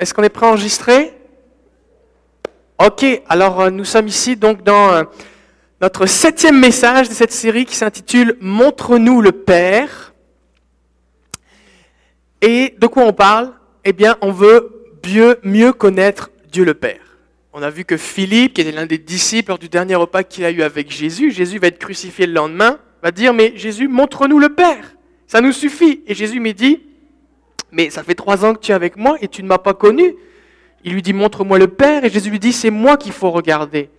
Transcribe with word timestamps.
Est-ce 0.00 0.14
qu'on 0.14 0.22
est 0.22 0.30
prêt 0.30 0.46
à 0.46 0.48
enregistrer? 0.48 1.12
Ok, 2.78 3.04
alors 3.28 3.60
euh, 3.60 3.70
nous 3.70 3.84
sommes 3.84 4.08
ici 4.08 4.34
donc 4.34 4.62
dans 4.62 4.94
euh, 4.94 5.02
notre 5.82 6.06
septième 6.06 6.58
message 6.58 7.10
de 7.10 7.12
cette 7.12 7.32
série 7.32 7.66
qui 7.66 7.76
s'intitule 7.76 8.38
Montre-nous 8.40 9.20
le 9.20 9.32
Père. 9.32 10.14
Et 12.40 12.74
de 12.78 12.86
quoi 12.86 13.02
on 13.02 13.12
parle? 13.12 13.52
Eh 13.84 13.92
bien, 13.92 14.16
on 14.22 14.32
veut 14.32 14.94
mieux, 15.44 15.72
connaître 15.74 16.30
Dieu 16.50 16.64
le 16.64 16.72
Père. 16.72 17.18
On 17.52 17.62
a 17.62 17.68
vu 17.68 17.84
que 17.84 17.98
Philippe, 17.98 18.54
qui 18.54 18.62
était 18.62 18.72
l'un 18.72 18.86
des 18.86 18.96
disciples 18.96 19.50
lors 19.50 19.58
du 19.58 19.68
dernier 19.68 19.96
repas 19.96 20.22
qu'il 20.22 20.46
a 20.46 20.50
eu 20.50 20.62
avec 20.62 20.90
Jésus, 20.90 21.30
Jésus 21.30 21.58
va 21.58 21.66
être 21.66 21.78
crucifié 21.78 22.26
le 22.26 22.32
lendemain, 22.32 22.78
va 23.02 23.10
dire, 23.10 23.34
mais 23.34 23.52
Jésus, 23.54 23.86
montre-nous 23.86 24.38
le 24.38 24.54
Père. 24.54 24.94
Ça 25.26 25.42
nous 25.42 25.52
suffit. 25.52 26.02
Et 26.06 26.14
Jésus 26.14 26.40
me 26.40 26.52
dit, 26.52 26.80
mais 27.72 27.90
ça 27.90 28.02
fait 28.02 28.14
trois 28.14 28.44
ans 28.44 28.54
que 28.54 28.60
tu 28.60 28.72
es 28.72 28.74
avec 28.74 28.96
moi 28.96 29.16
et 29.20 29.28
tu 29.28 29.42
ne 29.42 29.48
m'as 29.48 29.58
pas 29.58 29.74
connu. 29.74 30.14
Il 30.84 30.94
lui 30.94 31.02
dit, 31.02 31.12
montre-moi 31.12 31.58
le 31.58 31.68
Père. 31.68 32.04
Et 32.04 32.10
Jésus 32.10 32.30
lui 32.30 32.38
dit, 32.38 32.52
c'est 32.52 32.70
moi 32.70 32.96
qu'il 32.96 33.12
faut 33.12 33.30
regarder. 33.30 33.90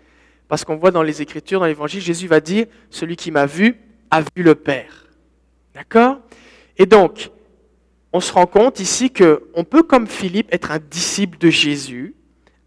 Parce 0.48 0.66
qu'on 0.66 0.76
voit 0.76 0.92
dans 0.92 1.04
les 1.04 1.22
Écritures, 1.22 1.60
dans 1.60 1.66
l'Évangile, 1.66 2.02
Jésus 2.02 2.28
va 2.28 2.40
dire, 2.40 2.66
celui 2.90 3.16
qui 3.16 3.32
m'a 3.32 3.46
vu 3.46 3.78
a 4.10 4.22
vu 4.22 4.44
le 4.44 4.56
Père. 4.56 5.08
D'accord? 5.74 6.20
Et 6.78 6.86
donc, 6.86 7.30
on 8.12 8.20
se 8.20 8.34
rend 8.34 8.46
compte 8.46 8.80
ici 8.80 9.12
qu'on 9.12 9.64
peut, 9.64 9.84
comme 9.84 10.08
Philippe, 10.08 10.54
être 10.54 10.72
un 10.72 10.80
disciple 10.80 11.38
de 11.38 11.50
Jésus, 11.50 12.16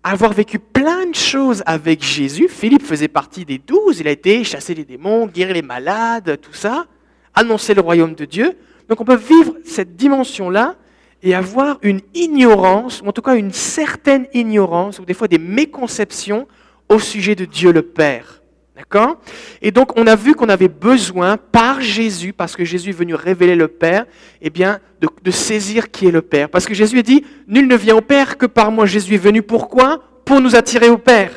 avoir 0.02 0.32
vécu 0.32 0.58
plein 0.58 1.06
de 1.06 1.14
choses 1.14 1.62
avec 1.66 2.02
Jésus. 2.02 2.48
Philippe 2.48 2.82
faisait 2.82 3.08
partie 3.08 3.44
des 3.44 3.58
douze, 3.58 4.00
il 4.00 4.08
a 4.08 4.10
été 4.10 4.44
chasser 4.44 4.74
les 4.74 4.84
démons, 4.84 5.26
guérir 5.26 5.54
les 5.54 5.62
malades, 5.62 6.38
tout 6.40 6.52
ça, 6.52 6.86
annoncer 7.34 7.74
le 7.74 7.80
royaume 7.80 8.14
de 8.14 8.24
Dieu. 8.24 8.56
Donc 8.88 9.00
on 9.00 9.04
peut 9.04 9.16
vivre 9.16 9.56
cette 9.64 9.96
dimension-là 9.96 10.76
et 11.24 11.34
avoir 11.34 11.78
une 11.80 12.02
ignorance, 12.12 13.00
ou 13.00 13.08
en 13.08 13.12
tout 13.12 13.22
cas 13.22 13.34
une 13.34 13.50
certaine 13.50 14.26
ignorance, 14.34 14.98
ou 14.98 15.06
des 15.06 15.14
fois 15.14 15.26
des 15.26 15.38
méconceptions 15.38 16.46
au 16.90 16.98
sujet 16.98 17.34
de 17.34 17.46
Dieu 17.46 17.72
le 17.72 17.80
Père. 17.80 18.42
D'accord? 18.76 19.16
Et 19.62 19.70
donc 19.70 19.98
on 19.98 20.06
a 20.06 20.16
vu 20.16 20.34
qu'on 20.34 20.50
avait 20.50 20.68
besoin 20.68 21.38
par 21.38 21.80
Jésus, 21.80 22.34
parce 22.34 22.54
que 22.54 22.64
Jésus 22.64 22.90
est 22.90 22.92
venu 22.92 23.14
révéler 23.14 23.56
le 23.56 23.68
Père, 23.68 24.04
eh 24.42 24.50
bien 24.50 24.80
de, 25.00 25.30
saisir 25.30 25.90
qui 25.90 26.06
est 26.06 26.10
le 26.10 26.20
Père. 26.20 26.50
Parce 26.50 26.66
que 26.66 26.74
Jésus 26.74 26.98
a 26.98 27.02
dit, 27.02 27.24
nul 27.48 27.66
ne 27.68 27.76
vient 27.76 27.96
au 27.96 28.02
Père 28.02 28.36
que 28.36 28.46
par 28.46 28.70
moi. 28.70 28.84
Jésus 28.84 29.14
est 29.14 29.18
venu 29.18 29.40
pourquoi 29.40 30.02
Pour 30.26 30.42
nous 30.42 30.54
attirer 30.54 30.90
au 30.90 30.98
Père. 30.98 31.32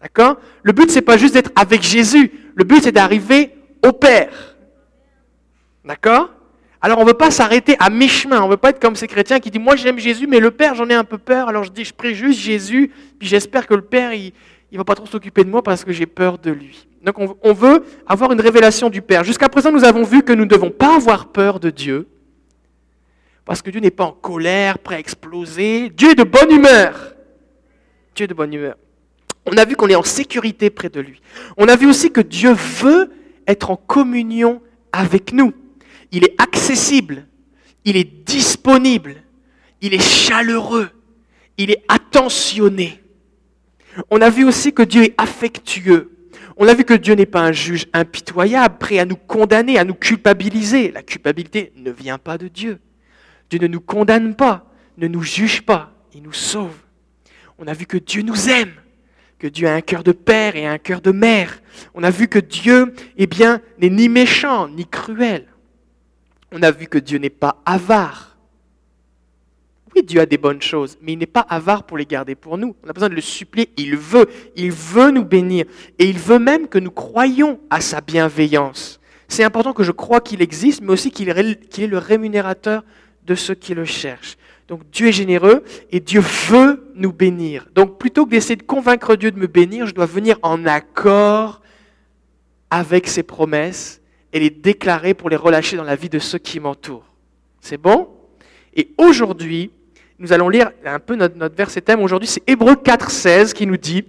D'accord? 0.00 0.38
Le 0.62 0.72
but 0.72 0.90
c'est 0.90 1.02
pas 1.02 1.18
juste 1.18 1.34
d'être 1.34 1.50
avec 1.54 1.82
Jésus, 1.82 2.32
le 2.54 2.64
but 2.64 2.82
c'est 2.82 2.92
d'arriver 2.92 3.54
au 3.86 3.92
Père. 3.92 4.56
D'accord? 5.84 6.30
Alors 6.80 6.98
on 6.98 7.02
ne 7.02 7.08
veut 7.08 7.14
pas 7.14 7.30
s'arrêter 7.30 7.76
à 7.80 7.90
mi-chemin, 7.90 8.40
on 8.40 8.46
ne 8.46 8.50
veut 8.50 8.56
pas 8.56 8.70
être 8.70 8.80
comme 8.80 8.96
ces 8.96 9.08
chrétiens 9.08 9.40
qui 9.40 9.50
disent 9.50 9.60
moi 9.60 9.76
j'aime 9.76 9.98
Jésus 9.98 10.26
mais 10.26 10.40
le 10.40 10.50
Père 10.50 10.74
j'en 10.74 10.88
ai 10.88 10.94
un 10.94 11.04
peu 11.04 11.18
peur, 11.18 11.48
alors 11.48 11.64
je 11.64 11.70
dis 11.70 11.84
je 11.84 11.94
prie 11.94 12.14
juste 12.14 12.38
Jésus, 12.38 12.92
puis 13.18 13.28
j'espère 13.28 13.66
que 13.66 13.74
le 13.74 13.82
Père 13.82 14.12
il 14.12 14.32
ne 14.72 14.78
va 14.78 14.84
pas 14.84 14.94
trop 14.94 15.06
s'occuper 15.06 15.44
de 15.44 15.50
moi 15.50 15.62
parce 15.62 15.84
que 15.84 15.92
j'ai 15.92 16.06
peur 16.06 16.38
de 16.38 16.50
lui. 16.50 16.86
Donc 17.02 17.18
on, 17.18 17.36
on 17.42 17.52
veut 17.52 17.84
avoir 18.06 18.32
une 18.32 18.40
révélation 18.40 18.90
du 18.90 19.02
Père. 19.02 19.24
Jusqu'à 19.24 19.48
présent 19.48 19.72
nous 19.72 19.84
avons 19.84 20.02
vu 20.02 20.22
que 20.22 20.32
nous 20.32 20.44
ne 20.44 20.50
devons 20.50 20.70
pas 20.70 20.96
avoir 20.96 21.28
peur 21.28 21.58
de 21.58 21.70
Dieu, 21.70 22.06
parce 23.44 23.62
que 23.62 23.70
Dieu 23.70 23.80
n'est 23.80 23.90
pas 23.90 24.04
en 24.04 24.12
colère, 24.12 24.78
prêt 24.78 24.96
à 24.96 24.98
exploser, 24.98 25.88
Dieu 25.88 26.10
est 26.10 26.14
de 26.14 26.22
bonne 26.22 26.50
humeur. 26.50 27.14
Dieu 28.14 28.24
est 28.24 28.28
de 28.28 28.34
bonne 28.34 28.52
humeur. 28.52 28.76
On 29.46 29.56
a 29.56 29.64
vu 29.64 29.74
qu'on 29.74 29.88
est 29.88 29.94
en 29.94 30.02
sécurité 30.02 30.68
près 30.68 30.90
de 30.90 31.00
lui. 31.00 31.22
On 31.56 31.66
a 31.68 31.76
vu 31.76 31.88
aussi 31.88 32.10
que 32.12 32.20
Dieu 32.20 32.52
veut 32.52 33.10
être 33.46 33.70
en 33.70 33.76
communion 33.76 34.60
avec 34.92 35.32
nous 35.32 35.54
il 36.12 36.24
est 36.24 36.34
accessible, 36.40 37.26
il 37.84 37.96
est 37.96 38.24
disponible, 38.24 39.16
il 39.80 39.94
est 39.94 40.02
chaleureux, 40.02 40.90
il 41.56 41.70
est 41.70 41.84
attentionné. 41.88 43.02
On 44.10 44.20
a 44.20 44.30
vu 44.30 44.44
aussi 44.44 44.72
que 44.72 44.82
Dieu 44.82 45.04
est 45.04 45.14
affectueux. 45.18 46.12
On 46.56 46.66
a 46.66 46.74
vu 46.74 46.84
que 46.84 46.94
Dieu 46.94 47.14
n'est 47.14 47.26
pas 47.26 47.42
un 47.42 47.52
juge 47.52 47.86
impitoyable, 47.92 48.78
prêt 48.78 48.98
à 48.98 49.04
nous 49.04 49.16
condamner, 49.16 49.78
à 49.78 49.84
nous 49.84 49.94
culpabiliser. 49.94 50.90
La 50.90 51.02
culpabilité 51.02 51.72
ne 51.76 51.90
vient 51.90 52.18
pas 52.18 52.38
de 52.38 52.48
Dieu. 52.48 52.80
Dieu 53.50 53.60
ne 53.60 53.66
nous 53.66 53.80
condamne 53.80 54.34
pas, 54.34 54.72
ne 54.96 55.06
nous 55.06 55.22
juge 55.22 55.62
pas, 55.62 55.92
il 56.14 56.22
nous 56.22 56.32
sauve. 56.32 56.76
On 57.58 57.66
a 57.66 57.72
vu 57.72 57.86
que 57.86 57.96
Dieu 57.96 58.22
nous 58.22 58.48
aime, 58.48 58.72
que 59.38 59.46
Dieu 59.46 59.68
a 59.68 59.74
un 59.74 59.80
cœur 59.80 60.02
de 60.02 60.12
père 60.12 60.56
et 60.56 60.66
un 60.66 60.78
cœur 60.78 61.00
de 61.00 61.12
mère. 61.12 61.60
On 61.94 62.02
a 62.02 62.10
vu 62.10 62.28
que 62.28 62.38
Dieu, 62.38 62.94
eh 63.16 63.26
bien, 63.26 63.60
n'est 63.78 63.90
ni 63.90 64.08
méchant 64.08 64.68
ni 64.68 64.86
cruel 64.86 65.46
on 66.52 66.62
a 66.62 66.70
vu 66.70 66.86
que 66.86 66.98
Dieu 66.98 67.18
n'est 67.18 67.30
pas 67.30 67.60
avare. 67.64 68.36
Oui, 69.94 70.02
Dieu 70.02 70.20
a 70.20 70.26
des 70.26 70.38
bonnes 70.38 70.62
choses, 70.62 70.98
mais 71.00 71.14
il 71.14 71.18
n'est 71.18 71.26
pas 71.26 71.46
avare 71.48 71.84
pour 71.84 71.98
les 71.98 72.06
garder 72.06 72.34
pour 72.34 72.58
nous. 72.58 72.76
On 72.84 72.88
a 72.88 72.92
besoin 72.92 73.08
de 73.08 73.14
le 73.14 73.20
supplier. 73.20 73.70
Il 73.76 73.96
veut, 73.96 74.28
il 74.56 74.70
veut 74.70 75.10
nous 75.10 75.24
bénir. 75.24 75.66
Et 75.98 76.08
il 76.08 76.18
veut 76.18 76.38
même 76.38 76.68
que 76.68 76.78
nous 76.78 76.90
croyions 76.90 77.58
à 77.70 77.80
sa 77.80 78.00
bienveillance. 78.00 79.00
C'est 79.28 79.44
important 79.44 79.72
que 79.72 79.82
je 79.82 79.92
croie 79.92 80.20
qu'il 80.20 80.42
existe, 80.42 80.80
mais 80.82 80.92
aussi 80.92 81.10
qu'il 81.10 81.28
est 81.28 81.86
le 81.86 81.98
rémunérateur 81.98 82.82
de 83.26 83.34
ceux 83.34 83.54
qui 83.54 83.74
le 83.74 83.84
cherchent. 83.84 84.36
Donc 84.68 84.82
Dieu 84.90 85.08
est 85.08 85.12
généreux 85.12 85.64
et 85.90 86.00
Dieu 86.00 86.20
veut 86.20 86.90
nous 86.94 87.12
bénir. 87.12 87.68
Donc 87.74 87.98
plutôt 87.98 88.26
que 88.26 88.30
d'essayer 88.30 88.56
de 88.56 88.62
convaincre 88.62 89.16
Dieu 89.16 89.30
de 89.30 89.38
me 89.38 89.46
bénir, 89.46 89.86
je 89.86 89.94
dois 89.94 90.06
venir 90.06 90.38
en 90.42 90.66
accord 90.66 91.62
avec 92.70 93.08
ses 93.08 93.22
promesses 93.22 94.02
et 94.32 94.40
les 94.40 94.50
déclarer 94.50 95.14
pour 95.14 95.30
les 95.30 95.36
relâcher 95.36 95.76
dans 95.76 95.84
la 95.84 95.96
vie 95.96 96.08
de 96.08 96.18
ceux 96.18 96.38
qui 96.38 96.60
m'entourent. 96.60 97.06
C'est 97.60 97.78
bon? 97.78 98.08
Et 98.74 98.90
aujourd'hui, 98.98 99.70
nous 100.18 100.32
allons 100.32 100.48
lire 100.48 100.70
un 100.84 100.98
peu 100.98 101.14
notre, 101.16 101.54
verset 101.54 101.80
thème. 101.80 102.00
Aujourd'hui, 102.00 102.28
c'est 102.28 102.42
Hébreu 102.46 102.74
4.16 102.74 103.52
qui 103.52 103.66
nous 103.66 103.76
dit 103.76 104.04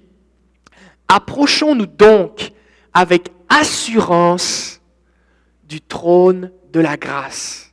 Approchons-nous 1.07 1.85
donc 1.85 2.51
avec 2.93 3.29
assurance 3.47 4.81
du 5.67 5.81
trône 5.81 6.51
de 6.71 6.79
la 6.79 6.97
grâce, 6.97 7.71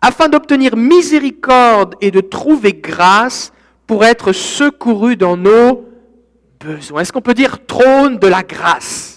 afin 0.00 0.28
d'obtenir 0.28 0.76
miséricorde 0.76 1.94
et 2.00 2.10
de 2.10 2.20
trouver 2.20 2.74
grâce 2.74 3.52
pour 3.86 4.04
être 4.04 4.32
secourus 4.32 5.16
dans 5.16 5.36
nos 5.36 5.88
besoins. 6.60 7.02
Est-ce 7.02 7.12
qu'on 7.12 7.20
peut 7.20 7.34
dire 7.34 7.64
trône 7.66 8.18
de 8.18 8.26
la 8.26 8.42
grâce 8.42 9.13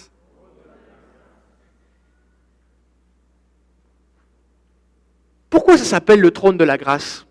Pourquoi 5.58 5.76
ça 5.76 5.84
s'appelle 5.84 6.20
le 6.20 6.30
trône 6.30 6.56
de 6.56 6.62
la 6.62 6.78
grâce? 6.78 7.26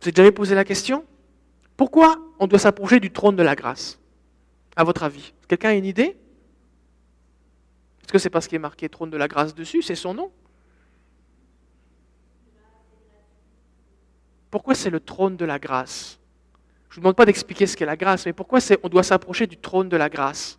Vous 0.00 0.08
avez 0.08 0.16
jamais 0.16 0.32
posé 0.32 0.54
la 0.54 0.64
question? 0.64 1.04
Pourquoi 1.76 2.16
on 2.38 2.46
doit 2.46 2.58
s'approcher 2.58 3.00
du 3.00 3.12
trône 3.12 3.36
de 3.36 3.42
la 3.42 3.54
grâce? 3.54 4.00
À 4.76 4.82
votre 4.82 5.02
avis 5.02 5.34
Quelqu'un 5.46 5.68
a 5.68 5.74
une 5.74 5.84
idée? 5.84 6.16
Est-ce 8.02 8.10
que 8.10 8.18
c'est 8.18 8.30
parce 8.30 8.48
qu'il 8.48 8.56
est 8.56 8.60
marqué 8.60 8.88
trône 8.88 9.10
de 9.10 9.18
la 9.18 9.28
grâce 9.28 9.54
dessus? 9.54 9.82
C'est 9.82 9.94
son 9.94 10.14
nom? 10.14 10.32
Pourquoi 14.50 14.74
c'est 14.74 14.88
le 14.88 15.00
trône 15.00 15.36
de 15.36 15.44
la 15.44 15.58
grâce? 15.58 16.18
Je 16.88 16.94
ne 16.94 16.96
vous 16.96 17.00
demande 17.02 17.16
pas 17.16 17.26
d'expliquer 17.26 17.66
ce 17.66 17.76
qu'est 17.76 17.84
la 17.84 17.98
grâce, 17.98 18.24
mais 18.24 18.32
pourquoi 18.32 18.60
on 18.82 18.88
doit 18.88 19.02
s'approcher 19.02 19.46
du 19.46 19.58
trône 19.58 19.90
de 19.90 19.98
la 19.98 20.08
grâce? 20.08 20.58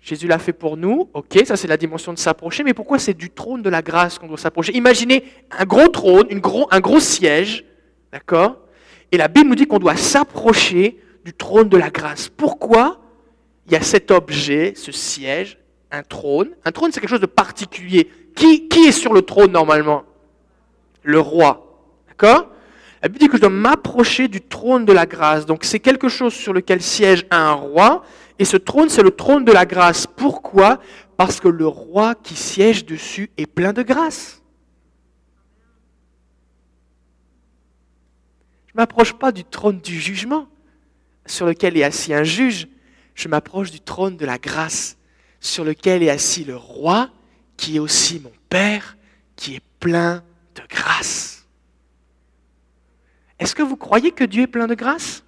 Jésus 0.00 0.26
l'a 0.26 0.38
fait 0.38 0.54
pour 0.54 0.78
nous, 0.78 1.10
ok, 1.12 1.42
ça 1.44 1.56
c'est 1.56 1.68
la 1.68 1.76
dimension 1.76 2.12
de 2.12 2.18
s'approcher, 2.18 2.64
mais 2.64 2.72
pourquoi 2.72 2.98
c'est 2.98 3.12
du 3.12 3.28
trône 3.28 3.60
de 3.60 3.68
la 3.68 3.82
grâce 3.82 4.18
qu'on 4.18 4.28
doit 4.28 4.38
s'approcher? 4.38 4.74
Imaginez 4.74 5.24
un 5.50 5.64
gros 5.64 5.88
trône, 5.88 6.26
une 6.30 6.40
gros, 6.40 6.66
un 6.70 6.80
gros 6.80 7.00
siège, 7.00 7.66
d'accord? 8.10 8.56
Et 9.12 9.18
la 9.18 9.28
Bible 9.28 9.50
nous 9.50 9.54
dit 9.56 9.66
qu'on 9.66 9.78
doit 9.78 9.96
s'approcher 9.96 10.98
du 11.24 11.34
trône 11.34 11.68
de 11.68 11.76
la 11.76 11.90
grâce. 11.90 12.30
Pourquoi 12.30 13.00
il 13.66 13.72
y 13.72 13.76
a 13.76 13.82
cet 13.82 14.10
objet, 14.10 14.72
ce 14.74 14.90
siège, 14.90 15.58
un 15.90 16.02
trône? 16.02 16.50
Un 16.64 16.72
trône 16.72 16.92
c'est 16.92 17.00
quelque 17.00 17.10
chose 17.10 17.20
de 17.20 17.26
particulier. 17.26 18.08
Qui, 18.34 18.68
qui 18.68 18.86
est 18.86 18.92
sur 18.92 19.12
le 19.12 19.20
trône 19.20 19.52
normalement? 19.52 20.04
Le 21.02 21.20
roi, 21.20 21.84
d'accord? 22.08 22.48
La 23.02 23.08
Bible 23.08 23.18
dit 23.18 23.28
que 23.28 23.36
je 23.36 23.40
dois 23.40 23.50
m'approcher 23.50 24.28
du 24.28 24.40
trône 24.40 24.84
de 24.84 24.92
la 24.92 25.06
grâce. 25.06 25.46
Donc 25.46 25.64
c'est 25.64 25.80
quelque 25.80 26.08
chose 26.08 26.34
sur 26.34 26.52
lequel 26.52 26.82
siège 26.82 27.26
un 27.30 27.52
roi, 27.52 28.04
et 28.38 28.44
ce 28.44 28.56
trône, 28.56 28.88
c'est 28.88 29.02
le 29.02 29.10
trône 29.10 29.44
de 29.44 29.52
la 29.52 29.66
grâce. 29.66 30.06
Pourquoi? 30.06 30.80
Parce 31.18 31.40
que 31.40 31.48
le 31.48 31.66
roi 31.66 32.14
qui 32.14 32.34
siège 32.34 32.86
dessus 32.86 33.30
est 33.36 33.46
plein 33.46 33.74
de 33.74 33.82
grâce. 33.82 34.40
Je 38.66 38.72
ne 38.74 38.80
m'approche 38.80 39.12
pas 39.12 39.30
du 39.30 39.44
trône 39.44 39.80
du 39.80 40.00
jugement 40.00 40.48
sur 41.26 41.44
lequel 41.44 41.76
est 41.76 41.84
assis 41.84 42.14
un 42.14 42.24
juge. 42.24 42.66
Je 43.14 43.28
m'approche 43.28 43.70
du 43.70 43.80
trône 43.80 44.16
de 44.16 44.24
la 44.24 44.38
grâce 44.38 44.96
sur 45.40 45.64
lequel 45.64 46.02
est 46.02 46.10
assis 46.10 46.44
le 46.44 46.56
roi 46.56 47.10
qui 47.58 47.76
est 47.76 47.80
aussi 47.80 48.20
mon 48.20 48.32
Père, 48.48 48.96
qui 49.36 49.56
est 49.56 49.62
plein 49.80 50.22
de 50.54 50.62
grâce. 50.68 51.39
Est-ce 53.40 53.54
que 53.54 53.62
vous 53.62 53.76
croyez 53.76 54.12
que 54.12 54.22
Dieu 54.22 54.42
est 54.42 54.46
plein 54.46 54.66
de 54.66 54.74
grâce? 54.74 55.24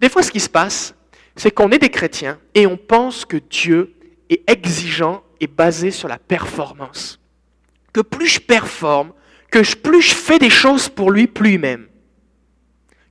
Des 0.00 0.08
fois, 0.08 0.22
ce 0.22 0.32
qui 0.32 0.40
se 0.40 0.48
passe, 0.48 0.94
c'est 1.36 1.50
qu'on 1.50 1.70
est 1.70 1.78
des 1.78 1.90
chrétiens 1.90 2.40
et 2.54 2.66
on 2.66 2.76
pense 2.76 3.24
que 3.24 3.36
Dieu 3.36 3.94
est 4.30 4.42
exigeant 4.50 5.22
et 5.38 5.46
basé 5.46 5.90
sur 5.90 6.08
la 6.08 6.18
performance. 6.18 7.20
Que 7.92 8.00
plus 8.00 8.26
je 8.26 8.40
performe, 8.40 9.12
que 9.50 9.60
plus 9.76 10.00
je 10.00 10.14
fais 10.14 10.38
des 10.38 10.50
choses 10.50 10.88
pour 10.88 11.10
lui, 11.10 11.26
plus 11.26 11.58
m'aime. 11.58 11.86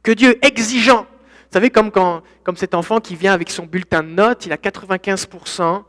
Que 0.02 0.12
Dieu 0.12 0.32
est 0.42 0.46
exigeant. 0.46 1.04
Vous 1.04 1.54
savez, 1.54 1.70
comme 1.70 2.22
cet 2.56 2.74
enfant 2.74 3.00
qui 3.00 3.16
vient 3.16 3.34
avec 3.34 3.52
son 3.52 3.66
bulletin 3.66 4.02
de 4.02 4.10
notes, 4.10 4.46
il 4.46 4.54
a 4.54 4.58
95%, 4.58 5.84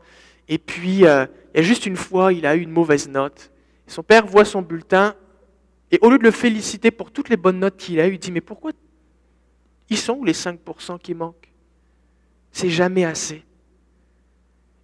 et 0.49 0.57
puis 0.57 1.05
euh, 1.05 1.25
il 1.53 1.61
y 1.61 1.63
a 1.63 1.63
juste 1.63 1.85
une 1.85 1.95
fois, 1.95 2.33
il 2.33 2.45
a 2.45 2.55
eu 2.55 2.61
une 2.61 2.71
mauvaise 2.71 3.07
note. 3.07 3.51
son 3.87 4.03
père 4.03 4.25
voit 4.25 4.45
son 4.45 4.61
bulletin, 4.61 5.15
et 5.93 5.99
au 6.01 6.09
lieu 6.09 6.17
de 6.17 6.23
le 6.23 6.31
féliciter 6.31 6.89
pour 6.89 7.11
toutes 7.11 7.29
les 7.29 7.37
bonnes 7.37 7.59
notes 7.59 7.77
qu'il 7.77 7.99
a 7.99 8.07
eues, 8.07 8.13
il 8.13 8.19
dit, 8.19 8.31
mais 8.31 8.41
pourquoi 8.41 8.71
ils 9.91 9.97
sont 9.97 10.13
où 10.13 10.25
les 10.25 10.33
5% 10.33 10.99
qui 10.99 11.13
manquent? 11.13 11.53
C'est 12.51 12.71
jamais 12.71 13.05
assez. 13.05 13.43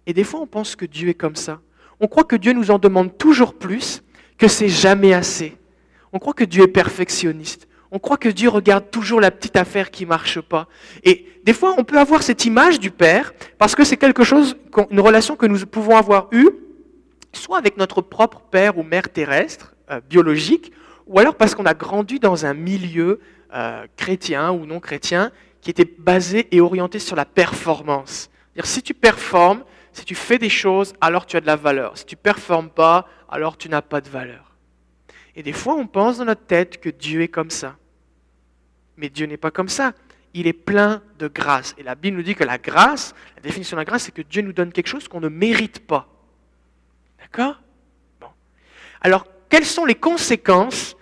Et 0.06 0.12
des 0.12 0.22
fois, 0.22 0.38
on 0.38 0.46
pense 0.46 0.76
que 0.76 0.84
Dieu 0.84 1.08
est 1.08 1.14
comme 1.14 1.34
ça. 1.34 1.60
On 1.98 2.06
croit 2.06 2.22
que 2.22 2.36
Dieu 2.36 2.52
nous 2.52 2.70
en 2.70 2.78
demande 2.78 3.18
toujours 3.18 3.54
plus, 3.54 4.04
que 4.38 4.46
c'est 4.46 4.68
jamais 4.68 5.12
assez. 5.12 5.56
On 6.12 6.20
croit 6.20 6.32
que 6.32 6.44
Dieu 6.44 6.62
est 6.62 6.68
perfectionniste. 6.68 7.66
On 7.90 7.98
croit 7.98 8.16
que 8.16 8.28
Dieu 8.28 8.48
regarde 8.48 8.88
toujours 8.92 9.20
la 9.20 9.32
petite 9.32 9.56
affaire 9.56 9.90
qui 9.90 10.06
marche 10.06 10.40
pas. 10.40 10.68
Et 11.02 11.26
des 11.42 11.52
fois, 11.52 11.74
on 11.76 11.82
peut 11.82 11.98
avoir 11.98 12.22
cette 12.22 12.44
image 12.44 12.78
du 12.78 12.92
Père 12.92 13.32
parce 13.58 13.74
que 13.74 13.82
c'est 13.82 13.96
quelque 13.96 14.22
chose, 14.22 14.56
une 14.92 15.00
relation 15.00 15.34
que 15.34 15.46
nous 15.46 15.66
pouvons 15.66 15.96
avoir 15.96 16.28
eue, 16.30 16.50
soit 17.32 17.58
avec 17.58 17.78
notre 17.78 18.00
propre 18.00 18.42
père 18.42 18.78
ou 18.78 18.84
mère 18.84 19.08
terrestre, 19.08 19.74
euh, 19.90 20.00
biologique, 20.08 20.70
ou 21.06 21.18
alors 21.18 21.34
parce 21.34 21.54
qu'on 21.54 21.66
a 21.66 21.74
grandi 21.74 22.18
dans 22.18 22.46
un 22.46 22.54
milieu 22.54 23.20
euh, 23.52 23.86
chrétien 23.96 24.52
ou 24.52 24.66
non 24.66 24.80
chrétien 24.80 25.32
qui 25.60 25.70
était 25.70 25.90
basé 25.98 26.48
et 26.52 26.60
orienté 26.60 26.98
sur 26.98 27.16
la 27.16 27.24
performance. 27.24 28.30
-dire, 28.56 28.64
si 28.64 28.82
tu 28.82 28.94
performes, 28.94 29.64
si 29.92 30.04
tu 30.04 30.14
fais 30.14 30.38
des 30.38 30.48
choses, 30.48 30.94
alors 31.00 31.26
tu 31.26 31.36
as 31.36 31.40
de 31.40 31.46
la 31.46 31.56
valeur. 31.56 31.98
Si 31.98 32.04
tu 32.04 32.14
ne 32.14 32.20
performes 32.20 32.70
pas, 32.70 33.08
alors 33.28 33.56
tu 33.56 33.68
n'as 33.68 33.82
pas 33.82 34.00
de 34.00 34.08
valeur. 34.08 34.52
Et 35.34 35.42
des 35.42 35.52
fois, 35.52 35.74
on 35.74 35.86
pense 35.86 36.18
dans 36.18 36.24
notre 36.24 36.46
tête 36.46 36.80
que 36.80 36.88
Dieu 36.90 37.22
est 37.22 37.28
comme 37.28 37.50
ça. 37.50 37.76
Mais 38.96 39.08
Dieu 39.08 39.26
n'est 39.26 39.36
pas 39.36 39.50
comme 39.50 39.68
ça. 39.68 39.92
Il 40.34 40.46
est 40.46 40.52
plein 40.52 41.02
de 41.18 41.28
grâce. 41.28 41.74
Et 41.78 41.82
la 41.82 41.94
Bible 41.94 42.16
nous 42.16 42.22
dit 42.22 42.34
que 42.34 42.44
la 42.44 42.58
grâce, 42.58 43.14
la 43.36 43.42
définition 43.42 43.76
de 43.76 43.80
la 43.80 43.84
grâce, 43.84 44.04
c'est 44.04 44.14
que 44.14 44.22
Dieu 44.22 44.42
nous 44.42 44.52
donne 44.52 44.72
quelque 44.72 44.86
chose 44.86 45.08
qu'on 45.08 45.20
ne 45.20 45.28
mérite 45.28 45.86
pas. 45.86 46.08
D'accord? 47.18 47.60
Bon. 48.20 48.28
Alors, 49.00 49.26
quelles 49.50 49.66
sont 49.66 49.84
les 49.84 49.94
conséquences 49.94 50.96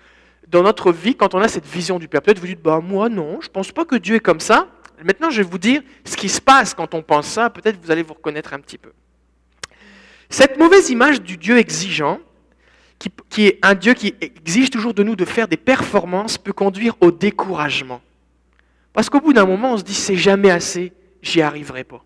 dans 0.48 0.62
notre 0.62 0.90
vie 0.90 1.14
quand 1.14 1.34
on 1.34 1.38
a 1.40 1.48
cette 1.48 1.66
vision 1.66 1.98
du 1.98 2.08
Père? 2.08 2.22
Peut-être 2.22 2.40
vous 2.40 2.46
dites, 2.46 2.62
bah, 2.62 2.80
moi 2.82 3.08
non, 3.08 3.38
je 3.40 3.46
ne 3.46 3.52
pense 3.52 3.70
pas 3.70 3.84
que 3.84 3.96
Dieu 3.96 4.16
est 4.16 4.20
comme 4.20 4.40
ça. 4.40 4.66
Maintenant, 5.04 5.30
je 5.30 5.42
vais 5.42 5.48
vous 5.48 5.58
dire 5.58 5.82
ce 6.04 6.16
qui 6.16 6.28
se 6.28 6.40
passe 6.40 6.74
quand 6.74 6.94
on 6.94 7.02
pense 7.02 7.28
ça. 7.28 7.50
Peut-être 7.50 7.78
vous 7.80 7.90
allez 7.90 8.02
vous 8.02 8.14
reconnaître 8.14 8.52
un 8.52 8.58
petit 8.58 8.78
peu. 8.78 8.90
Cette 10.30 10.58
mauvaise 10.58 10.90
image 10.90 11.22
du 11.22 11.36
Dieu 11.36 11.58
exigeant, 11.58 12.18
qui, 12.98 13.46
est 13.46 13.58
un 13.62 13.74
Dieu 13.74 13.94
qui 13.94 14.14
exige 14.20 14.70
toujours 14.70 14.92
de 14.92 15.04
nous 15.04 15.14
de 15.14 15.24
faire 15.24 15.46
des 15.46 15.56
performances, 15.56 16.36
peut 16.36 16.52
conduire 16.52 16.94
au 17.00 17.12
découragement. 17.12 18.00
Parce 18.92 19.08
qu'au 19.08 19.20
bout 19.20 19.32
d'un 19.32 19.46
moment, 19.46 19.74
on 19.74 19.76
se 19.76 19.84
dit, 19.84 19.94
c'est 19.94 20.16
jamais 20.16 20.50
assez, 20.50 20.92
j'y 21.22 21.40
arriverai 21.40 21.84
pas. 21.84 22.04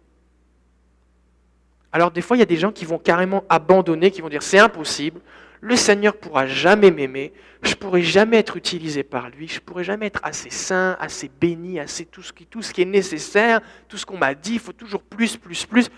Alors 1.92 2.10
des 2.10 2.20
fois, 2.20 2.36
il 2.36 2.40
y 2.40 2.42
a 2.42 2.46
des 2.46 2.58
gens 2.58 2.72
qui 2.72 2.84
vont 2.84 2.98
carrément 2.98 3.44
abandonner, 3.48 4.10
qui 4.10 4.20
vont 4.20 4.28
dire, 4.28 4.42
c'est 4.42 4.58
impossible, 4.58 5.20
le 5.62 5.76
Seigneur 5.76 6.16
pourra 6.16 6.48
jamais 6.48 6.90
m'aimer, 6.90 7.32
je 7.62 7.74
pourrai 7.76 8.02
jamais 8.02 8.38
être 8.38 8.56
utilisé 8.56 9.04
par 9.04 9.30
lui, 9.30 9.46
je 9.46 9.60
pourrai 9.60 9.84
jamais 9.84 10.06
être 10.06 10.18
assez 10.24 10.50
saint, 10.50 10.96
assez 10.98 11.30
béni, 11.40 11.78
assez 11.78 12.04
tout 12.04 12.20
ce 12.20 12.32
qui, 12.32 12.82
est 12.82 12.84
nécessaire, 12.84 13.60
tout 13.88 13.96
ce 13.96 14.04
qu'on 14.04 14.18
m'a 14.18 14.34
dit, 14.34 14.54
il 14.54 14.58
faut 14.58 14.72
toujours 14.72 15.04
plus, 15.04 15.36
plus, 15.36 15.64
plus. 15.64 15.88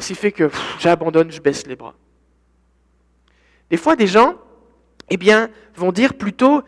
Ce 0.00 0.08
qui 0.08 0.14
fait 0.16 0.32
que 0.32 0.50
j'abandonne, 0.80 1.30
je 1.30 1.40
baisse 1.40 1.64
les 1.68 1.76
bras. 1.76 1.94
Des 3.70 3.76
fois, 3.76 3.94
des 3.94 4.08
gens, 4.08 4.34
eh 5.08 5.16
bien, 5.16 5.48
vont 5.76 5.92
dire 5.92 6.14
plutôt, 6.14 6.62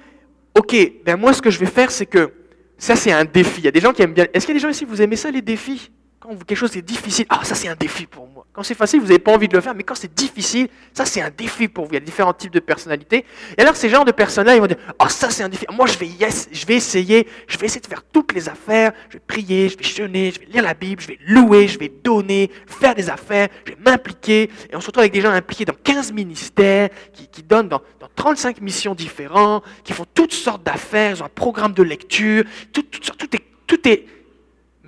ok, 0.54 0.76
ben 1.04 1.16
moi, 1.16 1.32
ce 1.32 1.42
que 1.42 1.50
je 1.50 1.58
vais 1.58 1.66
faire, 1.66 1.90
c'est 1.90 2.06
que 2.06 2.32
ça, 2.78 2.94
c'est 2.94 3.10
un 3.10 3.24
défi. 3.24 3.60
Il 3.60 3.64
y 3.64 3.68
a 3.68 3.72
des 3.72 3.80
gens 3.80 3.92
qui 3.92 4.02
aiment 4.02 4.14
bien. 4.14 4.26
Est-ce 4.32 4.46
qu'il 4.46 4.54
y 4.54 4.56
a 4.56 4.60
des 4.60 4.62
gens 4.62 4.68
ici, 4.68 4.84
vous 4.84 5.02
aimez 5.02 5.16
ça, 5.16 5.32
les 5.32 5.42
défis? 5.42 5.90
Quand 6.20 6.36
quelque 6.36 6.54
chose 6.54 6.76
est 6.76 6.82
difficile, 6.82 7.24
ah, 7.30 7.40
ça, 7.44 7.54
c'est 7.54 7.68
un 7.68 7.74
défi 7.74 8.04
pour 8.04 8.28
moi. 8.28 8.46
Quand 8.52 8.62
c'est 8.62 8.74
facile, 8.74 9.00
vous 9.00 9.06
n'avez 9.06 9.18
pas 9.18 9.32
envie 9.32 9.48
de 9.48 9.56
le 9.56 9.62
faire, 9.62 9.74
mais 9.74 9.84
quand 9.84 9.94
c'est 9.94 10.12
difficile, 10.12 10.68
ça 10.92 11.06
c'est 11.06 11.22
un 11.22 11.30
défi 11.30 11.66
pour 11.66 11.86
vous. 11.86 11.92
Il 11.92 11.94
y 11.94 11.96
a 11.96 12.00
différents 12.00 12.34
types 12.34 12.52
de 12.52 12.60
personnalités. 12.60 13.24
Et 13.56 13.62
alors 13.62 13.74
ces 13.74 13.88
genres 13.88 14.04
de 14.04 14.12
personnes-là, 14.12 14.54
ils 14.54 14.60
vont 14.60 14.66
dire, 14.66 14.76
oh 14.98 15.08
ça 15.08 15.30
c'est 15.30 15.42
un 15.42 15.48
défi. 15.48 15.64
Moi 15.72 15.86
je 15.86 15.96
vais, 15.96 16.08
yes, 16.08 16.48
je 16.52 16.66
vais 16.66 16.74
essayer, 16.74 17.26
je 17.46 17.56
vais 17.56 17.66
essayer 17.66 17.80
de 17.80 17.86
faire 17.86 18.02
toutes 18.02 18.34
les 18.34 18.50
affaires. 18.50 18.92
Je 19.08 19.14
vais 19.14 19.22
prier, 19.26 19.70
je 19.70 19.78
vais 19.78 19.84
jeûner, 19.84 20.30
je 20.32 20.40
vais 20.40 20.46
lire 20.46 20.62
la 20.62 20.74
Bible, 20.74 21.00
je 21.00 21.08
vais 21.08 21.18
louer, 21.26 21.68
je 21.68 21.78
vais 21.78 21.88
donner, 21.88 22.50
faire 22.66 22.94
des 22.94 23.08
affaires, 23.08 23.48
je 23.64 23.72
vais 23.72 23.78
m'impliquer. 23.80 24.50
Et 24.70 24.76
on 24.76 24.80
se 24.80 24.88
retrouve 24.88 25.02
avec 25.02 25.12
des 25.12 25.22
gens 25.22 25.30
impliqués 25.30 25.64
dans 25.64 25.76
15 25.82 26.12
ministères, 26.12 26.90
qui, 27.14 27.42
donnent 27.42 27.68
dans, 27.68 27.80
dans 27.98 28.08
35 28.14 28.60
missions 28.60 28.94
différentes, 28.94 29.64
qui 29.84 29.94
font 29.94 30.06
toutes 30.12 30.34
sortes 30.34 30.62
d'affaires, 30.64 31.16
ils 31.16 31.22
ont 31.22 31.26
un 31.26 31.30
programme 31.30 31.72
de 31.72 31.82
lecture, 31.82 32.44
tout, 32.72 32.82
tout, 32.82 33.00
tout 33.00 33.36
est, 33.36 33.42
tout 33.66 33.88
est. 33.88 34.04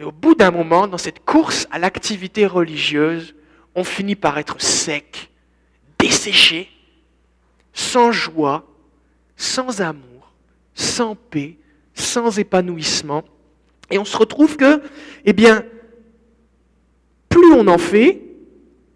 Mais 0.02 0.08
au 0.08 0.10
bout 0.10 0.34
d'un 0.34 0.50
moment, 0.50 0.88
dans 0.88 0.98
cette 0.98 1.24
course 1.24 1.68
à 1.70 1.78
l'activité 1.78 2.44
religieuse, 2.44 3.36
on 3.76 3.84
finit 3.84 4.16
par 4.16 4.36
être 4.36 4.60
sec, 4.60 5.30
desséché, 5.96 6.68
sans 7.72 8.10
joie, 8.10 8.66
sans 9.36 9.80
amour, 9.80 10.32
sans 10.74 11.14
paix, 11.14 11.56
sans 11.94 12.40
épanouissement. 12.40 13.22
Et 13.92 13.98
on 14.00 14.04
se 14.04 14.16
retrouve 14.16 14.56
que, 14.56 14.82
eh 15.24 15.32
bien, 15.32 15.64
plus 17.28 17.52
on 17.52 17.68
en 17.68 17.78
fait, 17.78 18.22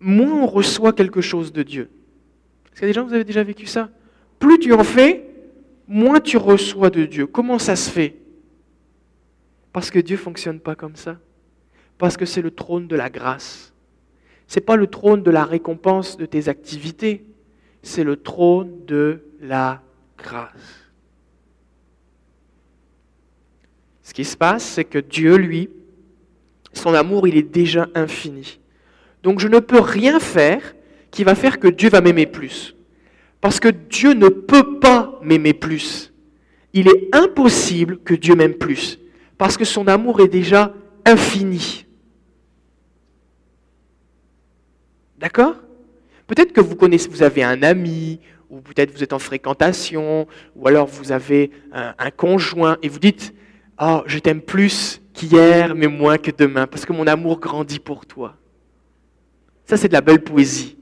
moins 0.01 0.43
on 0.43 0.47
reçoit 0.49 0.93
quelque 0.93 1.21
chose 1.21 1.53
de 1.53 1.63
Dieu. 1.63 1.89
Est-ce 2.65 2.81
qu'il 2.81 2.83
y 2.83 2.85
a 2.87 2.89
des 2.89 2.95
gens, 2.95 3.07
vous 3.07 3.15
avez 3.15 3.23
déjà 3.23 3.45
vécu 3.45 3.67
ça? 3.67 3.91
Plus 4.41 4.59
tu 4.59 4.73
en 4.73 4.83
fais, 4.83 5.25
moins 5.87 6.19
tu 6.19 6.37
reçois 6.37 6.91
de 6.91 7.05
Dieu. 7.05 7.29
Comment 7.29 7.61
ça 7.61 7.77
se 7.77 7.89
fait? 7.89 8.17
Parce 9.77 9.91
que 9.91 9.99
Dieu 9.99 10.17
ne 10.17 10.23
fonctionne 10.23 10.59
pas 10.59 10.75
comme 10.75 10.97
ça. 10.97 11.19
Parce 11.99 12.17
que 12.17 12.25
c'est 12.25 12.41
le 12.41 12.51
trône 12.51 12.89
de 12.89 12.97
la 12.97 13.11
grâce. 13.11 13.75
Ce 14.47 14.59
n'est 14.59 14.65
pas 14.65 14.75
le 14.75 14.87
trône 14.87 15.23
de 15.23 15.31
la 15.31 15.45
récompense 15.45 16.17
de 16.17 16.25
tes 16.25 16.49
activités, 16.49 17.27
c'est 17.83 18.03
le 18.03 18.17
trône 18.17 18.87
de 18.87 19.21
la 19.39 19.83
grâce. 20.17 20.89
Ce 24.03 24.15
qui 24.15 24.25
se 24.25 24.35
passe, 24.35 24.65
c'est 24.65 24.85
que 24.85 24.99
Dieu, 24.99 25.37
lui, 25.37 25.69
son 26.73 26.95
amour, 26.95 27.29
il 27.29 27.37
est 27.37 27.43
déjà 27.43 27.87
infini. 27.95 28.59
Donc 29.23 29.41
je 29.41 29.49
ne 29.49 29.59
peux 29.59 29.81
rien 29.81 30.21
faire 30.21 30.75
qui 31.11 31.23
va 31.23 31.35
faire 31.35 31.61
que 31.61 31.69
Dieu 31.69 31.91
va 31.91 32.01
m'aimer 32.01 32.25
plus. 32.25 32.75
Parce 33.43 33.61
que 33.61 33.69
Dieu 33.69 34.15
ne 34.15 34.31
peut 34.31 34.81
pas 34.81 35.21
m'aimer 35.23 35.53
plus. 35.53 36.15
Il 36.73 36.89
est 36.89 37.15
impossible 37.15 37.99
que 37.99 38.15
Dieu 38.15 38.35
m'aime 38.35 38.55
plus. 38.55 39.01
Parce 39.39 39.57
que 39.57 39.65
son 39.65 39.87
amour 39.87 40.21
est 40.21 40.29
déjà 40.29 40.73
infini. 41.05 41.87
D'accord? 45.19 45.55
Peut-être 46.27 46.53
que 46.53 46.61
vous 46.61 46.77
connaissez, 46.77 47.09
vous 47.09 47.23
avez 47.23 47.43
un 47.43 47.63
ami, 47.63 48.21
ou 48.51 48.61
peut-être 48.61 48.93
vous 48.93 49.03
êtes 49.03 49.13
en 49.13 49.19
fréquentation, 49.19 50.27
ou 50.55 50.69
alors 50.69 50.87
vous 50.87 51.13
avez 51.13 51.51
un, 51.73 52.11
conjoint 52.11 52.79
et 52.83 52.89
vous 52.89 52.99
dites 52.99 53.35
Oh, 53.81 54.03
je 54.07 54.19
t'aime 54.19 54.41
plus 54.41 55.03
qu'hier, 55.13 55.75
mais 55.75 55.87
moins 55.87 56.17
que 56.17 56.31
demain, 56.31 56.67
parce 56.67 56.87
que 56.87 56.93
mon 56.93 57.07
amour 57.07 57.41
grandit 57.41 57.79
pour 57.79 58.07
toi. 58.07 58.37
Ça, 59.67 59.77
c'est 59.77 59.89
de 59.89 59.93
la 59.93 60.01
belle 60.01 60.23
poésie. 60.23 60.79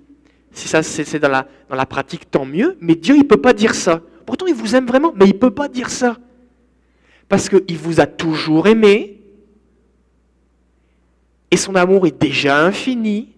Si 0.53 0.69
ça, 0.69 0.83
c'est 0.83 1.19
dans 1.19 1.29
la, 1.29 1.49
dans 1.69 1.75
la 1.75 1.87
pratique, 1.87 2.31
tant 2.31 2.45
mieux, 2.45 2.77
mais 2.81 2.95
Dieu, 2.95 3.17
il 3.17 3.23
ne 3.23 3.29
peut 3.29 3.41
pas 3.41 3.53
dire 3.53 3.75
ça. 3.75 4.01
Pourtant, 4.25 4.47
il 4.47 4.55
vous 4.55 4.77
aime 4.77 4.87
vraiment, 4.87 5.13
mais 5.17 5.25
il 5.27 5.35
ne 5.35 5.39
peut 5.39 5.51
pas 5.51 5.69
dire 5.69 5.91
ça. 5.91 6.19
Parce 7.29 7.49
qu'il 7.49 7.79
vous 7.79 8.01
a 8.01 8.07
toujours 8.07 8.67
aimé, 8.67 9.21
et 11.51 11.57
son 11.57 11.75
amour 11.75 12.07
est 12.07 12.21
déjà 12.21 12.65
infini, 12.65 13.35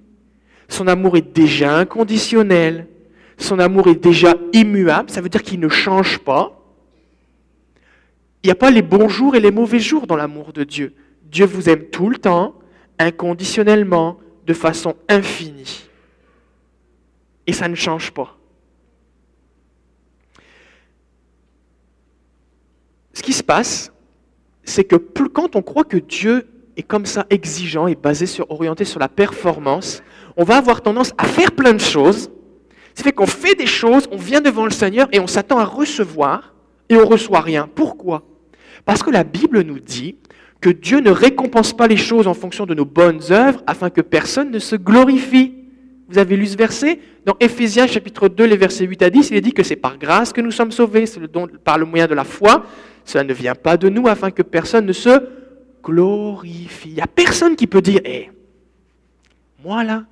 son 0.69 0.87
amour 0.87 1.17
est 1.17 1.35
déjà 1.35 1.77
inconditionnel. 1.77 2.89
Son 3.39 3.59
amour 3.59 3.89
est 3.89 4.03
déjà 4.03 4.35
immuable. 4.53 5.11
Ça 5.11 5.21
veut 5.21 5.29
dire 5.29 5.43
qu'il 5.43 5.61
ne 5.61 5.69
change 5.69 6.19
pas. 6.19 6.53
Il 8.43 8.49
n'y 8.49 8.53
a 8.53 8.57
pas 8.57 8.71
les 8.71 8.83
bons 8.83 9.09
jours 9.09 9.35
et 9.37 9.41
les 9.41 9.51
mauvais 9.51 9.79
jours 9.79 10.07
dans 10.07 10.17
l'amour 10.17 10.53
de 10.53 10.65
Dieu. 10.65 10.95
Dieu 11.25 11.45
vous 11.45 11.69
aime 11.69 11.85
tout 11.85 12.09
le 12.09 12.17
temps, 12.17 12.55
inconditionnellement, 12.99 14.19
de 14.47 14.55
façon 14.55 14.95
infinie. 15.09 15.89
Et 17.47 17.53
ça 17.53 17.69
ne 17.69 17.75
change 17.75 18.13
pas. 18.13 18.36
Ce 23.17 23.23
qui 23.23 23.33
se 23.33 23.43
passe, 23.43 23.91
c'est 24.63 24.85
que 24.85 24.97
quand 24.97 25.57
on 25.57 25.63
croit 25.63 25.85
que 25.85 25.97
Dieu 25.97 26.47
est 26.77 26.83
comme 26.83 27.07
ça 27.07 27.25
exigeant 27.31 27.87
et 27.87 27.95
basé 27.95 28.27
sur, 28.27 28.51
orienté 28.51 28.85
sur 28.85 29.01
la 29.01 29.09
performance, 29.09 30.03
on 30.37 30.45
va 30.45 30.59
avoir 30.59 30.83
tendance 30.83 31.15
à 31.17 31.25
faire 31.25 31.53
plein 31.53 31.73
de 31.73 31.81
choses. 31.81 32.31
Ça 32.95 33.03
fait 33.03 33.13
qu'on 33.13 33.27
fait 33.27 33.55
des 33.55 33.65
choses, 33.65 34.07
on 34.13 34.19
vient 34.19 34.43
devant 34.43 34.65
le 34.65 34.71
Seigneur 34.71 35.09
et 35.13 35.19
on 35.19 35.27
s'attend 35.27 35.57
à 35.57 35.65
recevoir 35.65 36.55
et 36.91 36.97
on 36.99 37.07
reçoit 37.07 37.41
rien. 37.41 37.71
Pourquoi? 37.75 38.23
Parce 38.85 39.03
que 39.03 39.11
la 39.11 39.25
Bible 39.25 39.63
nous 39.63 39.81
dit 39.81 40.17
que 40.61 40.69
Dieu 40.69 41.01
ne 41.01 41.11
récompense 41.11 41.75
pas 41.75 41.87
les 41.87 41.97
choses 41.97 42.27
en 42.27 42.35
fonction 42.35 42.67
de 42.67 42.75
nos 42.75 42.85
bonnes 42.85 43.23
œuvres 43.31 43.63
afin 43.67 43.89
que 43.89 44.03
personne 44.03 44.51
ne 44.51 44.59
se 44.59 44.77
glorifie. 44.77 45.55
Vous 46.09 46.19
avez 46.19 46.37
lu 46.37 46.47
ce 46.47 46.57
verset 46.57 47.01
Dans 47.25 47.37
Éphésiens 47.41 47.87
chapitre 47.87 48.29
2, 48.29 48.45
les 48.45 48.57
versets 48.57 48.85
8 48.85 49.03
à 49.03 49.11
10, 49.11 49.31
il 49.31 49.37
est 49.37 49.41
dit 49.41 49.53
que 49.53 49.63
c'est 49.63 49.77
par 49.77 49.99
grâce 49.99 50.33
que 50.33 50.41
nous 50.41 50.53
sommes 50.53 50.71
sauvés, 50.71 51.05
par 51.65 51.79
le 51.79 51.85
moyen 51.85 52.07
de 52.07 52.15
la 52.15 52.25
foi. 52.25 52.65
Cela 53.05 53.25
ne 53.25 53.33
vient 53.33 53.55
pas 53.55 53.77
de 53.77 53.89
nous 53.89 54.07
afin 54.07 54.31
que 54.31 54.43
personne 54.43 54.87
ne 54.87 54.93
se 54.93 55.29
glorifie. 55.83 56.91
Il 56.91 56.95
n'y 56.95 57.01
a 57.01 57.07
personne 57.07 57.57
qui 57.57 57.67
peut 57.67 57.81
dire, 57.81 58.01
hé, 58.05 58.31
moi 59.63 59.83
là, 59.85 60.05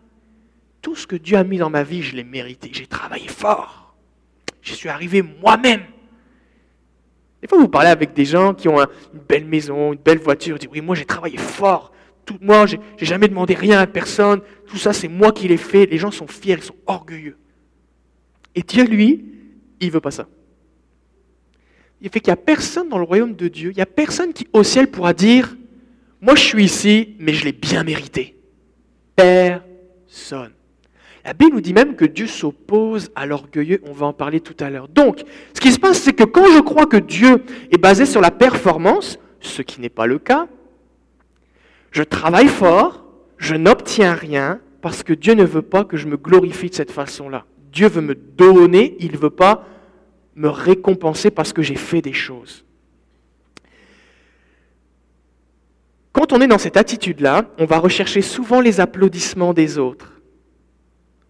tout 0.82 0.96
ce 0.96 1.06
que 1.06 1.16
Dieu 1.16 1.36
a 1.36 1.44
mis 1.44 1.58
dans 1.58 1.70
ma 1.70 1.82
vie, 1.82 2.02
je 2.02 2.14
l'ai 2.14 2.24
mérité. 2.24 2.70
J'ai 2.72 2.86
travaillé 2.86 3.28
fort. 3.28 3.94
Je 4.60 4.74
suis 4.74 4.88
arrivé 4.88 5.22
moi-même. 5.22 5.82
Des 7.40 7.48
fois, 7.48 7.58
vous 7.58 7.68
parlez 7.68 7.90
avec 7.90 8.14
des 8.14 8.24
gens 8.24 8.54
qui 8.54 8.68
ont 8.68 8.80
une 8.80 9.20
belle 9.28 9.44
maison, 9.44 9.92
une 9.92 9.98
belle 9.98 10.18
voiture, 10.18 10.56
ils 10.56 10.60
disent, 10.60 10.70
oui, 10.72 10.80
moi 10.80 10.94
j'ai 10.94 11.04
travaillé 11.04 11.36
fort. 11.36 11.92
Tout, 12.24 12.38
moi, 12.40 12.66
j'ai 12.66 12.78
jamais 13.00 13.28
demandé 13.28 13.54
rien 13.54 13.78
à 13.78 13.86
personne. 13.86 14.40
Tout 14.66 14.78
ça, 14.78 14.92
c'est 14.92 15.08
moi 15.08 15.32
qui 15.32 15.48
l'ai 15.48 15.56
fait. 15.56 15.86
Les 15.86 15.98
gens 15.98 16.10
sont 16.10 16.26
fiers, 16.26 16.56
ils 16.58 16.62
sont 16.62 16.76
orgueilleux. 16.86 17.36
Et 18.54 18.62
Dieu, 18.62 18.84
lui, 18.84 19.24
il 19.80 19.90
veut 19.90 20.00
pas 20.00 20.10
ça. 20.10 20.28
Il 22.00 22.10
fait 22.10 22.20
qu'il 22.20 22.30
n'y 22.30 22.34
a 22.34 22.36
personne 22.36 22.88
dans 22.88 22.98
le 22.98 23.04
royaume 23.04 23.34
de 23.34 23.48
Dieu, 23.48 23.70
il 23.70 23.76
n'y 23.76 23.82
a 23.82 23.86
personne 23.86 24.32
qui 24.32 24.46
au 24.52 24.62
ciel 24.62 24.90
pourra 24.90 25.14
dire, 25.14 25.56
moi 26.20 26.34
je 26.34 26.42
suis 26.42 26.64
ici, 26.64 27.16
mais 27.18 27.32
je 27.32 27.44
l'ai 27.44 27.52
bien 27.52 27.82
mérité. 27.82 28.36
Personne. 29.16 30.52
La 31.24 31.32
Bible 31.32 31.54
nous 31.54 31.62
dit 31.62 31.72
même 31.72 31.96
que 31.96 32.04
Dieu 32.04 32.26
s'oppose 32.26 33.10
à 33.14 33.24
l'orgueilleux, 33.24 33.80
on 33.86 33.92
va 33.92 34.04
en 34.04 34.12
parler 34.12 34.40
tout 34.40 34.56
à 34.60 34.68
l'heure. 34.68 34.88
Donc, 34.88 35.24
ce 35.54 35.60
qui 35.60 35.72
se 35.72 35.78
passe, 35.78 35.98
c'est 35.98 36.12
que 36.12 36.24
quand 36.24 36.44
je 36.52 36.60
crois 36.60 36.84
que 36.84 36.98
Dieu 36.98 37.42
est 37.70 37.78
basé 37.78 38.04
sur 38.04 38.20
la 38.20 38.30
performance, 38.30 39.18
ce 39.40 39.62
qui 39.62 39.80
n'est 39.80 39.88
pas 39.88 40.06
le 40.06 40.18
cas, 40.18 40.46
je 41.94 42.02
travaille 42.02 42.48
fort, 42.48 43.04
je 43.38 43.54
n'obtiens 43.54 44.14
rien, 44.14 44.60
parce 44.82 45.04
que 45.04 45.12
Dieu 45.12 45.34
ne 45.34 45.44
veut 45.44 45.62
pas 45.62 45.84
que 45.84 45.96
je 45.96 46.08
me 46.08 46.16
glorifie 46.16 46.68
de 46.68 46.74
cette 46.74 46.90
façon-là. 46.90 47.46
Dieu 47.70 47.88
veut 47.88 48.00
me 48.00 48.16
donner, 48.16 48.96
il 48.98 49.12
ne 49.12 49.16
veut 49.16 49.30
pas 49.30 49.64
me 50.34 50.48
récompenser 50.48 51.30
parce 51.30 51.52
que 51.52 51.62
j'ai 51.62 51.76
fait 51.76 52.02
des 52.02 52.12
choses. 52.12 52.64
Quand 56.12 56.32
on 56.32 56.40
est 56.40 56.48
dans 56.48 56.58
cette 56.58 56.76
attitude-là, 56.76 57.48
on 57.58 57.64
va 57.64 57.78
rechercher 57.78 58.22
souvent 58.22 58.60
les 58.60 58.80
applaudissements 58.80 59.54
des 59.54 59.78
autres. 59.78 60.20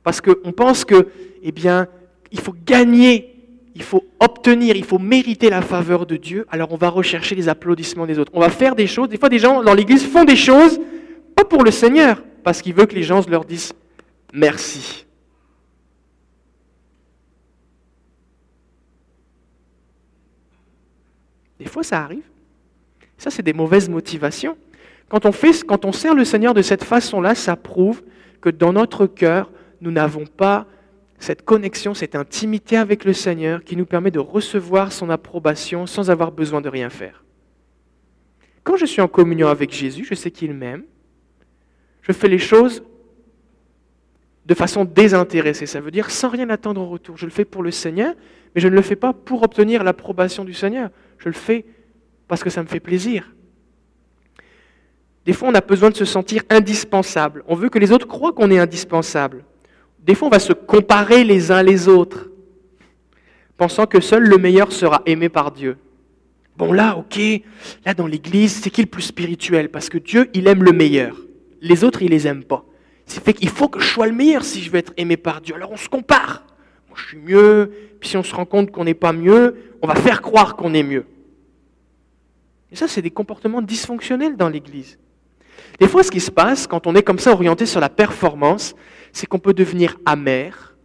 Parce 0.03 0.23
qu'on 0.23 0.53
pense 0.53 0.87
que, 0.87 1.09
eh 1.43 1.53
bien, 1.53 1.89
il 2.33 2.41
faut 2.41 2.55
gagner, 2.65 3.34
il 3.75 3.83
faut 3.83 4.05
obtenir, 4.21 4.77
il 4.77 4.85
faut 4.85 4.99
mériter 4.99 5.51
la 5.51 5.61
faveur 5.61 6.07
de 6.07 6.17
Dieu. 6.17 6.47
Alors 6.51 6.73
on 6.73 6.77
va 6.77 6.89
rechercher 6.89 7.35
les 7.35 7.49
applaudissements 7.49 8.07
des 8.07 8.19
autres. 8.19 8.31
On 8.35 8.41
va 8.41 8.51
faire 8.51 8.75
des 8.77 8.87
choses. 8.87 9.09
Des 9.09 9.19
fois, 9.19 9.29
des 9.29 9.39
gens 9.39 9.63
dans 9.63 9.75
l'Église 9.75 10.05
font 10.05 10.25
des 10.25 10.37
choses, 10.37 10.81
pas 11.35 11.45
pour 11.45 11.65
le 11.65 11.71
Seigneur, 11.71 12.23
parce 12.45 12.63
qu'ils 12.63 12.75
veulent 12.75 12.87
que 12.87 12.95
les 12.95 13.03
gens 13.03 13.21
leur 13.29 13.45
disent 13.45 13.73
merci. 14.33 15.05
Des 21.59 21.67
fois, 21.67 21.83
ça 21.83 22.03
arrive. 22.03 22.25
Ça, 23.17 23.31
c'est 23.31 23.43
des 23.43 23.53
mauvaises 23.53 23.89
motivations. 23.89 24.57
Quand 25.09 25.27
on, 25.27 25.33
fait, 25.33 25.65
quand 25.67 25.85
on 25.85 25.93
sert 25.93 26.15
le 26.15 26.25
Seigneur 26.25 26.55
de 26.55 26.63
cette 26.63 26.85
façon-là, 26.85 27.35
ça 27.35 27.57
prouve 27.57 28.03
que 28.41 28.51
dans 28.51 28.73
notre 28.73 29.07
cœur, 29.07 29.51
nous 29.81 29.91
n'avons 29.91 30.27
pas 30.27 30.67
cette 31.19 31.45
connexion, 31.45 31.95
cette 31.95 32.15
intimité 32.15 32.77
avec 32.77 33.05
le 33.05 33.13
Seigneur 33.13 33.65
qui 33.65 33.77
nous 33.77 33.87
permet 33.87 34.11
de 34.11 34.19
recevoir 34.19 34.93
son 34.93 35.11
approbation 35.11 35.87
sans 35.87 36.11
avoir 36.11 36.33
besoin 36.33 36.61
de 36.61 36.69
rien 36.69 36.91
faire. 36.91 37.25
Quand 38.63 38.77
je 38.77 38.87
suis 38.87 39.03
en 39.03 39.09
communion 39.09 39.49
avec 39.49 39.73
Jésus, 39.73 40.07
je 40.09 40.15
sais 40.15 40.31
qu'il 40.31 40.55
m'aime. 40.55 40.85
Je 42.03 42.13
fais 42.13 42.29
les 42.29 42.39
choses 42.39 42.83
de 44.47 44.55
façon 44.55 44.85
désintéressée. 44.85 45.67
Ça 45.67 45.81
veut 45.81 45.91
dire 45.91 46.11
sans 46.11 46.29
rien 46.29 46.51
attendre 46.51 46.81
en 46.81 46.89
retour. 46.89 47.17
Je 47.17 47.25
le 47.25 47.31
fais 47.31 47.45
pour 47.45 47.63
le 47.63 47.71
Seigneur, 47.71 48.15
mais 48.55 48.61
je 48.61 48.69
ne 48.69 48.75
le 48.75 48.83
fais 48.83 48.97
pas 48.97 49.13
pour 49.13 49.43
obtenir 49.43 49.85
l'approbation 49.85 50.45
du 50.45 50.55
Seigneur. 50.55 50.91
Je 51.19 51.29
le 51.29 51.35
fais 51.35 51.65
parce 52.29 52.43
que 52.43 52.51
ça 52.51 52.63
me 52.63 52.69
fait 52.69 52.81
plaisir. 52.81 53.31
Des 55.25 55.33
fois, 55.33 55.49
on 55.49 55.55
a 55.55 55.61
besoin 55.61 55.91
de 55.91 55.97
se 55.97 56.05
sentir 56.05 56.43
indispensable. 56.51 57.45
On 57.47 57.55
veut 57.55 57.71
que 57.71 57.79
les 57.79 57.93
autres 57.93 58.07
croient 58.07 58.33
qu'on 58.33 58.51
est 58.51 58.59
indispensable. 58.59 59.45
Des 60.05 60.15
fois, 60.15 60.29
on 60.29 60.31
va 60.31 60.39
se 60.39 60.53
comparer 60.53 61.25
les 61.25 61.51
uns 61.51 61.63
les 61.63 61.89
autres, 61.89 62.29
pensant 63.57 63.87
que 63.87 64.01
seul 64.01 64.23
le 64.25 64.37
meilleur 64.37 64.71
sera 64.71 65.03
aimé 65.07 65.31
par 65.31 65.51
Dieu. 65.51 65.79
Bon, 66.57 66.73
là, 66.73 66.97
ok, 66.99 67.19
là 67.87 67.95
dans 67.95 68.07
l'église, 68.07 68.61
c'est 68.63 68.71
qui 68.71 68.83
le 68.83 68.87
plus 68.87 69.03
spirituel? 69.03 69.71
Parce 69.71 69.89
que 69.89 69.97
Dieu, 69.97 70.29
il 70.35 70.47
aime 70.47 70.63
le 70.63 70.73
meilleur. 70.73 71.17
Les 71.63 71.85
autres, 71.85 72.03
il 72.03 72.11
les 72.11 72.27
aime 72.27 72.45
pas. 72.45 72.65
C'est 73.07 73.25
fait 73.25 73.33
qu'il 73.33 73.49
faut 73.49 73.69
que 73.69 73.81
je 73.81 73.87
sois 73.87 74.07
le 74.07 74.13
meilleur 74.13 74.45
si 74.45 74.63
je 74.63 74.71
veux 74.71 74.79
être 74.79 74.93
aimé 74.99 75.17
par 75.17 75.41
Dieu. 75.41 75.55
Alors 75.55 75.73
on 75.73 75.77
se 75.77 75.89
compare. 75.89 76.45
Moi, 76.89 76.99
je 77.01 77.07
suis 77.07 77.19
mieux, 77.19 77.73
puis 77.99 78.11
si 78.11 78.17
on 78.19 78.23
se 78.23 78.35
rend 78.35 78.45
compte 78.45 78.71
qu'on 78.71 78.85
n'est 78.85 78.95
pas 78.95 79.15
mieux, 79.15 79.57
on 79.81 79.87
va 79.87 79.95
faire 79.95 80.21
croire 80.21 80.55
qu'on 80.55 80.75
est 80.75 80.83
mieux. 80.83 81.07
Et 82.71 82.77
ça, 82.77 82.89
c'est 82.89 83.03
des 83.03 83.11
comportements 83.11 83.63
dysfonctionnels 83.63 84.37
dans 84.37 84.51
l'église. 84.51 84.99
Des 85.81 85.89
fois, 85.89 86.03
ce 86.03 86.11
qui 86.11 86.21
se 86.21 86.31
passe 86.31 86.67
quand 86.67 86.87
on 86.87 86.95
est 86.95 87.03
comme 87.03 87.19
ça 87.19 87.33
orienté 87.33 87.67
sur 87.67 87.81
la 87.81 87.89
performance, 87.89 88.75
c'est 89.15 89.27
qu'on 89.27 89.39
peut 89.39 89.55
devenir 89.55 89.97
amer 90.05 90.77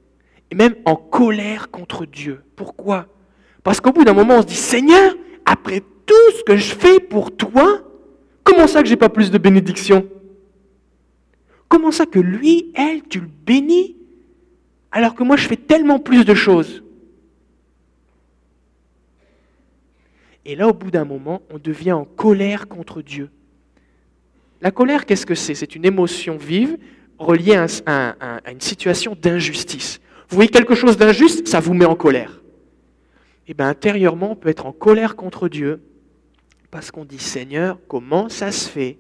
et 0.51 0.55
même 0.55 0.75
en 0.85 0.95
colère 0.95 1.71
contre 1.71 2.05
Dieu. 2.05 2.41
Pourquoi? 2.55 3.07
Parce 3.63 3.81
qu'au 3.81 3.91
bout 3.91 4.05
d'un 4.05 4.13
moment, 4.13 4.37
on 4.37 4.41
se 4.43 4.47
dit, 4.47 4.55
Seigneur, 4.55 5.15
après 5.45 5.81
tout 6.05 6.31
ce 6.37 6.43
que 6.43 6.55
je 6.55 6.73
fais 6.73 6.99
pour 6.99 7.35
toi, 7.35 7.81
comment 8.43 8.67
ça 8.67 8.81
que 8.83 8.87
j'ai 8.87 8.95
pas 8.95 9.09
plus 9.09 9.31
de 9.31 9.37
bénédiction 9.37 10.07
Comment 11.67 11.91
ça 11.91 12.05
que 12.05 12.19
lui, 12.19 12.71
elle, 12.75 13.03
tu 13.03 13.19
le 13.19 13.27
bénis 13.45 13.97
alors 14.91 15.13
que 15.13 15.23
moi 15.23 15.35
je 15.35 15.47
fais 15.47 15.57
tellement 15.57 15.99
plus 15.99 16.23
de 16.23 16.33
choses? 16.33 16.83
Et 20.45 20.55
là, 20.55 20.67
au 20.67 20.73
bout 20.73 20.89
d'un 20.89 21.05
moment, 21.05 21.41
on 21.51 21.57
devient 21.57 21.91
en 21.91 22.05
colère 22.05 22.67
contre 22.67 23.01
Dieu. 23.01 23.29
La 24.61 24.71
colère, 24.71 25.05
qu'est-ce 25.05 25.25
que 25.25 25.35
c'est? 25.35 25.53
C'est 25.53 25.75
une 25.75 25.85
émotion 25.85 26.37
vive 26.37 26.77
relié 27.19 27.55
à, 27.85 28.41
une 28.49 28.61
situation 28.61 29.15
d'injustice. 29.21 29.99
Vous 30.29 30.35
voyez 30.35 30.49
quelque 30.49 30.75
chose 30.75 30.97
d'injuste, 30.97 31.47
ça 31.47 31.59
vous 31.59 31.73
met 31.73 31.85
en 31.85 31.95
colère. 31.95 32.41
Et 33.47 33.51
eh 33.51 33.53
bien 33.55 33.67
intérieurement, 33.67 34.31
on 34.31 34.35
peut 34.35 34.49
être 34.49 34.65
en 34.65 34.71
colère 34.71 35.15
contre 35.15 35.49
Dieu 35.49 35.81
parce 36.71 36.91
qu'on 36.91 37.03
dit 37.03 37.19
Seigneur, 37.19 37.79
comment 37.87 38.29
ça 38.29 38.51
se 38.51 38.69
fait 38.69 38.99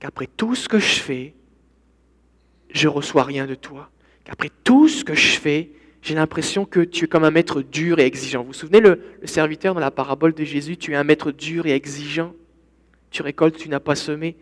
qu'après 0.00 0.26
tout 0.26 0.54
ce 0.54 0.66
que 0.68 0.78
je 0.78 1.00
fais, 1.00 1.34
je 2.70 2.88
reçois 2.88 3.24
rien 3.24 3.46
de 3.46 3.54
toi? 3.54 3.90
Qu'après 4.24 4.50
tout 4.64 4.88
ce 4.88 5.04
que 5.04 5.14
je 5.14 5.38
fais, 5.38 5.72
j'ai 6.00 6.14
l'impression 6.14 6.64
que 6.64 6.80
tu 6.80 7.04
es 7.04 7.08
comme 7.08 7.24
un 7.24 7.30
maître 7.30 7.60
dur 7.60 7.98
et 7.98 8.06
exigeant. 8.06 8.40
Vous 8.40 8.48
vous 8.48 8.52
souvenez 8.54 8.80
le, 8.80 9.02
le 9.20 9.26
serviteur 9.26 9.74
dans 9.74 9.80
la 9.80 9.90
parabole 9.90 10.32
de 10.32 10.44
Jésus, 10.44 10.78
tu 10.78 10.92
es 10.92 10.96
un 10.96 11.04
maître 11.04 11.30
dur 11.30 11.66
et 11.66 11.72
exigeant. 11.72 12.32
Tu 13.10 13.22
récoltes, 13.22 13.58
tu 13.58 13.68
n'as 13.68 13.80
pas 13.80 13.94
semé. 13.94 14.36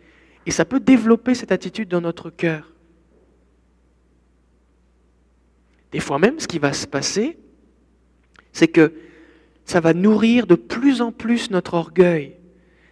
Et 0.45 0.51
ça 0.51 0.63
peut 0.63 0.79
développer 0.79 1.35
cette 1.35 1.51
attitude 1.51 1.89
dans 1.89 2.01
notre 2.01 2.29
cœur. 2.29 2.74
Des 5.95 6.01
fois 6.01 6.19
même, 6.19 6.41
ce 6.41 6.47
qui 6.49 6.59
va 6.59 6.73
se 6.73 6.85
passer, 6.85 7.37
c'est 8.51 8.67
que 8.67 8.91
ça 9.63 9.79
va 9.79 9.93
nourrir 9.93 10.45
de 10.45 10.55
plus 10.55 11.01
en 11.01 11.13
plus 11.13 11.51
notre 11.51 11.75
orgueil, 11.75 12.35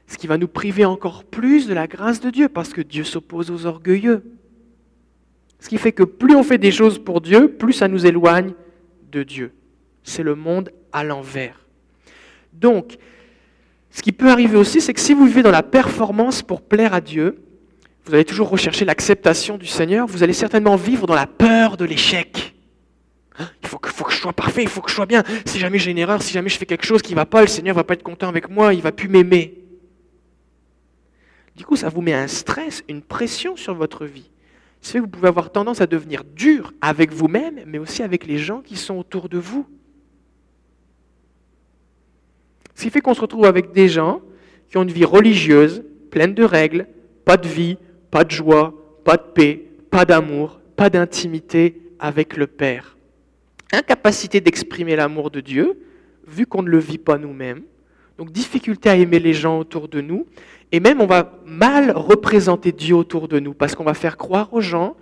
ce 0.07 0.17
qui 0.17 0.25
va 0.25 0.37
nous 0.37 0.47
priver 0.47 0.85
encore 0.85 1.25
plus 1.25 1.67
de 1.67 1.73
la 1.73 1.85
grâce 1.85 2.21
de 2.21 2.29
Dieu, 2.29 2.47
parce 2.47 2.69
que 2.69 2.79
Dieu 2.79 3.03
s'oppose 3.03 3.51
aux 3.51 3.65
orgueilleux. 3.65 4.23
Ce 5.59 5.67
qui 5.67 5.77
fait 5.77 5.91
que 5.91 6.03
plus 6.03 6.33
on 6.33 6.43
fait 6.43 6.57
des 6.57 6.71
choses 6.71 6.97
pour 6.97 7.19
Dieu, 7.19 7.49
plus 7.49 7.73
ça 7.73 7.89
nous 7.89 8.05
éloigne 8.05 8.53
de 9.11 9.23
Dieu. 9.23 9.51
C'est 10.03 10.23
le 10.23 10.35
monde 10.35 10.71
à 10.93 11.03
l'envers. 11.03 11.59
Donc, 12.53 12.95
ce 13.91 14.01
qui 14.01 14.13
peut 14.13 14.29
arriver 14.29 14.55
aussi, 14.55 14.79
c'est 14.79 14.93
que 14.93 15.01
si 15.01 15.13
vous 15.13 15.25
vivez 15.25 15.43
dans 15.43 15.51
la 15.51 15.61
performance 15.61 16.41
pour 16.41 16.61
plaire 16.61 16.93
à 16.93 17.01
Dieu, 17.01 17.43
vous 18.05 18.13
allez 18.13 18.23
toujours 18.23 18.47
rechercher 18.47 18.85
l'acceptation 18.85 19.57
du 19.57 19.67
Seigneur, 19.67 20.07
vous 20.07 20.23
allez 20.23 20.31
certainement 20.31 20.77
vivre 20.77 21.05
dans 21.05 21.15
la 21.15 21.27
peur 21.27 21.75
de 21.75 21.83
l'échec. 21.83 22.52
Il 23.39 23.67
faut 23.67 23.79
que, 23.79 23.89
faut 23.89 24.09
je 24.09 24.17
sois 24.17 24.33
parfait, 24.33 24.63
il 24.63 24.69
faut 24.69 24.81
que 24.81 24.89
je 24.89 24.95
sois 24.95 25.05
bien. 25.05 25.23
Si 25.45 25.59
jamais 25.59 25.79
j'ai 25.79 25.91
une 25.91 25.97
erreur, 25.97 26.21
si 26.21 26.33
jamais 26.33 26.49
je 26.49 26.57
fais 26.57 26.65
quelque 26.65 26.85
chose 26.85 27.01
qui 27.01 27.13
ne 27.13 27.15
va 27.15 27.25
pas, 27.25 27.41
le 27.41 27.47
Seigneur 27.47 27.75
ne 27.75 27.79
va 27.79 27.83
pas 27.83 27.95
être 27.95 28.03
content 28.03 28.27
avec 28.27 28.49
moi, 28.49 28.73
il 28.73 28.77
ne 28.77 28.83
va 28.83 28.91
plus 28.91 29.07
m'aimer. 29.07 29.59
Du 31.55 31.65
coup, 31.65 31.75
ça 31.75 31.89
vous 31.89 32.01
met 32.01 32.13
un 32.13 32.27
stress, 32.27 32.83
une 32.87 33.01
pression 33.01 33.55
sur 33.55 33.75
votre 33.75 34.05
vie. 34.05 34.29
C'est 34.81 34.97
que 34.97 35.03
vous 35.03 35.09
pouvez 35.09 35.27
avoir 35.27 35.51
tendance 35.51 35.81
à 35.81 35.87
devenir 35.87 36.23
dur 36.23 36.73
avec 36.81 37.11
vous-même, 37.11 37.61
mais 37.65 37.77
aussi 37.77 38.03
avec 38.03 38.25
les 38.25 38.37
gens 38.37 38.61
qui 38.61 38.75
sont 38.75 38.95
autour 38.95 39.29
de 39.29 39.37
vous. 39.37 39.65
Ce 42.75 42.83
qui 42.83 42.89
fait 42.89 43.01
qu'on 43.01 43.13
se 43.13 43.21
retrouve 43.21 43.45
avec 43.45 43.71
des 43.71 43.87
gens 43.87 44.21
qui 44.69 44.77
ont 44.77 44.83
une 44.83 44.91
vie 44.91 45.05
religieuse, 45.05 45.83
pleine 46.11 46.33
de 46.33 46.43
règles, 46.43 46.87
pas 47.23 47.37
de 47.37 47.47
vie, 47.47 47.77
pas 48.11 48.23
de 48.23 48.31
joie, 48.31 48.73
pas 49.05 49.17
de 49.17 49.21
paix, 49.21 49.63
pas 49.89 50.05
d'amour, 50.05 50.59
pas 50.75 50.89
d'intimité 50.89 51.81
avec 51.99 52.35
le 52.35 52.47
Père 52.47 52.93
incapacité 53.73 54.39
d'exprimer 54.39 54.95
l'amour 54.95 55.31
de 55.31 55.41
Dieu, 55.41 55.79
vu 56.27 56.45
qu'on 56.45 56.61
ne 56.61 56.69
le 56.69 56.79
vit 56.79 56.97
pas 56.97 57.17
nous-mêmes. 57.17 57.63
Donc 58.17 58.31
difficulté 58.31 58.89
à 58.89 58.95
aimer 58.95 59.19
les 59.19 59.33
gens 59.33 59.59
autour 59.59 59.87
de 59.87 59.99
nous. 59.99 60.27
Et 60.71 60.79
même 60.79 61.01
on 61.01 61.05
va 61.05 61.39
mal 61.45 61.91
représenter 61.91 62.71
Dieu 62.71 62.95
autour 62.95 63.27
de 63.27 63.39
nous, 63.39 63.53
parce 63.53 63.75
qu'on 63.75 63.83
va 63.83 63.93
faire 63.93 64.17
croire 64.17 64.53
aux 64.53 64.61
gens 64.61 64.95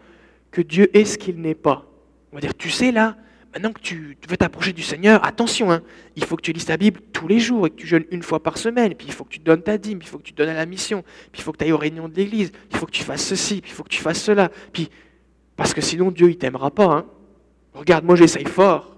que 0.50 0.62
Dieu 0.62 0.90
est 0.98 1.06
ce 1.06 1.18
qu'il 1.18 1.40
n'est 1.42 1.56
pas. 1.56 1.86
On 2.32 2.36
va 2.36 2.42
dire, 2.42 2.56
tu 2.56 2.70
sais 2.70 2.92
là, 2.92 3.18
maintenant 3.54 3.72
que 3.72 3.82
tu 3.82 4.18
veux 4.30 4.38
t'approcher 4.38 4.74
du 4.74 4.82
Seigneur, 4.82 5.26
attention, 5.26 5.72
hein, 5.72 5.82
il 6.16 6.24
faut 6.24 6.36
que 6.36 6.42
tu 6.42 6.54
lises 6.54 6.66
ta 6.66 6.78
Bible 6.78 7.02
tous 7.12 7.28
les 7.28 7.40
jours 7.40 7.68
et 7.68 7.70
que 7.70 7.76
tu 7.76 7.88
jeûnes 7.88 8.06
une 8.12 8.24
fois 8.24 8.42
par 8.42 8.58
semaine, 8.58 8.96
puis 8.96 9.08
il 9.08 9.14
faut 9.14 9.24
que 9.24 9.30
tu 9.30 9.40
donnes 9.40 9.62
ta 9.62 9.78
dîme, 9.78 10.00
il 10.02 10.08
faut 10.08 10.18
que 10.18 10.24
tu 10.24 10.34
donnes 10.34 10.50
à 10.50 10.54
la 10.54 10.66
mission, 10.66 11.04
il 11.34 11.42
faut 11.42 11.52
que 11.52 11.58
tu 11.58 11.66
ailles 11.66 11.72
aux 11.74 11.78
réunions 11.78 12.08
de 12.08 12.16
l'Église, 12.16 12.52
il 12.72 12.78
faut 12.78 12.86
que 12.86 12.92
tu 12.92 13.04
fasses 13.04 13.26
ceci, 13.26 13.62
puis 13.62 13.72
il 13.72 13.74
faut 13.74 13.84
que 13.84 13.90
tu 13.90 14.02
fasses 14.02 14.22
cela, 14.22 14.50
puis 14.72 14.90
parce 15.56 15.74
que 15.74 15.82
sinon 15.82 16.12
Dieu 16.12 16.30
il 16.30 16.38
t'aimera 16.38 16.72
pas. 16.72 16.86
Hein. 16.86 17.06
Regarde, 17.74 18.06
moi 18.06 18.16
j'essaye 18.16 18.46
fort. 18.46 18.96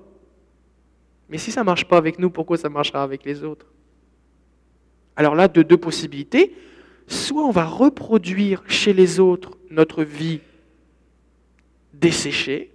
Mais 1.29 1.37
si 1.37 1.51
ça 1.51 1.61
ne 1.61 1.65
marche 1.65 1.85
pas 1.85 1.97
avec 1.97 2.19
nous, 2.19 2.29
pourquoi 2.29 2.57
ça 2.57 2.69
marchera 2.69 3.03
avec 3.03 3.23
les 3.25 3.43
autres? 3.43 3.67
Alors 5.15 5.35
là, 5.35 5.47
de 5.47 5.61
deux 5.61 5.77
possibilités. 5.77 6.55
Soit 7.07 7.43
on 7.43 7.51
va 7.51 7.65
reproduire 7.65 8.63
chez 8.67 8.93
les 8.93 9.19
autres 9.19 9.57
notre 9.69 10.03
vie 10.03 10.39
desséchée, 11.93 12.71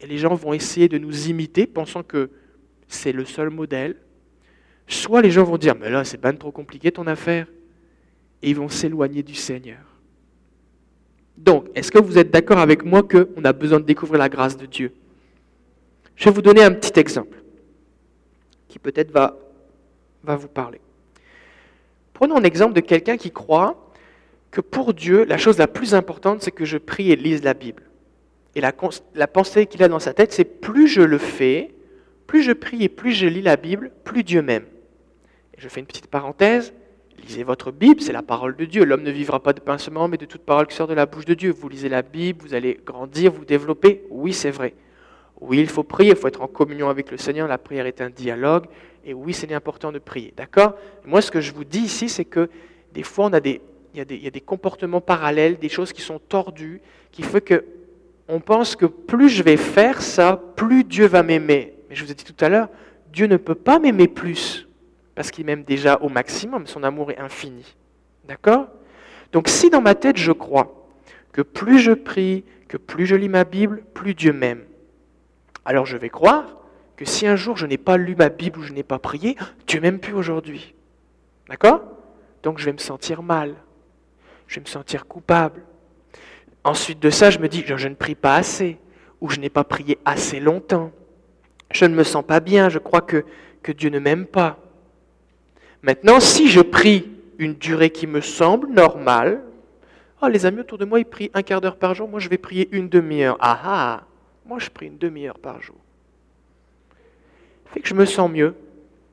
et 0.00 0.06
les 0.06 0.18
gens 0.18 0.34
vont 0.34 0.52
essayer 0.52 0.88
de 0.88 0.98
nous 0.98 1.28
imiter, 1.28 1.66
pensant 1.66 2.02
que 2.02 2.30
c'est 2.86 3.12
le 3.12 3.24
seul 3.24 3.50
modèle. 3.50 3.96
Soit 4.86 5.22
les 5.22 5.30
gens 5.30 5.44
vont 5.44 5.58
dire, 5.58 5.74
mais 5.74 5.90
là, 5.90 6.04
c'est 6.04 6.18
pas 6.18 6.32
trop 6.32 6.52
compliqué 6.52 6.92
ton 6.92 7.06
affaire. 7.06 7.46
Et 8.42 8.50
ils 8.50 8.56
vont 8.56 8.68
s'éloigner 8.68 9.22
du 9.22 9.34
Seigneur. 9.34 9.87
Donc, 11.38 11.66
est-ce 11.76 11.92
que 11.92 11.98
vous 11.98 12.18
êtes 12.18 12.30
d'accord 12.30 12.58
avec 12.58 12.84
moi 12.84 13.04
qu'on 13.04 13.44
a 13.44 13.52
besoin 13.52 13.78
de 13.78 13.84
découvrir 13.84 14.18
la 14.18 14.28
grâce 14.28 14.56
de 14.56 14.66
Dieu? 14.66 14.92
Je 16.16 16.24
vais 16.24 16.32
vous 16.32 16.42
donner 16.42 16.64
un 16.64 16.72
petit 16.72 16.98
exemple 16.98 17.38
qui 18.66 18.80
peut-être 18.80 19.12
va, 19.12 19.38
vous 20.24 20.48
parler. 20.48 20.80
Prenons 22.12 22.36
un 22.36 22.42
exemple 22.42 22.74
de 22.74 22.80
quelqu'un 22.80 23.16
qui 23.16 23.30
croit 23.30 23.92
que 24.50 24.60
pour 24.60 24.92
Dieu, 24.92 25.24
la 25.24 25.38
chose 25.38 25.58
la 25.58 25.68
plus 25.68 25.94
importante, 25.94 26.42
c'est 26.42 26.50
que 26.50 26.64
je 26.64 26.76
prie 26.76 27.12
et 27.12 27.16
lise 27.16 27.44
la 27.44 27.54
Bible. 27.54 27.84
Et 28.56 28.60
la, 28.60 28.72
la 29.14 29.28
pensée 29.28 29.66
qu'il 29.66 29.82
a 29.84 29.88
dans 29.88 30.00
sa 30.00 30.12
tête, 30.12 30.32
c'est 30.32 30.44
plus 30.44 30.88
je 30.88 31.02
le 31.02 31.18
fais, 31.18 31.72
plus 32.26 32.42
je 32.42 32.52
prie 32.52 32.82
et 32.82 32.88
plus 32.88 33.12
je 33.12 33.26
lis 33.26 33.42
la 33.42 33.56
Bible, 33.56 33.92
plus 34.02 34.24
Dieu 34.24 34.42
m'aime. 34.42 34.66
Je 35.56 35.68
fais 35.68 35.80
une 35.80 35.86
petite 35.86 36.08
parenthèse. 36.08 36.72
Lisez 37.28 37.42
votre 37.42 37.70
Bible, 37.72 38.00
c'est 38.00 38.14
la 38.14 38.22
parole 38.22 38.56
de 38.56 38.64
Dieu. 38.64 38.86
L'homme 38.86 39.02
ne 39.02 39.10
vivra 39.10 39.42
pas 39.42 39.52
de 39.52 39.60
pain 39.60 39.76
mais 40.08 40.16
de 40.16 40.24
toute 40.24 40.40
parole 40.40 40.66
qui 40.66 40.74
sort 40.74 40.86
de 40.86 40.94
la 40.94 41.04
bouche 41.04 41.26
de 41.26 41.34
Dieu. 41.34 41.50
Vous 41.50 41.68
lisez 41.68 41.90
la 41.90 42.00
Bible, 42.00 42.40
vous 42.40 42.54
allez 42.54 42.80
grandir, 42.86 43.30
vous 43.32 43.44
développer. 43.44 44.06
Oui, 44.08 44.32
c'est 44.32 44.50
vrai. 44.50 44.72
Oui, 45.38 45.58
il 45.58 45.68
faut 45.68 45.82
prier, 45.82 46.12
il 46.12 46.16
faut 46.16 46.28
être 46.28 46.40
en 46.40 46.46
communion 46.46 46.88
avec 46.88 47.10
le 47.10 47.18
Seigneur. 47.18 47.46
La 47.46 47.58
prière 47.58 47.84
est 47.84 48.00
un 48.00 48.08
dialogue. 48.08 48.64
Et 49.04 49.12
oui, 49.12 49.34
c'est 49.34 49.52
important 49.52 49.92
de 49.92 49.98
prier. 49.98 50.32
D'accord? 50.38 50.76
Moi, 51.04 51.20
ce 51.20 51.30
que 51.30 51.42
je 51.42 51.52
vous 51.52 51.64
dis 51.64 51.80
ici, 51.80 52.08
c'est 52.08 52.24
que 52.24 52.48
des 52.94 53.02
fois, 53.02 53.28
il, 53.30 53.34
y 53.34 54.00
a 54.00 54.06
des, 54.06 54.16
il 54.16 54.24
y 54.24 54.26
a 54.26 54.30
des 54.30 54.40
comportements 54.40 55.02
parallèles, 55.02 55.58
des 55.58 55.68
choses 55.68 55.92
qui 55.92 56.00
sont 56.00 56.18
tordues, 56.18 56.80
qui 57.12 57.22
font 57.22 57.40
que 57.40 57.62
on 58.28 58.40
pense 58.40 58.74
que 58.74 58.86
plus 58.86 59.28
je 59.28 59.42
vais 59.42 59.58
faire 59.58 60.00
ça, 60.00 60.42
plus 60.56 60.82
Dieu 60.82 61.06
va 61.06 61.22
m'aimer. 61.22 61.74
Mais 61.90 61.94
je 61.94 62.04
vous 62.04 62.10
ai 62.10 62.14
dit 62.14 62.24
tout 62.24 62.42
à 62.42 62.48
l'heure, 62.48 62.68
Dieu 63.12 63.26
ne 63.26 63.36
peut 63.36 63.54
pas 63.54 63.78
m'aimer 63.78 64.08
plus, 64.08 64.67
parce 65.18 65.32
qu'il 65.32 65.46
m'aime 65.46 65.64
déjà 65.64 65.98
au 66.00 66.08
maximum, 66.08 66.68
son 66.68 66.84
amour 66.84 67.10
est 67.10 67.18
infini. 67.18 67.74
D'accord? 68.28 68.68
Donc 69.32 69.48
si 69.48 69.68
dans 69.68 69.80
ma 69.80 69.96
tête 69.96 70.16
je 70.16 70.30
crois 70.30 70.86
que 71.32 71.42
plus 71.42 71.80
je 71.80 71.90
prie, 71.90 72.44
que 72.68 72.76
plus 72.76 73.04
je 73.04 73.16
lis 73.16 73.28
ma 73.28 73.42
Bible, 73.42 73.82
plus 73.94 74.14
Dieu 74.14 74.32
m'aime, 74.32 74.62
alors 75.64 75.86
je 75.86 75.96
vais 75.96 76.08
croire 76.08 76.58
que 76.94 77.04
si 77.04 77.26
un 77.26 77.34
jour 77.34 77.56
je 77.56 77.66
n'ai 77.66 77.78
pas 77.78 77.96
lu 77.96 78.14
ma 78.14 78.28
Bible 78.28 78.60
ou 78.60 78.62
je 78.62 78.72
n'ai 78.72 78.84
pas 78.84 79.00
prié, 79.00 79.36
Dieu 79.66 79.80
m'aime 79.80 79.98
plus 79.98 80.14
aujourd'hui. 80.14 80.76
D'accord? 81.48 81.82
Donc 82.44 82.60
je 82.60 82.66
vais 82.66 82.72
me 82.72 82.78
sentir 82.78 83.24
mal, 83.24 83.56
je 84.46 84.54
vais 84.54 84.60
me 84.60 84.66
sentir 84.66 85.08
coupable, 85.08 85.62
Ensuite 86.62 87.00
de 87.00 87.10
ça, 87.10 87.30
je 87.30 87.38
me 87.38 87.48
dis, 87.48 87.64
je 87.66 87.88
ne 87.88 87.94
prie 87.94 88.14
pas 88.14 88.36
assez, 88.36 88.78
ou 89.20 89.30
je 89.30 89.40
n'ai 89.40 89.48
pas 89.48 89.64
prié 89.64 89.98
assez 90.04 90.38
longtemps. 90.38 90.92
Je 91.72 91.86
ne 91.86 91.94
me 91.94 92.04
sens 92.04 92.24
pas 92.24 92.40
bien, 92.40 92.68
je 92.68 92.78
crois 92.78 93.00
que, 93.00 93.24
que 93.62 93.72
Dieu 93.72 93.90
ne 93.90 93.98
m'aime 93.98 94.26
pas. 94.26 94.58
Maintenant, 95.82 96.20
si 96.20 96.48
je 96.48 96.60
prie 96.60 97.08
une 97.38 97.54
durée 97.54 97.90
qui 97.90 98.06
me 98.06 98.20
semble 98.20 98.68
normale, 98.68 99.42
oh, 100.22 100.28
les 100.28 100.44
amis 100.46 100.60
autour 100.60 100.78
de 100.78 100.84
moi, 100.84 100.98
ils 100.98 101.04
prient 101.04 101.30
un 101.34 101.42
quart 101.42 101.60
d'heure 101.60 101.76
par 101.76 101.94
jour, 101.94 102.08
moi 102.08 102.20
je 102.20 102.28
vais 102.28 102.38
prier 102.38 102.68
une 102.72 102.88
demi-heure. 102.88 103.36
Ah 103.40 103.60
ah, 103.64 104.02
moi 104.46 104.58
je 104.58 104.70
prie 104.70 104.86
une 104.86 104.98
demi-heure 104.98 105.38
par 105.38 105.62
jour. 105.62 105.76
Ça 107.66 107.74
fait 107.74 107.80
que 107.80 107.88
je 107.88 107.94
me 107.94 108.06
sens 108.06 108.30
mieux. 108.30 108.54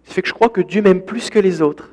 Ça 0.05 0.13
fait 0.13 0.21
que 0.21 0.27
je 0.27 0.33
crois 0.33 0.49
que 0.49 0.61
Dieu 0.61 0.81
m'aime 0.81 1.03
plus 1.03 1.29
que 1.29 1.39
les 1.39 1.61
autres. 1.61 1.91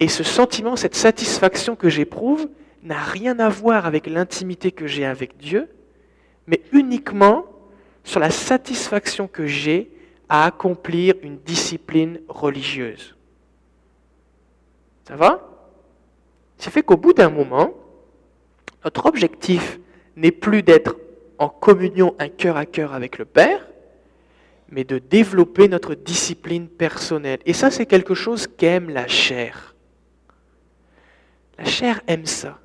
Et 0.00 0.08
ce 0.08 0.24
sentiment, 0.24 0.74
cette 0.74 0.96
satisfaction 0.96 1.76
que 1.76 1.88
j'éprouve, 1.88 2.48
n'a 2.82 3.00
rien 3.00 3.38
à 3.38 3.48
voir 3.48 3.86
avec 3.86 4.08
l'intimité 4.08 4.72
que 4.72 4.88
j'ai 4.88 5.04
avec 5.04 5.36
Dieu, 5.36 5.68
mais 6.48 6.60
uniquement 6.72 7.46
sur 8.02 8.18
la 8.18 8.30
satisfaction 8.30 9.28
que 9.28 9.46
j'ai 9.46 9.92
à 10.32 10.46
accomplir 10.46 11.14
une 11.22 11.36
discipline 11.40 12.18
religieuse. 12.26 13.14
Ça 15.06 15.14
va? 15.14 15.46
Ça 16.56 16.70
fait 16.70 16.82
qu'au 16.82 16.96
bout 16.96 17.12
d'un 17.12 17.28
moment, 17.28 17.74
notre 18.82 19.04
objectif 19.04 19.78
n'est 20.16 20.30
plus 20.30 20.62
d'être 20.62 20.96
en 21.36 21.50
communion 21.50 22.14
un 22.18 22.30
cœur 22.30 22.56
à 22.56 22.64
cœur 22.64 22.94
avec 22.94 23.18
le 23.18 23.26
Père, 23.26 23.68
mais 24.70 24.84
de 24.84 24.96
développer 24.96 25.68
notre 25.68 25.94
discipline 25.94 26.66
personnelle. 26.66 27.40
Et 27.44 27.52
ça, 27.52 27.70
c'est 27.70 27.84
quelque 27.84 28.14
chose 28.14 28.46
qu'aime 28.46 28.88
la 28.88 29.08
chair. 29.08 29.74
La 31.58 31.66
chair 31.66 32.00
aime 32.06 32.24
ça. 32.24 32.58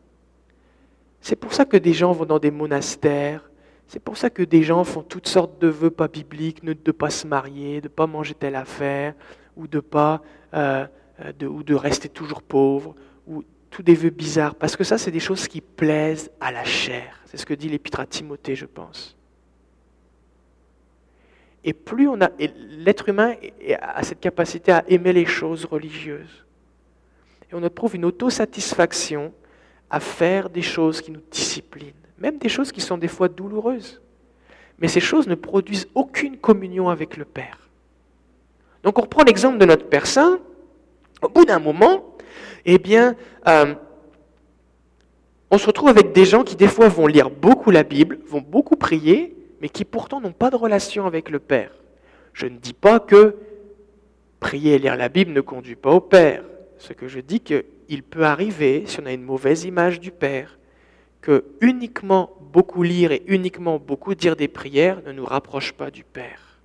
C'est 1.20 1.36
pour 1.36 1.54
ça 1.54 1.66
que 1.66 1.76
des 1.76 1.92
gens 1.92 2.14
vont 2.14 2.26
dans 2.26 2.40
des 2.40 2.52
monastères. 2.52 3.47
C'est 3.88 4.00
pour 4.00 4.18
ça 4.18 4.30
que 4.30 4.44
des 4.44 4.64
gens 4.64 4.84
font 4.84 5.02
toutes 5.02 5.28
sortes 5.28 5.62
de 5.62 5.68
vœux 5.68 5.92
pas 5.92 6.08
bibliques, 6.08 6.64
de 6.64 6.76
ne 6.86 6.92
pas 6.92 7.10
se 7.10 7.26
marier, 7.26 7.80
de 7.80 7.88
ne 7.88 7.94
pas 7.94 8.08
manger 8.08 8.34
telle 8.34 8.56
affaire, 8.56 9.14
ou 9.56 9.68
de 9.68 9.80
pas, 9.80 10.22
euh, 10.54 10.86
euh, 11.22 11.46
ou 11.46 11.64
de 11.64 11.74
rester 11.74 12.10
toujours 12.10 12.42
pauvre, 12.42 12.96
ou 13.28 13.44
tous 13.70 13.84
des 13.84 13.96
vœux 13.96 14.10
bizarres. 14.10 14.56
Parce 14.56 14.76
que 14.76 14.84
ça, 14.84 14.98
c'est 14.98 15.12
des 15.12 15.20
choses 15.20 15.48
qui 15.48 15.62
plaisent 15.62 16.32
à 16.42 16.52
la 16.52 16.64
chair. 16.64 17.22
C'est 17.26 17.38
ce 17.38 17.46
que 17.46 17.54
dit 17.54 17.70
l'épître 17.70 18.00
à 18.00 18.06
Timothée, 18.06 18.56
je 18.56 18.66
pense. 18.66 19.18
Et 21.64 21.74
plus 21.74 22.08
on 22.08 22.22
a, 22.22 22.30
l'être 22.40 23.10
humain 23.10 23.36
a 23.82 24.04
cette 24.04 24.20
capacité 24.20 24.72
à 24.72 24.84
aimer 24.88 25.12
les 25.12 25.26
choses 25.26 25.66
religieuses. 25.66 26.46
Et 27.52 27.56
on 27.56 27.64
éprouve 27.64 27.96
une 27.96 28.06
autosatisfaction 28.06 29.34
à 29.90 30.00
faire 30.00 30.50
des 30.50 30.62
choses 30.62 31.02
qui 31.02 31.12
nous 31.12 31.22
disciplinent, 31.32 31.94
même 32.20 32.38
des 32.38 32.50
choses 32.50 32.72
qui 32.72 32.82
sont 32.82 32.98
des 32.98 33.08
fois 33.08 33.30
douloureuses. 33.30 34.02
Mais 34.80 34.88
ces 34.88 35.00
choses 35.00 35.28
ne 35.28 35.36
produisent 35.36 35.88
aucune 35.96 36.38
communion 36.38 36.90
avec 36.90 37.18
le 37.18 37.26
Père. 37.26 37.70
Donc 38.84 39.00
on 39.00 39.02
reprend 39.02 39.24
l'exemple 39.24 39.58
de 39.58 39.66
notre 39.66 39.88
Père 39.88 40.08
Saint. 40.08 40.40
Au 41.22 41.30
bout 41.30 41.46
d'un 41.46 41.60
moment, 41.60 42.16
eh 42.66 42.78
bien, 42.78 43.16
euh, 43.48 43.74
on 45.50 45.58
se 45.58 45.66
retrouve 45.66 45.90
avec 45.90 46.12
des 46.12 46.26
gens 46.26 46.44
qui 46.44 46.56
des 46.56 46.68
fois 46.68 46.88
vont 46.90 47.08
lire 47.08 47.30
beaucoup 47.30 47.72
la 47.72 47.84
Bible, 47.84 48.20
vont 48.28 48.42
beaucoup 48.42 48.76
prier, 48.76 49.36
mais 49.62 49.70
qui 49.70 49.86
pourtant 49.86 50.22
n'ont 50.22 50.32
pas 50.32 50.50
de 50.50 50.56
relation 50.56 51.06
avec 51.06 51.30
le 51.30 51.40
Père. 51.40 51.72
Je 52.34 52.46
ne 52.46 52.58
dis 52.58 52.74
pas 52.74 53.00
que 53.00 53.36
prier 54.40 54.76
et 54.76 54.80
lire 54.80 54.96
la 54.96 55.10
Bible 55.10 55.32
ne 55.32 55.42
conduit 55.42 55.76
pas 55.76 55.92
au 55.92 56.02
Père. 56.02 56.44
Ce 56.78 56.94
que 56.94 57.08
je 57.08 57.20
dis 57.20 57.42
que 57.42 57.66
il 57.90 58.04
peut 58.04 58.24
arriver, 58.24 58.84
si 58.86 59.00
on 59.00 59.06
a 59.06 59.14
une 59.14 59.24
mauvaise 59.24 59.64
image 59.64 60.00
du 60.00 60.12
Père, 60.12 60.60
que 61.22 61.46
uniquement 61.62 62.32
beaucoup 62.54 62.84
lire 62.84 63.12
et 63.12 63.24
uniquement 63.28 63.80
beaucoup 63.80 64.16
dire 64.16 64.36
des 64.36 64.48
prières 64.48 65.02
ne 65.06 65.12
nous 65.12 65.26
rapproche 65.26 65.74
pas 65.74 65.92
du 65.92 66.04
Père. 66.04 66.60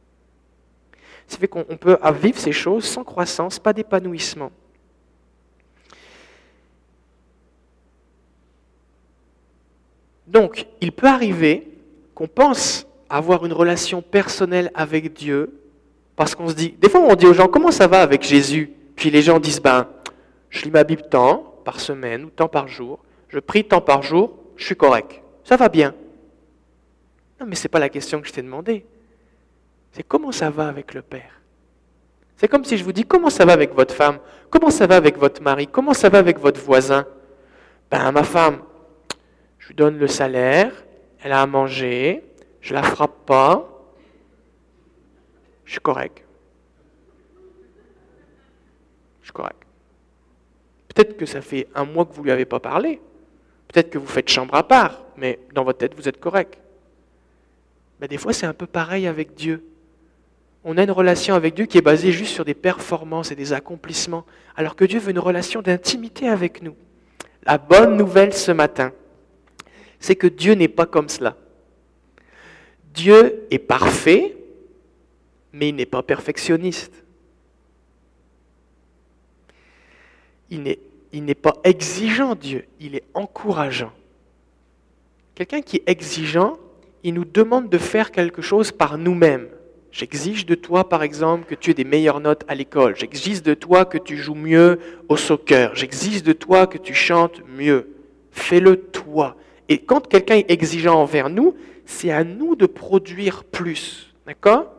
Ça 1.27 1.38
fait 1.38 1.49
qu'on 1.49 1.65
peut 1.65 1.99
vivre 2.21 2.38
ces 2.38 2.53
choses 2.53 2.85
sans 2.85 3.05
croissance, 3.05 3.59
pas 3.59 3.73
d'épanouissement. 3.73 4.53
Donc, 10.27 10.67
il 10.81 10.93
peut 10.93 11.09
arriver 11.09 11.69
qu'on 12.15 12.29
pense 12.29 12.87
avoir 13.09 13.45
une 13.45 13.53
relation 13.53 14.01
personnelle 14.01 14.71
avec 14.75 15.12
Dieu, 15.12 15.61
parce 16.17 16.35
qu'on 16.35 16.49
se 16.49 16.55
dit, 16.55 16.75
des 16.81 16.88
fois 16.88 17.01
on 17.01 17.15
dit 17.15 17.27
aux 17.27 17.35
gens, 17.35 17.49
comment 17.49 17.71
ça 17.71 17.87
va 17.87 18.01
avec 18.01 18.23
Jésus? 18.23 18.71
Puis 18.97 19.11
les 19.11 19.21
gens 19.21 19.38
disent, 19.38 19.61
ben, 19.61 19.88
je 20.49 20.62
lis 20.62 20.71
ma 20.71 20.85
Bible 20.85 21.03
tant 21.11 21.55
par 21.65 21.81
semaine 21.81 22.25
ou 22.25 22.31
tant 22.31 22.49
par 22.49 22.69
jour, 22.69 22.99
je 23.29 23.38
prie 23.38 23.65
tant 23.65 23.81
par 23.81 24.03
jour, 24.03 24.33
je 24.62 24.66
suis 24.66 24.77
correct. 24.77 25.20
Ça 25.42 25.57
va 25.57 25.68
bien. 25.68 25.92
Non, 27.40 27.46
mais 27.46 27.57
ce 27.57 27.64
n'est 27.64 27.68
pas 27.68 27.81
la 27.81 27.88
question 27.88 28.20
que 28.20 28.29
je 28.29 28.33
t'ai 28.33 28.42
demandé. 28.42 28.87
C'est 29.90 30.05
comment 30.05 30.31
ça 30.31 30.51
va 30.51 30.68
avec 30.68 30.94
le 30.94 31.03
Père? 31.03 31.40
C'est 32.37 32.46
comme 32.46 32.64
si 32.64 32.79
je 32.79 32.85
vous 32.85 32.92
dis 32.92 33.05
comment 33.05 33.29
ça 33.29 33.44
va 33.44 33.53
avec 33.53 33.75
votre 33.75 33.94
femme, 33.94 34.18
comment 34.51 34.70
ça 34.70 34.87
va 34.87 34.96
avec 34.96 35.18
votre 35.18 35.42
mari, 35.42 35.66
comment 35.66 35.94
ça 35.94 36.09
va 36.09 36.18
avec 36.18 36.38
votre 36.38 36.61
voisin? 36.61 37.07
Ben, 37.90 38.11
ma 38.12 38.22
femme, 38.22 38.62
je 39.59 39.68
lui 39.68 39.75
donne 39.75 39.98
le 39.98 40.07
salaire, 40.07 40.72
elle 41.22 41.33
a 41.33 41.42
à 41.42 41.46
manger, 41.46 42.25
je 42.61 42.75
la 42.75 42.83
frappe 42.83 43.27
pas, 43.27 43.68
je 45.64 45.72
suis 45.72 45.81
correct. 45.81 46.25
Je 49.20 49.27
suis 49.27 49.33
correct. 49.33 49.62
Peut-être 50.88 51.16
que 51.16 51.27
ça 51.27 51.40
fait 51.40 51.68
un 51.75 51.85
mois 51.85 52.05
que 52.05 52.12
vous 52.12 52.20
ne 52.20 52.27
lui 52.27 52.33
avez 52.33 52.44
pas 52.44 52.61
parlé. 52.61 53.01
Peut-être 53.72 53.90
que 53.90 53.98
vous 53.98 54.06
faites 54.06 54.28
chambre 54.28 54.54
à 54.54 54.68
part, 54.68 55.02
mais 55.16 55.38
dans 55.54 55.64
votre 55.64 55.78
tête, 55.78 55.94
vous 55.96 56.08
êtes 56.08 56.20
correct. 56.20 56.58
Mais 58.00 58.08
des 58.08 58.18
fois, 58.18 58.35
c'est 58.35 58.46
un 58.46 58.52
peu 58.52 58.66
pareil 58.66 59.06
avec 59.06 59.35
Dieu. 59.35 59.64
On 60.62 60.76
a 60.76 60.82
une 60.82 60.90
relation 60.90 61.35
avec 61.35 61.54
Dieu 61.54 61.64
qui 61.64 61.78
est 61.78 61.82
basée 61.82 62.12
juste 62.12 62.35
sur 62.35 62.44
des 62.44 62.54
performances 62.54 63.32
et 63.32 63.35
des 63.35 63.52
accomplissements, 63.52 64.26
alors 64.56 64.76
que 64.76 64.85
Dieu 64.85 65.00
veut 65.00 65.11
une 65.11 65.18
relation 65.18 65.62
d'intimité 65.62 66.28
avec 66.28 66.62
nous. 66.62 66.76
La 67.44 67.58
bonne 67.58 67.96
nouvelle 67.96 68.35
ce 68.35 68.52
matin, 68.52 68.92
c'est 69.98 70.16
que 70.16 70.26
Dieu 70.26 70.52
n'est 70.52 70.68
pas 70.68 70.87
comme 70.87 71.08
cela. 71.08 71.37
Dieu 72.92 73.46
est 73.50 73.58
parfait, 73.58 74.37
mais 75.52 75.70
il 75.70 75.74
n'est 75.74 75.87
pas 75.87 76.02
perfectionniste. 76.02 76.92
Il 80.50 80.62
n'est, 80.62 80.78
il 81.12 81.25
n'est 81.25 81.35
pas 81.35 81.57
exigeant, 81.64 82.35
Dieu, 82.35 82.64
il 82.81 82.94
est 82.94 83.05
encourageant. 83.14 83.92
Quelqu'un 85.35 85.62
qui 85.62 85.77
est 85.77 85.88
exigeant, 85.88 86.59
il 87.05 87.14
nous 87.14 87.25
demande 87.25 87.68
de 87.68 87.79
faire 87.79 88.11
quelque 88.11 88.42
chose 88.42 88.72
par 88.72 88.98
nous-mêmes. 88.98 89.48
J'exige 89.90 90.46
de 90.46 90.55
toi, 90.55 90.88
par 90.88 91.03
exemple, 91.03 91.44
que 91.46 91.55
tu 91.55 91.70
aies 91.70 91.75
des 91.75 91.85
meilleures 91.85 92.20
notes 92.20 92.44
à 92.48 92.55
l'école. 92.55 92.96
J'exige 92.96 93.42
de 93.42 93.53
toi 93.53 93.85
que 93.85 93.98
tu 93.98 94.16
joues 94.16 94.35
mieux 94.35 94.79
au 95.09 95.18
soccer. 95.18 95.75
J'exige 95.75 96.22
de 96.22 96.33
toi 96.33 96.66
que 96.66 96.79
tu 96.79 96.94
chantes 96.94 97.42
mieux. 97.46 97.90
Fais-le 98.31 98.77
toi. 98.77 99.37
Et 99.68 99.79
quand 99.79 100.09
quelqu'un 100.09 100.37
est 100.37 100.51
exigeant 100.51 100.94
envers 100.94 101.29
nous, 101.29 101.55
c'est 101.85 102.11
à 102.11 102.25
nous 102.25 102.57
de 102.57 102.64
produire 102.64 103.44
plus. 103.44 104.14
D'accord? 104.27 104.72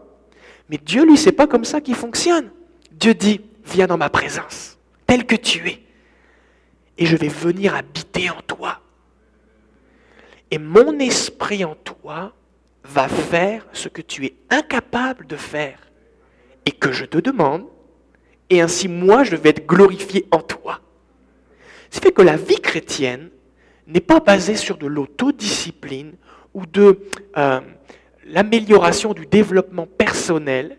Mais 0.69 0.79
Dieu, 0.83 1.05
lui, 1.05 1.17
c'est 1.17 1.31
pas 1.31 1.45
comme 1.45 1.65
ça 1.65 1.79
qu'il 1.79 1.95
fonctionne. 1.95 2.49
Dieu 2.91 3.13
dit, 3.13 3.41
viens 3.65 3.85
dans 3.85 3.97
ma 3.97 4.09
présence, 4.09 4.79
tel 5.05 5.25
que 5.25 5.35
tu 5.35 5.67
es. 5.67 5.82
Et 6.97 7.05
je 7.05 7.15
vais 7.15 7.27
venir 7.27 7.75
habiter 7.75 8.29
en 8.29 8.41
toi. 8.41 8.79
Et 10.51 10.57
mon 10.57 10.99
esprit 10.99 11.65
en 11.65 11.75
toi 11.75 12.33
va 12.83 13.07
faire 13.07 13.65
ce 13.73 13.89
que 13.89 14.01
tu 14.01 14.25
es 14.25 14.35
incapable 14.49 15.25
de 15.25 15.35
faire 15.35 15.79
et 16.65 16.71
que 16.71 16.91
je 16.91 17.05
te 17.05 17.17
demande, 17.17 17.65
et 18.49 18.61
ainsi 18.61 18.87
moi 18.87 19.23
je 19.23 19.35
vais 19.35 19.49
être 19.49 19.65
glorifié 19.65 20.27
en 20.31 20.39
toi. 20.39 20.79
Ce 21.89 21.99
fait 21.99 22.11
que 22.11 22.21
la 22.21 22.37
vie 22.37 22.61
chrétienne 22.61 23.29
n'est 23.87 23.99
pas 24.01 24.19
basée 24.19 24.55
sur 24.55 24.77
de 24.77 24.87
l'autodiscipline 24.87 26.13
ou 26.53 26.65
de 26.65 26.99
euh, 27.37 27.61
l'amélioration 28.25 29.13
du 29.13 29.25
développement 29.25 29.87
personnel, 29.87 30.77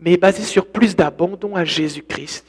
mais 0.00 0.14
est 0.14 0.18
basée 0.18 0.42
sur 0.42 0.66
plus 0.66 0.96
d'abandon 0.96 1.56
à 1.56 1.64
Jésus-Christ, 1.64 2.46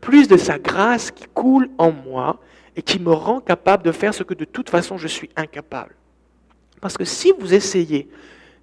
plus 0.00 0.28
de 0.28 0.36
sa 0.36 0.58
grâce 0.58 1.10
qui 1.10 1.24
coule 1.32 1.70
en 1.78 1.92
moi 1.92 2.40
et 2.76 2.82
qui 2.82 2.98
me 2.98 3.12
rend 3.12 3.40
capable 3.40 3.84
de 3.84 3.92
faire 3.92 4.14
ce 4.14 4.22
que 4.22 4.34
de 4.34 4.44
toute 4.44 4.70
façon 4.70 4.96
je 4.96 5.08
suis 5.08 5.30
incapable. 5.36 5.94
Parce 6.80 6.96
que 6.96 7.04
si 7.04 7.32
vous 7.38 7.52
essayez 7.54 8.08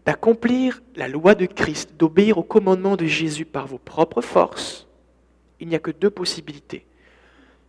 d'accomplir 0.06 0.82
la 0.96 1.08
loi 1.08 1.36
de 1.36 1.46
Christ, 1.46 1.92
d'obéir 1.98 2.38
au 2.38 2.44
commandement 2.44 2.96
de 2.96 3.06
Jésus 3.06 3.46
par 3.46 3.68
vos 3.68 3.78
propres 3.78 4.22
forces, 4.22 4.88
il 5.60 5.68
n'y 5.68 5.76
a 5.76 5.80
que 5.80 5.92
deux 5.92 6.10
possibilités. 6.10 6.86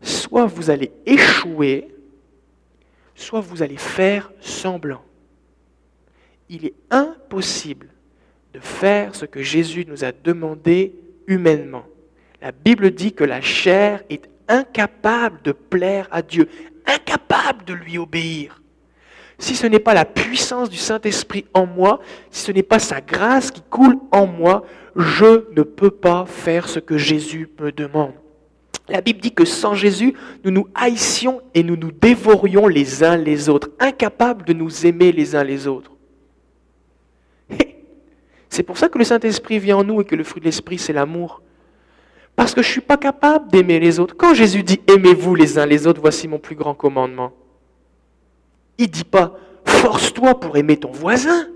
Soit 0.01 0.47
vous 0.47 0.71
allez 0.71 0.93
échouer, 1.05 1.89
soit 3.15 3.41
vous 3.41 3.63
allez 3.63 3.77
faire 3.77 4.31
semblant. 4.41 5.03
Il 6.49 6.65
est 6.65 6.75
impossible 6.91 7.89
de 8.55 8.61
faire 8.61 9.15
ce 9.15 9.27
que 9.27 9.43
Jésus 9.43 9.85
nous 9.87 10.05
a 10.05 10.13
demandé 10.13 10.95
humainement. 11.27 11.85
La 12.41 12.53
Bible 12.53 12.93
dit 12.93 13.13
que 13.13 13.25
la 13.25 13.41
chair 13.41 14.03
est 14.09 14.29
incapable 14.49 15.41
de 15.43 15.53
plaire 15.53 16.09
à 16.11 16.23
Dieu, 16.23 16.49
incapable 16.87 17.65
de 17.65 17.75
lui 17.75 17.99
obéir 17.99 18.59
si 19.39 19.55
ce 19.55 19.67
n'est 19.67 19.79
pas 19.79 19.95
la 19.95 20.05
puissance 20.05 20.69
du 20.69 20.77
Saint-Esprit 20.77 21.47
en 21.55 21.65
moi, 21.65 22.01
si 22.31 22.43
ce 22.43 22.53
n'est 22.53 22.63
pas 22.63 22.81
sa 22.81 23.01
grâce 23.01 23.51
qui 23.51 23.63
coule 23.63 23.97
en 24.11 24.27
moi, 24.27 24.65
je 24.97 25.45
ne 25.57 25.63
peux 25.63 25.93
pas 25.93 26.27
faire 26.27 26.69
ce 26.69 26.81
que 26.81 26.99
Jésus 26.99 27.49
me 27.61 27.71
demande. 27.71 28.13
La 28.89 29.01
Bible 29.01 29.21
dit 29.21 29.33
que 29.33 29.45
sans 29.45 29.75
Jésus, 29.75 30.15
nous 30.45 30.51
nous 30.51 30.67
haïssions 30.75 31.41
et 31.55 31.63
nous 31.63 31.77
nous 31.77 31.93
dévorions 31.93 32.67
les 32.67 33.05
uns 33.05 33.17
les 33.17 33.49
autres, 33.49 33.71
incapables 33.79 34.45
de 34.45 34.55
nous 34.55 34.87
aimer 34.87 35.13
les 35.13 35.37
uns 35.37 35.45
les 35.45 35.69
autres. 35.69 35.93
C'est 38.49 38.63
pour 38.65 38.79
ça 38.79 38.89
que 38.89 38.99
le 38.99 39.05
Saint-Esprit 39.05 39.59
vient 39.61 39.77
en 39.77 39.85
nous 39.85 40.01
et 40.01 40.05
que 40.05 40.17
le 40.17 40.25
fruit 40.25 40.41
de 40.41 40.47
l'Esprit, 40.47 40.79
c'est 40.79 40.95
l'amour. 40.95 41.43
Parce 42.39 42.55
que 42.55 42.63
je 42.63 42.69
ne 42.69 42.73
suis 42.73 42.81
pas 42.81 42.97
capable 42.97 43.51
d'aimer 43.51 43.81
les 43.81 43.99
autres. 43.99 44.15
Quand 44.17 44.33
Jésus 44.33 44.63
dit 44.63 44.81
aimez-vous 44.87 45.35
les 45.35 45.59
uns 45.59 45.67
les 45.67 45.89
autres, 45.89 46.01
voici 46.01 46.29
mon 46.29 46.39
plus 46.39 46.55
grand 46.55 46.73
commandement. 46.73 47.33
Il 48.79 48.87
ne 48.87 48.93
dit 48.93 49.03
pas 49.03 49.37
force-toi 49.65 50.39
pour 50.39 50.57
aimer 50.57 50.77
ton 50.77 50.93
voisin. 50.93 51.49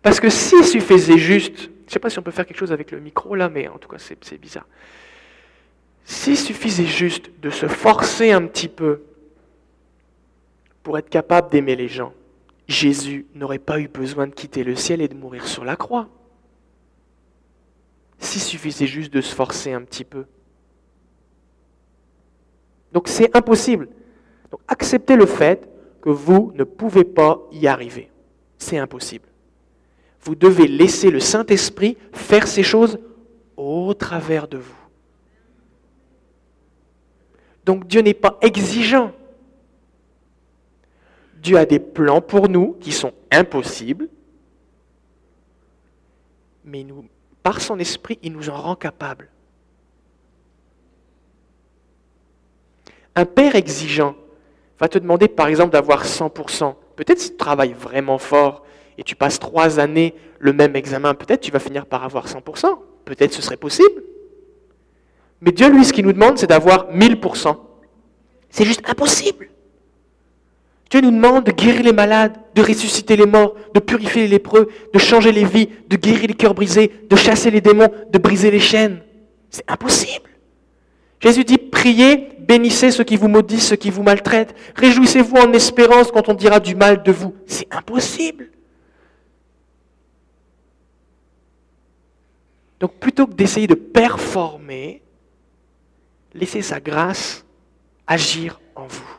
Parce 0.00 0.18
que 0.18 0.30
s'il 0.30 0.64
suffisait 0.64 1.18
juste, 1.18 1.58
je 1.58 1.66
ne 1.66 1.90
sais 1.90 1.98
pas 1.98 2.08
si 2.08 2.18
on 2.18 2.22
peut 2.22 2.30
faire 2.30 2.46
quelque 2.46 2.56
chose 2.56 2.72
avec 2.72 2.90
le 2.90 3.00
micro 3.00 3.34
là, 3.34 3.50
mais 3.50 3.68
en 3.68 3.76
tout 3.76 3.86
cas 3.86 3.98
c'est 3.98 4.40
bizarre. 4.40 4.66
S'il 6.06 6.38
suffisait 6.38 6.86
juste 6.86 7.30
de 7.42 7.50
se 7.50 7.68
forcer 7.68 8.32
un 8.32 8.46
petit 8.46 8.68
peu 8.68 9.02
pour 10.82 10.96
être 10.96 11.10
capable 11.10 11.50
d'aimer 11.50 11.76
les 11.76 11.88
gens, 11.88 12.14
Jésus 12.66 13.26
n'aurait 13.34 13.58
pas 13.58 13.78
eu 13.78 13.88
besoin 13.88 14.26
de 14.26 14.32
quitter 14.32 14.64
le 14.64 14.74
ciel 14.74 15.02
et 15.02 15.08
de 15.08 15.14
mourir 15.14 15.46
sur 15.46 15.66
la 15.66 15.76
croix. 15.76 16.08
S'il 18.24 18.40
suffisait 18.40 18.86
juste 18.86 19.12
de 19.12 19.20
se 19.20 19.34
forcer 19.34 19.72
un 19.72 19.82
petit 19.82 20.04
peu. 20.04 20.24
Donc 22.92 23.08
c'est 23.08 23.36
impossible 23.36 23.88
acceptez 24.68 25.16
le 25.16 25.26
fait 25.26 25.68
que 26.00 26.10
vous 26.10 26.52
ne 26.54 26.64
pouvez 26.64 27.04
pas 27.04 27.40
y 27.52 27.66
arriver. 27.66 28.10
C'est 28.58 28.78
impossible. 28.78 29.26
Vous 30.22 30.34
devez 30.34 30.66
laisser 30.66 31.10
le 31.10 31.20
Saint-Esprit 31.20 31.96
faire 32.12 32.46
ces 32.46 32.62
choses 32.62 32.98
au 33.56 33.92
travers 33.94 34.48
de 34.48 34.58
vous. 34.58 34.74
Donc 37.64 37.86
Dieu 37.86 38.00
n'est 38.00 38.14
pas 38.14 38.38
exigeant. 38.40 39.12
Dieu 41.36 41.58
a 41.58 41.66
des 41.66 41.78
plans 41.78 42.22
pour 42.22 42.48
nous 42.48 42.72
qui 42.80 42.92
sont 42.92 43.12
impossibles, 43.30 44.08
mais 46.64 46.84
nous, 46.84 47.04
par 47.44 47.60
son 47.60 47.78
esprit, 47.78 48.18
il 48.22 48.32
nous 48.32 48.48
en 48.48 48.56
rend 48.56 48.74
capables. 48.74 49.28
Un 53.14 53.26
père 53.26 53.54
exigeant 53.54 54.16
va 54.80 54.88
te 54.88 54.98
demander 54.98 55.28
par 55.28 55.46
exemple 55.46 55.70
d'avoir 55.70 56.04
100%. 56.04 56.74
Peut-être 56.96 57.20
si 57.20 57.30
tu 57.30 57.36
travailles 57.36 57.74
vraiment 57.74 58.18
fort 58.18 58.64
et 58.98 59.04
tu 59.04 59.14
passes 59.14 59.38
trois 59.38 59.78
années 59.78 60.14
le 60.40 60.52
même 60.52 60.74
examen, 60.74 61.14
peut-être 61.14 61.42
tu 61.42 61.52
vas 61.52 61.58
finir 61.58 61.86
par 61.86 62.02
avoir 62.02 62.26
100%. 62.26 62.78
Peut-être 63.04 63.34
ce 63.34 63.42
serait 63.42 63.58
possible. 63.58 64.02
Mais 65.42 65.52
Dieu, 65.52 65.68
lui, 65.68 65.84
ce 65.84 65.92
qu'il 65.92 66.06
nous 66.06 66.14
demande, 66.14 66.38
c'est 66.38 66.46
d'avoir 66.46 66.90
1000%. 66.90 67.56
C'est 68.48 68.64
juste 68.64 68.88
impossible. 68.88 69.50
Dieu 70.90 71.00
nous 71.00 71.10
demande 71.10 71.44
de 71.44 71.52
guérir 71.52 71.82
les 71.82 71.92
malades, 71.92 72.36
de 72.54 72.62
ressusciter 72.62 73.16
les 73.16 73.26
morts, 73.26 73.54
de 73.74 73.80
purifier 73.80 74.22
les 74.22 74.28
lépreux, 74.28 74.68
de 74.92 74.98
changer 74.98 75.32
les 75.32 75.44
vies, 75.44 75.68
de 75.88 75.96
guérir 75.96 76.28
les 76.28 76.34
cœurs 76.34 76.54
brisés, 76.54 76.92
de 77.08 77.16
chasser 77.16 77.50
les 77.50 77.60
démons, 77.60 77.90
de 78.10 78.18
briser 78.18 78.50
les 78.50 78.60
chaînes. 78.60 79.00
C'est 79.50 79.68
impossible. 79.68 80.30
Jésus 81.20 81.44
dit, 81.44 81.58
priez 81.58 82.34
bénissez 82.44 82.90
ceux 82.90 83.04
qui 83.04 83.16
vous 83.16 83.28
maudissent, 83.28 83.68
ceux 83.68 83.76
qui 83.76 83.90
vous 83.90 84.02
maltraitent. 84.02 84.54
Réjouissez-vous 84.76 85.36
en 85.36 85.52
espérance 85.52 86.10
quand 86.10 86.28
on 86.28 86.34
dira 86.34 86.60
du 86.60 86.74
mal 86.74 87.02
de 87.02 87.12
vous. 87.12 87.34
C'est 87.46 87.72
impossible. 87.74 88.50
Donc 92.80 92.94
plutôt 92.98 93.26
que 93.26 93.32
d'essayer 93.32 93.66
de 93.66 93.74
performer, 93.74 95.02
laissez 96.34 96.62
sa 96.62 96.80
grâce 96.80 97.44
agir 98.06 98.60
en 98.74 98.86
vous. 98.86 99.13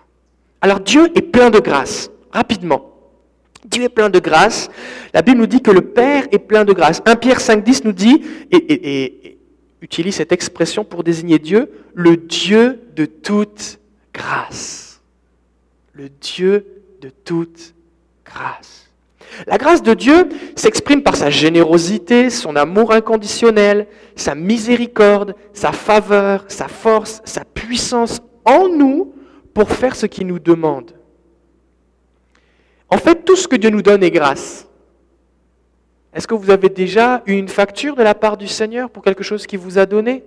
Alors 0.61 0.79
Dieu 0.79 1.11
est 1.15 1.21
plein 1.21 1.49
de 1.49 1.59
grâce, 1.59 2.09
rapidement. 2.31 2.91
Dieu 3.65 3.83
est 3.83 3.89
plein 3.89 4.09
de 4.09 4.19
grâce. 4.19 4.69
La 5.13 5.21
Bible 5.21 5.39
nous 5.39 5.47
dit 5.47 5.61
que 5.61 5.71
le 5.71 5.81
Père 5.81 6.27
est 6.31 6.39
plein 6.39 6.65
de 6.65 6.73
grâce. 6.73 7.01
1 7.05 7.15
Pierre 7.15 7.39
5.10 7.39 7.81
nous 7.85 7.91
dit, 7.91 8.21
et, 8.51 9.37
utilise 9.81 10.15
cette 10.15 10.31
expression 10.31 10.83
pour 10.83 11.03
désigner 11.03 11.39
Dieu, 11.39 11.71
le 11.93 12.17
Dieu 12.17 12.81
de 12.95 13.05
toute 13.05 13.79
grâce. 14.13 15.01
Le 15.93 16.09
Dieu 16.09 16.65
de 17.01 17.09
toute 17.09 17.73
grâce. 18.25 18.89
La 19.47 19.57
grâce 19.57 19.83
de 19.83 19.93
Dieu 19.93 20.29
s'exprime 20.55 21.03
par 21.03 21.15
sa 21.15 21.29
générosité, 21.29 22.29
son 22.29 22.55
amour 22.55 22.93
inconditionnel, 22.93 23.87
sa 24.15 24.33
miséricorde, 24.35 25.35
sa 25.53 25.71
faveur, 25.71 26.45
sa 26.47 26.67
force, 26.67 27.21
sa 27.25 27.43
puissance 27.43 28.21
en 28.45 28.69
nous 28.69 29.14
pour 29.55 29.71
faire 29.71 29.95
ce 29.95 30.05
qu'il 30.05 30.27
nous 30.27 30.37
demande. 30.37 30.91
En 32.89 32.97
fait, 32.97 33.23
tout 33.23 33.37
ce 33.37 33.47
que 33.47 33.55
Dieu 33.55 33.69
nous 33.71 33.81
donne 33.81 34.03
est 34.03 34.11
grâce. 34.11 34.67
Est-ce 36.13 36.27
que 36.27 36.35
vous 36.35 36.51
avez 36.51 36.69
déjà 36.69 37.23
eu 37.25 37.33
une 37.33 37.47
facture 37.47 37.95
de 37.95 38.03
la 38.03 38.13
part 38.13 38.37
du 38.37 38.47
Seigneur 38.47 38.89
pour 38.89 39.01
quelque 39.01 39.23
chose 39.23 39.47
qu'il 39.47 39.59
vous 39.59 39.79
a 39.79 39.85
donné? 39.85 40.23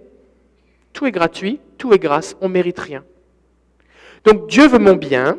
Tout 0.94 1.06
est 1.06 1.12
gratuit, 1.12 1.60
tout 1.76 1.92
est 1.92 1.98
grâce, 1.98 2.36
on 2.40 2.48
ne 2.48 2.54
mérite 2.54 2.78
rien. 2.78 3.04
Donc 4.24 4.48
Dieu 4.48 4.66
veut 4.66 4.78
mon 4.78 4.96
bien 4.96 5.38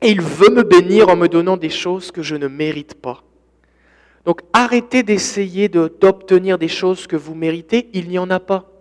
et 0.00 0.10
il 0.10 0.22
veut 0.22 0.50
me 0.50 0.62
bénir 0.62 1.08
en 1.08 1.16
me 1.16 1.26
donnant 1.26 1.56
des 1.56 1.70
choses 1.70 2.12
que 2.12 2.22
je 2.22 2.36
ne 2.36 2.46
mérite 2.46 2.94
pas. 2.94 3.24
Donc 4.24 4.42
arrêtez 4.52 5.02
d'essayer 5.02 5.68
d'obtenir 5.68 6.56
des 6.56 6.68
choses 6.68 7.08
que 7.08 7.16
vous 7.16 7.34
méritez, 7.34 7.88
il 7.94 8.08
n'y 8.08 8.18
en 8.18 8.30
a 8.30 8.38
pas. 8.38 8.77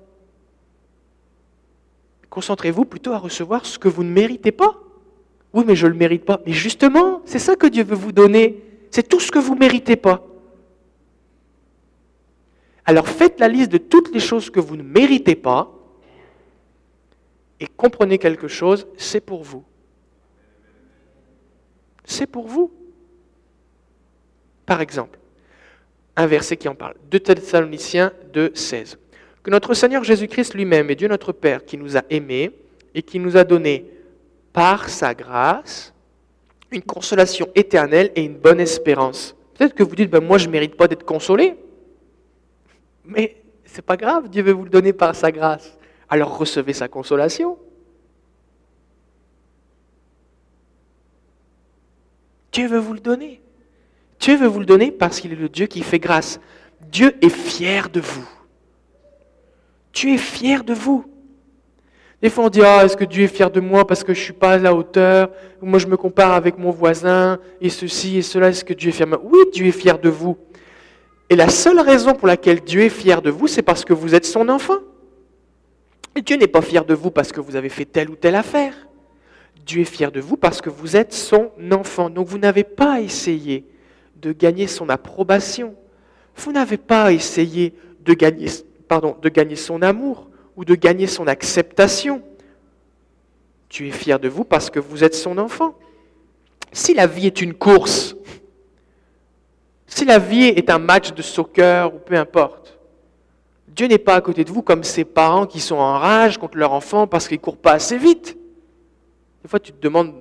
Concentrez-vous 2.30 2.86
plutôt 2.86 3.14
à 3.14 3.18
recevoir 3.18 3.66
ce 3.66 3.80
que 3.80 3.88
vous 3.88 4.04
ne 4.04 4.12
méritez 4.12 4.52
pas. 4.52 4.80
Oui, 5.54 5.64
mais 5.66 5.76
je 5.76 5.88
ne 5.88 5.92
le 5.92 5.98
mérite 5.98 6.26
pas. 6.26 6.42
Mais 6.46 6.54
justement, 6.54 7.22
c'est 7.26 7.40
ça 7.40 7.56
que 7.56 7.68
Dieu 7.68 7.84
veut 7.84 7.96
vous 7.96 8.12
donner. 8.12 8.64
C'est 8.92 9.08
tout 9.08 9.20
ce 9.20 9.32
que 9.32 9.40
vous 9.40 9.56
ne 9.56 9.60
méritez 9.60 9.96
pas. 9.96 10.24
Alors 12.86 13.08
faites 13.08 13.40
la 13.40 13.50
liste 13.50 13.72
de 13.72 13.78
toutes 13.78 14.14
les 14.14 14.20
choses 14.20 14.50
que 14.50 14.62
vous 14.62 14.78
ne 14.78 14.84
méritez 14.84 15.36
pas 15.36 15.74
et 17.60 17.68
comprenez 17.68 18.18
quelque 18.18 18.48
chose, 18.48 18.88
c'est 18.98 19.20
pour 19.20 19.44
vous. 19.44 19.64
C'est 22.06 22.28
pour 22.28 22.48
vous. 22.48 22.72
Par 24.66 24.80
exemple, 24.80 25.20
un 26.16 26.28
verset 26.28 26.56
qui 26.56 26.68
en 26.68 26.76
parle, 26.76 26.96
2 27.12 27.20
Thessaloniciens 27.20 28.14
2, 28.34 28.52
16. 28.54 28.98
Que 29.48 29.52
notre 29.52 29.74
Seigneur 29.74 30.04
Jésus-Christ 30.04 30.56
lui-même 30.56 30.90
et 30.90 30.96
Dieu 30.96 31.08
notre 31.08 31.32
Père 31.32 31.64
qui 31.64 31.78
nous 31.78 31.96
a 31.96 32.02
aimés 32.10 32.52
et 32.94 33.02
qui 33.02 33.18
nous 33.18 33.38
a 33.38 33.46
donné 33.46 33.90
par 34.52 34.90
sa 34.90 35.14
grâce 35.14 35.94
une 36.70 36.82
consolation 36.82 37.48
éternelle 37.56 38.12
et 38.18 38.26
une 38.26 38.36
bonne 38.36 38.60
espérance. 38.60 39.38
Peut-être 39.54 39.74
que 39.74 39.84
vous 39.84 39.96
dites, 39.96 40.10
ben 40.10 40.22
moi 40.22 40.38
je 40.38 40.48
ne 40.48 40.52
mérite 40.52 40.76
pas 40.76 40.90
d'être 40.90 41.06
consolé. 41.06 41.56
Mais 43.06 43.38
c'est 43.64 43.86
pas 43.86 43.96
grave, 43.96 44.28
Dieu 44.30 44.44
veut 44.44 44.52
vous 44.52 44.66
le 44.66 44.70
donner 44.70 44.92
par 44.92 45.16
sa 45.16 45.32
grâce. 45.32 45.78
Alors 46.10 46.38
recevez 46.38 46.74
sa 46.74 46.90
consolation. 46.90 47.58
Dieu 52.52 52.68
veut 52.68 52.80
vous 52.80 52.96
le 52.96 53.00
donner. 53.00 53.40
Dieu 54.20 54.36
veut 54.36 54.48
vous 54.48 54.60
le 54.60 54.66
donner 54.66 54.92
parce 54.92 55.22
qu'il 55.22 55.32
est 55.32 55.38
le 55.38 55.48
Dieu 55.48 55.68
qui 55.68 55.84
fait 55.84 56.00
grâce. 56.00 56.38
Dieu 56.92 57.16
est 57.22 57.30
fier 57.30 57.90
de 57.90 58.02
vous. 58.02 58.28
Dieu 59.98 60.14
est 60.14 60.18
fier 60.18 60.64
de 60.64 60.76
vous. 60.76 61.06
Des 62.22 62.30
fois, 62.30 62.46
on 62.46 62.50
dit 62.50 62.62
Ah, 62.64 62.86
est-ce 62.86 62.96
que 62.96 63.04
Dieu 63.04 63.24
est 63.24 63.28
fier 63.28 63.50
de 63.50 63.60
moi 63.60 63.88
parce 63.88 64.04
que 64.04 64.14
je 64.14 64.20
ne 64.20 64.26
suis 64.26 64.34
pas 64.34 64.52
à 64.52 64.58
la 64.60 64.76
hauteur? 64.76 65.32
Ou 65.60 65.66
moi, 65.66 65.80
je 65.80 65.88
me 65.88 65.98
compare 65.98 66.34
avec 66.34 66.60
mon 66.60 66.70
voisin 66.70 67.40
et 67.60 67.70
ceci 67.70 68.18
et 68.18 68.22
cela. 68.22 68.50
Est-ce 68.50 68.64
que 68.64 68.76
Dieu 68.76 68.90
est 68.90 68.92
fier 68.92 69.08
de 69.08 69.10
moi? 69.10 69.22
Oui, 69.24 69.40
Dieu 69.52 69.66
est 69.66 69.72
fier 69.72 69.98
de 69.98 70.10
vous. 70.10 70.38
Et 71.32 71.36
la 71.36 71.50
seule 71.50 71.80
raison 71.80 72.14
pour 72.14 72.28
laquelle 72.28 72.62
Dieu 72.62 72.82
est 72.82 72.90
fier 72.90 73.24
de 73.24 73.32
vous, 73.32 73.48
c'est 73.48 73.64
parce 73.64 73.84
que 73.84 73.94
vous 73.94 74.14
êtes 74.14 74.26
son 74.26 74.50
enfant. 74.50 74.78
Et 76.16 76.22
Dieu 76.22 76.38
n'est 76.38 76.46
pas 76.46 76.62
fier 76.62 76.86
de 76.86 76.94
vous 76.94 77.10
parce 77.10 77.32
que 77.32 77.42
vous 77.42 77.56
avez 77.56 77.70
fait 77.70 77.86
telle 77.86 78.12
ou 78.12 78.16
telle 78.16 78.36
affaire. 78.36 78.76
Dieu 79.66 79.82
est 79.82 79.86
fier 79.86 80.12
de 80.12 80.20
vous 80.20 80.38
parce 80.38 80.62
que 80.62 80.70
vous 80.70 80.96
êtes 80.96 81.12
son 81.12 81.50
enfant. 81.72 82.12
Donc 82.12 82.28
vous 82.28 82.38
n'avez 82.38 82.64
pas 82.64 83.02
essayé 83.02 83.66
de 84.16 84.32
gagner 84.32 84.68
son 84.68 84.90
approbation. 84.90 85.74
Vous 86.36 86.52
n'avez 86.52 86.78
pas 86.78 87.12
essayé 87.12 87.74
de 88.06 88.14
gagner, 88.14 88.48
pardon, 88.88 89.16
de 89.22 89.30
gagner 89.30 89.56
son 89.56 89.82
amour 89.82 90.28
ou 90.56 90.66
de 90.66 90.76
gagner 90.76 91.08
son 91.08 91.28
acceptation. 91.28 92.22
Dieu 93.70 93.88
est 93.88 93.92
fier 93.92 94.20
de 94.20 94.30
vous 94.30 94.44
parce 94.44 94.70
que 94.70 94.80
vous 94.80 95.04
êtes 95.04 95.16
son 95.16 95.38
enfant. 95.38 95.76
Si 96.72 96.94
la 96.94 97.08
vie 97.08 97.28
est 97.28 97.42
une 97.42 97.54
course, 97.54 98.16
si 99.86 100.06
la 100.06 100.20
vie 100.20 100.46
est 100.46 100.70
un 100.70 100.80
match 100.80 101.14
de 101.14 101.22
soccer 101.22 101.94
ou 101.94 102.00
peu 102.00 102.16
importe, 102.16 102.78
Dieu 103.68 103.88
n'est 103.88 103.98
pas 103.98 104.16
à 104.16 104.22
côté 104.22 104.44
de 104.44 104.52
vous 104.52 104.62
comme 104.62 104.84
ces 104.84 105.06
parents 105.06 105.46
qui 105.46 105.60
sont 105.60 105.76
en 105.76 106.00
rage 106.00 106.38
contre 106.38 106.58
leur 106.58 106.74
enfant 106.74 107.08
parce 107.08 107.28
qu'ils 107.28 107.38
ne 107.38 107.44
courent 107.44 107.58
pas 107.58 107.74
assez 107.74 107.98
vite. 107.98 108.38
Des 109.44 109.50
fois, 109.50 109.60
tu 109.60 109.72
te 109.72 109.82
demandes 109.82 110.14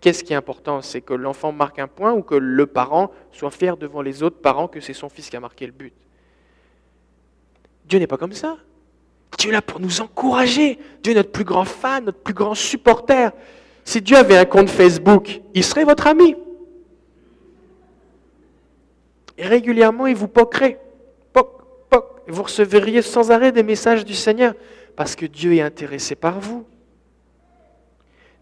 qu'est-ce 0.00 0.24
qui 0.24 0.32
est 0.32 0.36
important 0.36 0.82
C'est 0.82 1.00
que 1.00 1.14
l'enfant 1.14 1.52
marque 1.52 1.78
un 1.78 1.88
point 1.88 2.12
ou 2.12 2.22
que 2.22 2.34
le 2.34 2.66
parent 2.66 3.10
soit 3.30 3.50
fier 3.50 3.76
devant 3.76 4.02
les 4.02 4.22
autres 4.22 4.40
parents 4.40 4.68
que 4.68 4.80
c'est 4.80 4.92
son 4.92 5.08
fils 5.08 5.30
qui 5.30 5.36
a 5.36 5.40
marqué 5.40 5.66
le 5.66 5.72
but 5.72 5.92
Dieu 7.88 7.98
n'est 7.98 8.06
pas 8.06 8.16
comme 8.16 8.32
ça. 8.32 8.56
Dieu 9.38 9.50
est 9.50 9.52
là 9.52 9.62
pour 9.62 9.80
nous 9.80 10.00
encourager. 10.00 10.78
Dieu 11.02 11.12
est 11.12 11.16
notre 11.16 11.30
plus 11.30 11.44
grand 11.44 11.64
fan, 11.64 12.04
notre 12.04 12.18
plus 12.18 12.34
grand 12.34 12.54
supporter. 12.54 13.30
Si 13.84 14.00
Dieu 14.00 14.16
avait 14.16 14.36
un 14.36 14.44
compte 14.44 14.68
Facebook, 14.68 15.40
il 15.54 15.62
serait 15.62 15.84
votre 15.84 16.06
ami. 16.06 16.34
Et 19.38 19.46
régulièrement, 19.46 20.06
il 20.06 20.16
vous 20.16 20.28
poquerait. 20.28 20.80
Poc, 21.32 21.62
poc. 21.90 22.22
Et 22.26 22.32
vous 22.32 22.42
recevriez 22.42 23.02
sans 23.02 23.30
arrêt 23.30 23.52
des 23.52 23.62
messages 23.62 24.04
du 24.04 24.14
Seigneur. 24.14 24.54
Parce 24.96 25.14
que 25.14 25.26
Dieu 25.26 25.54
est 25.54 25.60
intéressé 25.60 26.14
par 26.14 26.40
vous. 26.40 26.64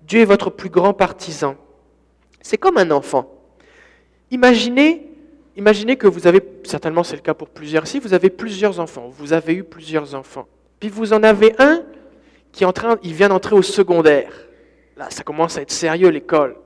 Dieu 0.03 0.21
est 0.21 0.27
votre 0.27 0.51
plus 0.51 0.71
grand 0.71 0.95
partisan. 0.95 1.57
C'est 2.41 2.59
comme 2.59 2.79
un 2.79 2.91
enfant. 2.91 3.31
Imaginez, 4.31 5.14
imaginez 5.57 5.97
que 5.97 6.07
vous 6.07 6.27
avez, 6.27 6.43
certainement 6.65 7.03
c'est 7.03 7.17
le 7.17 7.23
cas 7.23 7.35
pour 7.35 7.49
plusieurs 7.49 7.85
ici, 7.85 7.99
vous 7.99 8.15
avez 8.15 8.31
plusieurs 8.31 8.81
enfants. 8.81 9.09
Vous 9.09 9.33
avez 9.33 9.55
eu 9.55 9.65
plusieurs 9.65 10.15
enfants. 10.15 10.47
Puis 10.81 10.89
vous 10.89 11.13
en 11.13 11.23
avez 11.23 11.55
un 11.59 11.83
qui 12.53 12.65
est 12.65 12.67
en 12.67 12.73
train, 12.73 12.99
il 13.03 13.15
vient 13.15 13.29
d'entrer 13.29 13.55
au 13.55 13.63
secondaire. 13.63 14.33
Là, 14.97 15.09
ça 15.11 15.25
commence 15.25 15.59
à 15.59 15.63
être 15.63 15.73
sérieux 15.73 16.09
l'école. 16.09 16.57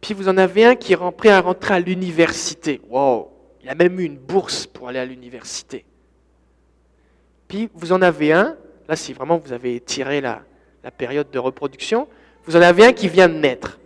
Puis 0.00 0.14
vous 0.14 0.28
en 0.28 0.38
avez 0.38 0.64
un 0.64 0.76
qui 0.76 0.94
est 0.94 1.10
prêt 1.16 1.28
à 1.28 1.40
rentrer 1.40 1.74
à 1.74 1.80
l'université. 1.80 2.80
Wow, 2.88 3.30
il 3.62 3.68
a 3.68 3.74
même 3.74 4.00
eu 4.00 4.04
une 4.04 4.16
bourse 4.16 4.66
pour 4.66 4.88
aller 4.88 4.98
à 4.98 5.04
l'université. 5.04 5.84
Puis 7.48 7.68
vous 7.74 7.92
en 7.92 8.00
avez 8.00 8.32
un, 8.32 8.56
là 8.88 8.96
si 8.96 9.12
vraiment 9.12 9.36
vous 9.36 9.52
avez 9.52 9.80
tiré 9.80 10.20
la, 10.20 10.42
la 10.82 10.90
période 10.90 11.30
de 11.30 11.38
reproduction, 11.38 12.08
vous 12.46 12.56
en 12.56 12.62
avez 12.62 12.86
un 12.86 12.92
qui 12.92 13.08
vient 13.08 13.28
de 13.28 13.34
naître. 13.34 13.78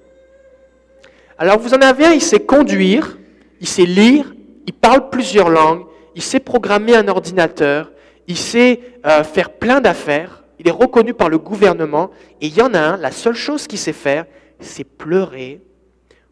Alors 1.36 1.58
vous 1.58 1.74
en 1.74 1.80
avez 1.80 2.04
un, 2.04 2.12
il 2.12 2.20
sait 2.20 2.40
conduire, 2.40 3.18
il 3.64 3.66
sait 3.66 3.87
lire, 3.87 4.35
il 4.66 4.74
parle 4.74 5.09
plusieurs 5.09 5.48
langues, 5.48 5.87
il 6.14 6.20
sait 6.20 6.38
programmer 6.38 6.94
un 6.94 7.09
ordinateur, 7.09 7.90
il 8.27 8.37
sait 8.37 8.79
euh, 9.07 9.24
faire 9.24 9.55
plein 9.55 9.81
d'affaires, 9.81 10.44
il 10.59 10.68
est 10.68 10.70
reconnu 10.70 11.14
par 11.14 11.31
le 11.31 11.38
gouvernement, 11.38 12.11
et 12.42 12.48
il 12.48 12.55
y 12.55 12.61
en 12.61 12.74
a 12.74 12.79
un, 12.79 12.96
la 12.98 13.11
seule 13.11 13.35
chose 13.35 13.66
qu'il 13.66 13.79
sait 13.79 13.94
faire, 13.94 14.27
c'est 14.61 14.85
pleurer, 14.85 15.62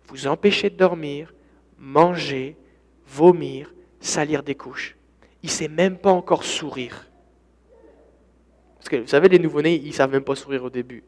vous 0.08 0.26
empêcher 0.26 0.68
de 0.68 0.76
dormir, 0.76 1.32
manger, 1.78 2.54
vomir, 3.06 3.72
salir 3.98 4.42
des 4.42 4.54
couches. 4.54 4.98
Il 5.42 5.46
ne 5.46 5.52
sait 5.52 5.68
même 5.68 5.96
pas 5.96 6.12
encore 6.12 6.44
sourire. 6.44 7.08
Parce 8.76 8.90
que 8.90 8.96
vous 8.96 9.08
savez, 9.08 9.30
les 9.30 9.38
nouveau-nés, 9.38 9.80
ils 9.82 9.88
ne 9.88 9.94
savent 9.94 10.12
même 10.12 10.22
pas 10.22 10.34
sourire 10.34 10.64
au 10.64 10.70
début. 10.70 11.02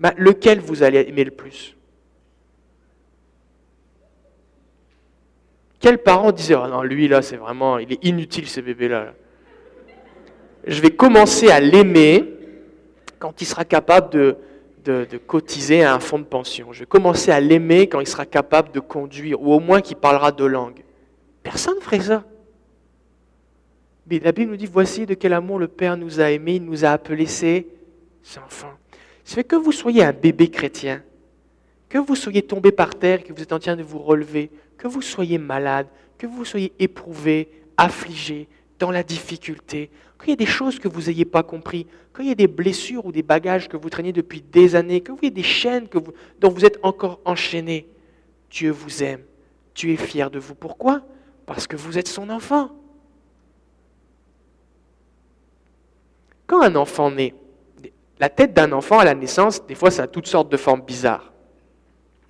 Mais 0.00 0.14
lequel 0.16 0.58
vous 0.58 0.82
allez 0.82 1.00
aimer 1.00 1.24
le 1.24 1.32
plus? 1.32 1.76
Quel 5.82 5.98
parent 5.98 6.30
disait 6.30 6.54
oh 6.54 6.68
non, 6.68 6.82
lui 6.82 7.08
là, 7.08 7.22
c'est 7.22 7.36
vraiment, 7.36 7.76
il 7.78 7.92
est 7.92 8.04
inutile 8.04 8.48
ce 8.48 8.60
bébé-là. 8.60 9.14
Je 10.64 10.80
vais 10.80 10.92
commencer 10.92 11.50
à 11.50 11.58
l'aimer 11.58 12.24
quand 13.18 13.42
il 13.42 13.44
sera 13.46 13.64
capable 13.64 14.10
de, 14.10 14.36
de, 14.84 15.18
cotiser 15.18 15.82
à 15.82 15.92
un 15.92 15.98
fonds 15.98 16.20
de 16.20 16.24
pension. 16.24 16.72
Je 16.72 16.80
vais 16.80 16.86
commencer 16.86 17.32
à 17.32 17.40
l'aimer 17.40 17.88
quand 17.88 17.98
il 17.98 18.06
sera 18.06 18.24
capable 18.24 18.70
de 18.70 18.78
conduire, 18.78 19.42
ou 19.42 19.52
au 19.52 19.58
moins 19.58 19.80
qu'il 19.80 19.96
parlera 19.96 20.30
deux 20.30 20.46
langues. 20.46 20.84
Personne 21.42 21.74
ne 21.74 21.80
ferait 21.80 21.98
ça. 21.98 22.24
Mais 24.08 24.20
la 24.20 24.30
Bible 24.30 24.52
nous 24.52 24.56
dit, 24.56 24.66
voici 24.66 25.04
de 25.04 25.14
quel 25.14 25.32
amour 25.32 25.58
le 25.58 25.66
Père 25.66 25.96
nous 25.96 26.20
a 26.20 26.30
aimés, 26.30 26.56
il 26.56 26.64
nous 26.64 26.84
a 26.84 26.90
appelés 26.90 27.26
ses 27.26 27.66
enfants. 28.44 28.74
Ça 29.24 29.34
fait 29.34 29.44
que 29.44 29.56
vous 29.56 29.72
soyez 29.72 30.04
un 30.04 30.12
bébé 30.12 30.48
chrétien, 30.48 31.02
que 31.88 31.98
vous 31.98 32.14
soyez 32.14 32.42
tombé 32.42 32.70
par 32.70 32.94
terre, 32.94 33.24
que 33.24 33.32
vous 33.32 33.42
êtes 33.42 33.52
en 33.52 33.58
train 33.58 33.74
de 33.74 33.82
vous 33.82 33.98
relever, 33.98 34.48
que 34.82 34.88
vous 34.88 35.00
soyez 35.00 35.38
malade, 35.38 35.86
que 36.18 36.26
vous 36.26 36.44
soyez 36.44 36.72
éprouvé, 36.80 37.48
affligé, 37.76 38.48
dans 38.80 38.90
la 38.90 39.04
difficulté, 39.04 39.90
qu'il 40.18 40.30
y 40.30 40.32
ait 40.32 40.36
des 40.36 40.44
choses 40.44 40.80
que 40.80 40.88
vous 40.88 41.02
n'ayez 41.02 41.24
pas 41.24 41.44
compris, 41.44 41.86
qu'il 42.12 42.26
y 42.26 42.30
ait 42.32 42.34
des 42.34 42.48
blessures 42.48 43.06
ou 43.06 43.12
des 43.12 43.22
bagages 43.22 43.68
que 43.68 43.76
vous 43.76 43.90
traînez 43.90 44.12
depuis 44.12 44.42
des 44.42 44.74
années, 44.74 45.00
que 45.00 45.12
vous 45.12 45.20
ayez 45.22 45.30
des 45.30 45.44
chaînes 45.44 45.86
dont 46.40 46.48
vous 46.48 46.64
êtes 46.64 46.80
encore 46.82 47.20
enchaînés, 47.24 47.86
Dieu 48.50 48.72
vous 48.72 49.04
aime. 49.04 49.22
Dieu 49.76 49.92
est 49.92 49.96
fier 49.96 50.32
de 50.32 50.40
vous. 50.40 50.56
Pourquoi? 50.56 51.02
Parce 51.46 51.68
que 51.68 51.76
vous 51.76 51.96
êtes 51.96 52.08
son 52.08 52.28
enfant. 52.28 52.72
Quand 56.48 56.62
un 56.62 56.74
enfant 56.74 57.12
naît, 57.12 57.36
la 58.18 58.28
tête 58.28 58.52
d'un 58.52 58.72
enfant 58.72 58.98
à 58.98 59.04
la 59.04 59.14
naissance, 59.14 59.64
des 59.64 59.76
fois, 59.76 59.92
ça 59.92 60.02
a 60.02 60.06
toutes 60.08 60.26
sortes 60.26 60.50
de 60.50 60.56
formes 60.56 60.82
bizarres. 60.82 61.31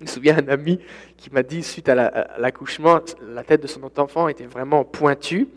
Je 0.03 0.09
me 0.09 0.13
souviens 0.15 0.41
d'un 0.41 0.51
ami 0.51 0.79
qui 1.15 1.29
m'a 1.31 1.43
dit, 1.43 1.63
suite 1.63 1.87
à 1.87 1.95
l'accouchement, 2.37 2.99
la 3.25 3.41
tête 3.41 3.61
de 3.61 3.67
son 3.67 3.89
enfant 3.97 4.27
était 4.27 4.45
vraiment 4.45 4.83
pointue. 4.83 5.47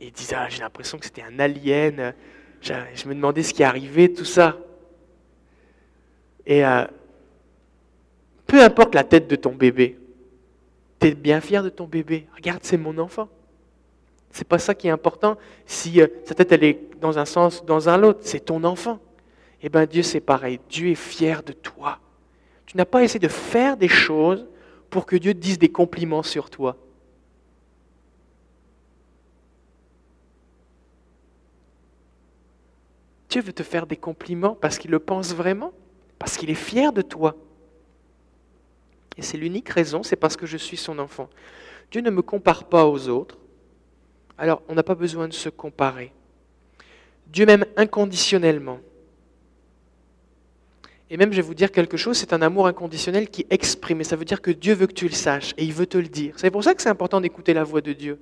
Et 0.00 0.06
il 0.06 0.12
disait, 0.12 0.36
ah, 0.38 0.46
j'ai 0.48 0.60
l'impression 0.60 0.96
que 0.96 1.04
c'était 1.04 1.22
un 1.22 1.38
alien. 1.38 2.14
Je, 2.62 2.72
me 3.06 3.14
demandais 3.14 3.42
ce 3.42 3.52
qui 3.52 3.62
arrivait, 3.62 4.08
tout 4.08 4.24
ça. 4.24 4.56
Et 6.46 6.64
euh, 6.64 6.86
peu 8.46 8.62
importe 8.62 8.94
la 8.94 9.04
tête 9.04 9.28
de 9.28 9.36
ton 9.36 9.52
bébé, 9.52 9.98
tu 10.98 11.08
es 11.08 11.14
bien 11.14 11.42
fier 11.42 11.62
de 11.62 11.68
ton 11.68 11.84
bébé. 11.84 12.26
Regarde, 12.34 12.60
c'est 12.62 12.78
mon 12.78 12.96
enfant. 12.96 13.28
C'est 14.30 14.48
pas 14.48 14.58
ça 14.58 14.74
qui 14.74 14.88
est 14.88 14.90
important. 14.90 15.36
Si 15.66 16.00
euh, 16.00 16.06
sa 16.24 16.34
tête 16.34 16.52
elle 16.52 16.64
est 16.64 16.80
dans 17.02 17.18
un 17.18 17.26
sens, 17.26 17.66
dans 17.66 17.90
un 17.90 18.02
autre, 18.02 18.20
c'est 18.22 18.46
ton 18.46 18.64
enfant. 18.64 18.98
Eh 19.60 19.68
bien 19.68 19.84
Dieu 19.84 20.02
c'est 20.02 20.20
pareil, 20.20 20.58
Dieu 20.70 20.88
est 20.88 20.94
fier 20.94 21.42
de 21.42 21.52
toi. 21.52 21.98
Tu 22.70 22.76
n'as 22.76 22.84
pas 22.84 23.02
essayé 23.02 23.18
de 23.18 23.26
faire 23.26 23.76
des 23.76 23.88
choses 23.88 24.46
pour 24.90 25.04
que 25.04 25.16
Dieu 25.16 25.34
dise 25.34 25.58
des 25.58 25.70
compliments 25.72 26.22
sur 26.22 26.50
toi. 26.50 26.76
Dieu 33.28 33.42
veut 33.42 33.52
te 33.52 33.64
faire 33.64 33.88
des 33.88 33.96
compliments 33.96 34.54
parce 34.54 34.78
qu'il 34.78 34.92
le 34.92 35.00
pense 35.00 35.34
vraiment, 35.34 35.72
parce 36.20 36.36
qu'il 36.36 36.48
est 36.48 36.54
fier 36.54 36.92
de 36.92 37.02
toi. 37.02 37.34
Et 39.16 39.22
c'est 39.22 39.36
l'unique 39.36 39.68
raison, 39.70 40.04
c'est 40.04 40.14
parce 40.14 40.36
que 40.36 40.46
je 40.46 40.56
suis 40.56 40.76
son 40.76 41.00
enfant. 41.00 41.28
Dieu 41.90 42.02
ne 42.02 42.10
me 42.10 42.22
compare 42.22 42.68
pas 42.68 42.86
aux 42.86 43.08
autres, 43.08 43.36
alors 44.38 44.62
on 44.68 44.76
n'a 44.76 44.84
pas 44.84 44.94
besoin 44.94 45.26
de 45.26 45.32
se 45.32 45.48
comparer. 45.48 46.12
Dieu 47.26 47.46
m'aime 47.46 47.64
inconditionnellement. 47.76 48.78
Et 51.10 51.16
même, 51.16 51.32
je 51.32 51.36
vais 51.36 51.42
vous 51.42 51.54
dire 51.54 51.72
quelque 51.72 51.96
chose, 51.96 52.16
c'est 52.16 52.32
un 52.32 52.40
amour 52.40 52.68
inconditionnel 52.68 53.28
qui 53.28 53.44
exprime. 53.50 54.00
Et 54.00 54.04
ça 54.04 54.14
veut 54.14 54.24
dire 54.24 54.40
que 54.40 54.52
Dieu 54.52 54.74
veut 54.74 54.86
que 54.86 54.92
tu 54.92 55.08
le 55.08 55.14
saches 55.14 55.54
et 55.58 55.64
il 55.64 55.72
veut 55.72 55.86
te 55.86 55.98
le 55.98 56.06
dire. 56.06 56.34
C'est 56.36 56.52
pour 56.52 56.62
ça 56.62 56.72
que 56.72 56.80
c'est 56.80 56.88
important 56.88 57.20
d'écouter 57.20 57.52
la 57.52 57.64
voix 57.64 57.80
de 57.80 57.92
Dieu. 57.92 58.20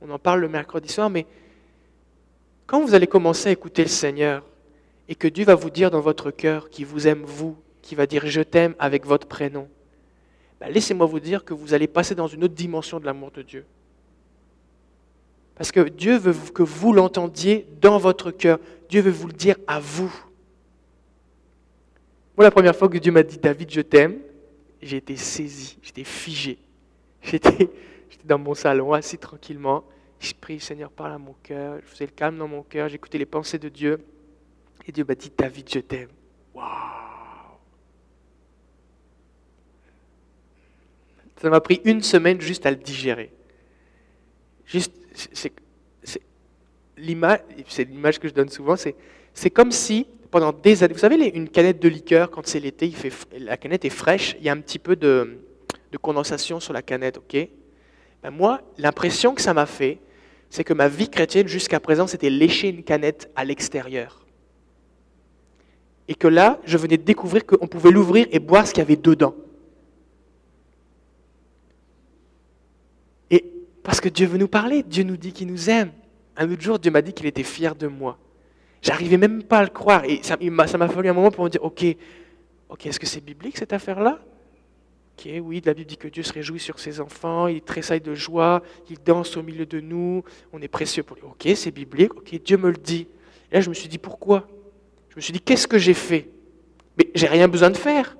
On 0.00 0.10
en 0.10 0.18
parle 0.18 0.40
le 0.40 0.48
mercredi 0.48 0.90
soir, 0.90 1.10
mais 1.10 1.26
quand 2.66 2.80
vous 2.80 2.94
allez 2.94 3.06
commencer 3.06 3.50
à 3.50 3.52
écouter 3.52 3.82
le 3.82 3.90
Seigneur 3.90 4.46
et 5.08 5.14
que 5.14 5.28
Dieu 5.28 5.44
va 5.44 5.54
vous 5.54 5.68
dire 5.68 5.90
dans 5.90 6.00
votre 6.00 6.30
cœur 6.30 6.70
qu'il 6.70 6.86
vous 6.86 7.06
aime 7.06 7.22
vous, 7.22 7.56
qu'il 7.82 7.98
va 7.98 8.06
dire 8.06 8.26
je 8.26 8.40
t'aime 8.40 8.74
avec 8.78 9.04
votre 9.04 9.26
prénom, 9.26 9.68
ben, 10.58 10.70
laissez-moi 10.70 11.06
vous 11.06 11.20
dire 11.20 11.44
que 11.44 11.52
vous 11.52 11.74
allez 11.74 11.86
passer 11.86 12.14
dans 12.14 12.28
une 12.28 12.44
autre 12.44 12.54
dimension 12.54 12.98
de 12.98 13.04
l'amour 13.04 13.30
de 13.32 13.42
Dieu. 13.42 13.66
Parce 15.54 15.70
que 15.70 15.80
Dieu 15.80 16.16
veut 16.16 16.34
que 16.54 16.62
vous 16.62 16.94
l'entendiez 16.94 17.66
dans 17.80 17.98
votre 17.98 18.30
cœur. 18.30 18.58
Dieu 18.88 19.02
veut 19.02 19.10
vous 19.10 19.26
le 19.26 19.34
dire 19.34 19.56
à 19.66 19.80
vous. 19.80 20.12
La 22.42 22.50
première 22.50 22.74
fois 22.74 22.88
que 22.88 22.98
Dieu 22.98 23.12
m'a 23.12 23.22
dit 23.22 23.38
David, 23.38 23.70
je 23.70 23.80
t'aime, 23.82 24.18
j'ai 24.82 24.96
été 24.96 25.16
saisi, 25.16 25.78
j'étais 25.80 26.02
figé. 26.02 26.58
J'étais, 27.22 27.70
dans 28.24 28.38
mon 28.38 28.54
salon, 28.54 28.92
assis 28.92 29.16
tranquillement. 29.16 29.84
Je 30.18 30.32
prie, 30.34 30.58
Seigneur, 30.58 30.90
parle 30.90 31.12
à 31.12 31.18
mon 31.18 31.36
cœur. 31.40 31.78
Je 31.84 31.86
faisais 31.86 32.06
le 32.06 32.10
calme 32.10 32.36
dans 32.38 32.48
mon 32.48 32.64
cœur. 32.64 32.88
J'écoutais 32.88 33.18
les 33.18 33.26
pensées 33.26 33.60
de 33.60 33.68
Dieu. 33.68 34.04
Et 34.86 34.90
Dieu 34.90 35.04
m'a 35.06 35.14
dit 35.14 35.30
David, 35.36 35.68
je 35.72 35.78
t'aime. 35.78 36.08
Waouh 36.52 36.66
Ça 41.40 41.48
m'a 41.48 41.60
pris 41.60 41.80
une 41.84 42.02
semaine 42.02 42.40
juste 42.40 42.66
à 42.66 42.70
le 42.70 42.76
digérer. 42.76 43.30
Juste, 44.66 44.92
c'est, 45.14 45.52
l'image, 46.96 48.18
que 48.18 48.26
je 48.26 48.34
donne 48.34 48.48
souvent, 48.48 48.74
c'est 48.76 49.50
comme 49.50 49.70
si 49.70 50.08
pendant 50.32 50.52
des 50.52 50.82
années. 50.82 50.94
Vous 50.94 50.98
savez, 50.98 51.28
une 51.28 51.48
canette 51.48 51.80
de 51.80 51.88
liqueur, 51.88 52.30
quand 52.30 52.44
c'est 52.46 52.58
l'été, 52.58 52.86
il 52.86 52.96
fait, 52.96 53.12
la 53.38 53.56
canette 53.58 53.84
est 53.84 53.90
fraîche, 53.90 54.34
il 54.40 54.46
y 54.46 54.48
a 54.48 54.52
un 54.52 54.60
petit 54.60 54.78
peu 54.80 54.96
de, 54.96 55.38
condensation 56.00 56.58
sur 56.58 56.72
la 56.72 56.80
canette, 56.80 57.18
ok? 57.18 57.48
Ben 58.22 58.30
Moi, 58.30 58.62
l'impression 58.78 59.34
que 59.34 59.42
ça 59.42 59.52
m'a 59.52 59.66
fait, 59.66 59.98
c'est 60.48 60.64
que 60.64 60.72
ma 60.72 60.88
vie 60.88 61.10
chrétienne 61.10 61.46
jusqu'à 61.46 61.80
présent, 61.80 62.06
c'était 62.06 62.30
lécher 62.30 62.68
une 62.68 62.82
canette 62.82 63.30
à 63.36 63.44
l'extérieur. 63.44 64.24
Et 66.08 66.14
que 66.14 66.28
là, 66.28 66.58
je 66.64 66.78
venais 66.78 66.96
de 66.96 67.04
découvrir 67.04 67.44
qu'on 67.44 67.68
pouvait 67.68 67.90
l'ouvrir 67.90 68.26
et 68.32 68.38
boire 68.38 68.66
ce 68.66 68.72
qu'il 68.72 68.80
y 68.80 68.86
avait 68.86 68.96
dedans. 68.96 69.34
Et 73.30 73.44
parce 73.82 74.00
que 74.00 74.08
Dieu 74.08 74.26
veut 74.26 74.38
nous 74.38 74.48
parler, 74.48 74.82
Dieu 74.82 75.04
nous 75.04 75.18
dit 75.18 75.32
qu'il 75.32 75.48
nous 75.48 75.68
aime. 75.68 75.92
Un 76.38 76.50
autre 76.50 76.62
jour, 76.62 76.78
Dieu 76.78 76.90
m'a 76.90 77.02
dit 77.02 77.12
qu'il 77.12 77.26
était 77.26 77.42
fier 77.42 77.74
de 77.74 77.86
moi. 77.86 78.18
J'arrivais 78.82 79.16
même 79.16 79.44
pas 79.44 79.60
à 79.60 79.62
le 79.62 79.70
croire. 79.70 80.04
Et 80.04 80.20
ça 80.22 80.36
m'a 80.36 80.88
fallu 80.88 81.08
un 81.08 81.12
moment 81.12 81.30
pour 81.30 81.44
me 81.44 81.48
dire, 81.48 81.62
ok, 81.62 81.84
ok, 82.68 82.86
est-ce 82.86 82.98
que 82.98 83.06
c'est 83.06 83.20
biblique 83.24 83.56
cette 83.56 83.72
affaire-là? 83.72 84.18
Ok, 85.16 85.28
oui, 85.42 85.62
la 85.64 85.72
Bible 85.72 85.88
dit 85.88 85.96
que 85.96 86.08
Dieu 86.08 86.22
se 86.24 86.32
réjouit 86.32 86.58
sur 86.58 86.80
ses 86.80 87.00
enfants, 87.00 87.46
il 87.46 87.62
tressaille 87.62 88.00
de 88.00 88.14
joie, 88.14 88.62
il 88.90 88.98
danse 88.98 89.36
au 89.36 89.42
milieu 89.42 89.66
de 89.66 89.78
nous, 89.78 90.24
on 90.52 90.60
est 90.60 90.68
précieux 90.68 91.02
pour 91.04 91.16
lui. 91.16 91.22
Ok, 91.24 91.48
c'est 91.54 91.70
biblique, 91.70 92.14
ok, 92.14 92.42
Dieu 92.42 92.56
me 92.56 92.70
le 92.70 92.76
dit. 92.76 93.06
Et 93.50 93.56
là, 93.56 93.60
je 93.60 93.68
me 93.68 93.74
suis 93.74 93.88
dit, 93.88 93.98
pourquoi? 93.98 94.48
Je 95.10 95.16
me 95.16 95.20
suis 95.20 95.32
dit, 95.32 95.40
qu'est-ce 95.40 95.68
que 95.68 95.78
j'ai 95.78 95.94
fait? 95.94 96.28
Mais 96.98 97.08
j'ai 97.14 97.28
rien 97.28 97.46
besoin 97.46 97.70
de 97.70 97.76
faire. 97.76 98.16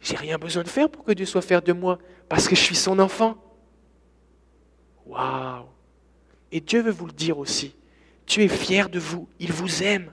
J'ai 0.00 0.16
rien 0.16 0.38
besoin 0.38 0.62
de 0.62 0.68
faire 0.68 0.88
pour 0.88 1.02
que 1.02 1.12
Dieu 1.12 1.26
soit 1.26 1.42
fier 1.42 1.62
de 1.62 1.72
moi, 1.72 1.98
parce 2.28 2.46
que 2.46 2.54
je 2.54 2.60
suis 2.60 2.76
son 2.76 2.98
enfant. 2.98 3.36
Waouh 5.06 5.64
Et 6.52 6.60
Dieu 6.60 6.82
veut 6.82 6.92
vous 6.92 7.06
le 7.06 7.12
dire 7.12 7.38
aussi. 7.38 7.74
Dieu 8.26 8.44
est 8.44 8.48
fier 8.48 8.88
de 8.88 8.98
vous, 8.98 9.28
il 9.38 9.52
vous 9.52 9.82
aime. 9.82 10.12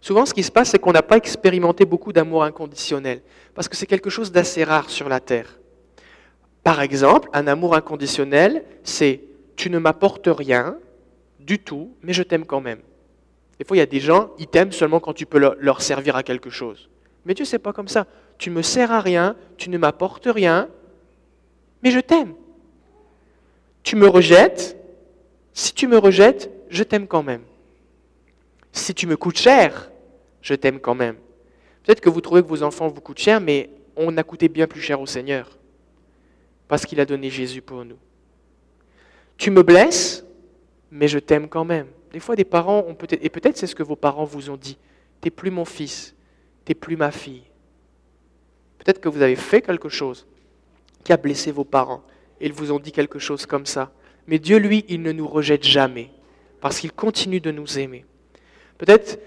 Souvent, 0.00 0.26
ce 0.26 0.34
qui 0.34 0.42
se 0.42 0.50
passe, 0.50 0.70
c'est 0.70 0.78
qu'on 0.78 0.92
n'a 0.92 1.02
pas 1.02 1.16
expérimenté 1.16 1.84
beaucoup 1.84 2.12
d'amour 2.12 2.42
inconditionnel, 2.42 3.22
parce 3.54 3.68
que 3.68 3.76
c'est 3.76 3.86
quelque 3.86 4.10
chose 4.10 4.32
d'assez 4.32 4.64
rare 4.64 4.90
sur 4.90 5.08
la 5.08 5.20
terre. 5.20 5.58
Par 6.64 6.80
exemple, 6.80 7.28
un 7.32 7.46
amour 7.46 7.74
inconditionnel, 7.74 8.64
c'est 8.82 9.20
tu 9.56 9.70
ne 9.70 9.78
m'apportes 9.78 10.28
rien 10.28 10.76
du 11.38 11.58
tout, 11.58 11.94
mais 12.02 12.12
je 12.12 12.22
t'aime 12.22 12.46
quand 12.46 12.60
même. 12.60 12.80
Des 13.58 13.64
fois, 13.64 13.76
il 13.76 13.80
y 13.80 13.82
a 13.82 13.86
des 13.86 14.00
gens, 14.00 14.30
ils 14.38 14.48
t'aiment 14.48 14.72
seulement 14.72 14.98
quand 14.98 15.12
tu 15.12 15.26
peux 15.26 15.38
leur 15.38 15.82
servir 15.82 16.16
à 16.16 16.22
quelque 16.24 16.50
chose. 16.50 16.88
Mais 17.24 17.34
Dieu, 17.34 17.44
c'est 17.44 17.60
pas 17.60 17.72
comme 17.72 17.88
ça. 17.88 18.06
Tu 18.38 18.50
me 18.50 18.62
sers 18.62 18.90
à 18.90 19.00
rien, 19.00 19.36
tu 19.56 19.70
ne 19.70 19.78
m'apportes 19.78 20.26
rien, 20.26 20.68
mais 21.82 21.92
je 21.92 22.00
t'aime 22.00 22.34
tu 23.82 23.96
me 23.96 24.06
rejettes, 24.06 24.76
si 25.52 25.72
tu 25.72 25.86
me 25.86 25.98
rejettes, 25.98 26.50
je 26.68 26.82
t'aime 26.82 27.06
quand 27.06 27.22
même. 27.22 27.42
Si 28.72 28.94
tu 28.94 29.06
me 29.06 29.16
coûtes 29.16 29.38
cher, 29.38 29.90
je 30.40 30.54
t'aime 30.54 30.80
quand 30.80 30.94
même. 30.94 31.16
Peut-être 31.82 32.00
que 32.00 32.08
vous 32.08 32.20
trouvez 32.20 32.42
que 32.42 32.48
vos 32.48 32.62
enfants 32.62 32.88
vous 32.88 33.00
coûtent 33.00 33.18
cher, 33.18 33.40
mais 33.40 33.70
on 33.96 34.16
a 34.16 34.22
coûté 34.22 34.48
bien 34.48 34.66
plus 34.66 34.80
cher 34.80 35.00
au 35.00 35.06
Seigneur, 35.06 35.58
parce 36.68 36.86
qu'il 36.86 37.00
a 37.00 37.04
donné 37.04 37.28
Jésus 37.28 37.60
pour 37.60 37.84
nous. 37.84 37.98
Tu 39.36 39.50
me 39.50 39.62
blesses, 39.62 40.24
mais 40.90 41.08
je 41.08 41.18
t'aime 41.18 41.48
quand 41.48 41.64
même. 41.64 41.88
Des 42.12 42.20
fois, 42.20 42.36
des 42.36 42.44
parents 42.44 42.84
ont 42.86 42.94
peut-être, 42.94 43.24
et 43.24 43.28
peut-être 43.28 43.56
c'est 43.56 43.66
ce 43.66 43.74
que 43.74 43.82
vos 43.82 43.96
parents 43.96 44.24
vous 44.24 44.50
ont 44.50 44.56
dit, 44.56 44.78
t'es 45.20 45.30
plus 45.30 45.50
mon 45.50 45.64
fils, 45.64 46.14
t'es 46.64 46.74
plus 46.74 46.96
ma 46.96 47.10
fille. 47.10 47.42
Peut-être 48.78 49.00
que 49.00 49.08
vous 49.08 49.22
avez 49.22 49.36
fait 49.36 49.62
quelque 49.62 49.88
chose 49.88 50.26
qui 51.04 51.12
a 51.12 51.16
blessé 51.16 51.52
vos 51.52 51.64
parents 51.64 52.02
ils 52.46 52.52
vous 52.52 52.72
ont 52.72 52.78
dit 52.78 52.92
quelque 52.92 53.18
chose 53.18 53.46
comme 53.46 53.66
ça. 53.66 53.92
Mais 54.26 54.38
Dieu, 54.38 54.58
lui, 54.58 54.84
il 54.88 55.02
ne 55.02 55.12
nous 55.12 55.26
rejette 55.26 55.64
jamais, 55.64 56.10
parce 56.60 56.78
qu'il 56.78 56.92
continue 56.92 57.40
de 57.40 57.50
nous 57.50 57.78
aimer. 57.78 58.04
Peut-être 58.78 59.20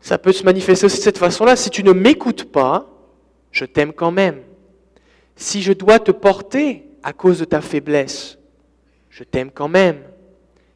ça 0.00 0.18
peut 0.18 0.32
se 0.32 0.44
manifester 0.44 0.86
aussi 0.86 0.98
de 0.98 1.02
cette 1.02 1.18
façon-là. 1.18 1.56
Si 1.56 1.70
tu 1.70 1.84
ne 1.84 1.92
m'écoutes 1.92 2.44
pas, 2.44 2.88
je 3.52 3.64
t'aime 3.64 3.92
quand 3.92 4.10
même. 4.10 4.42
Si 5.36 5.62
je 5.62 5.72
dois 5.72 5.98
te 5.98 6.10
porter 6.10 6.86
à 7.02 7.12
cause 7.12 7.38
de 7.38 7.44
ta 7.44 7.60
faiblesse, 7.60 8.38
je 9.10 9.24
t'aime 9.24 9.50
quand 9.50 9.68
même. 9.68 10.02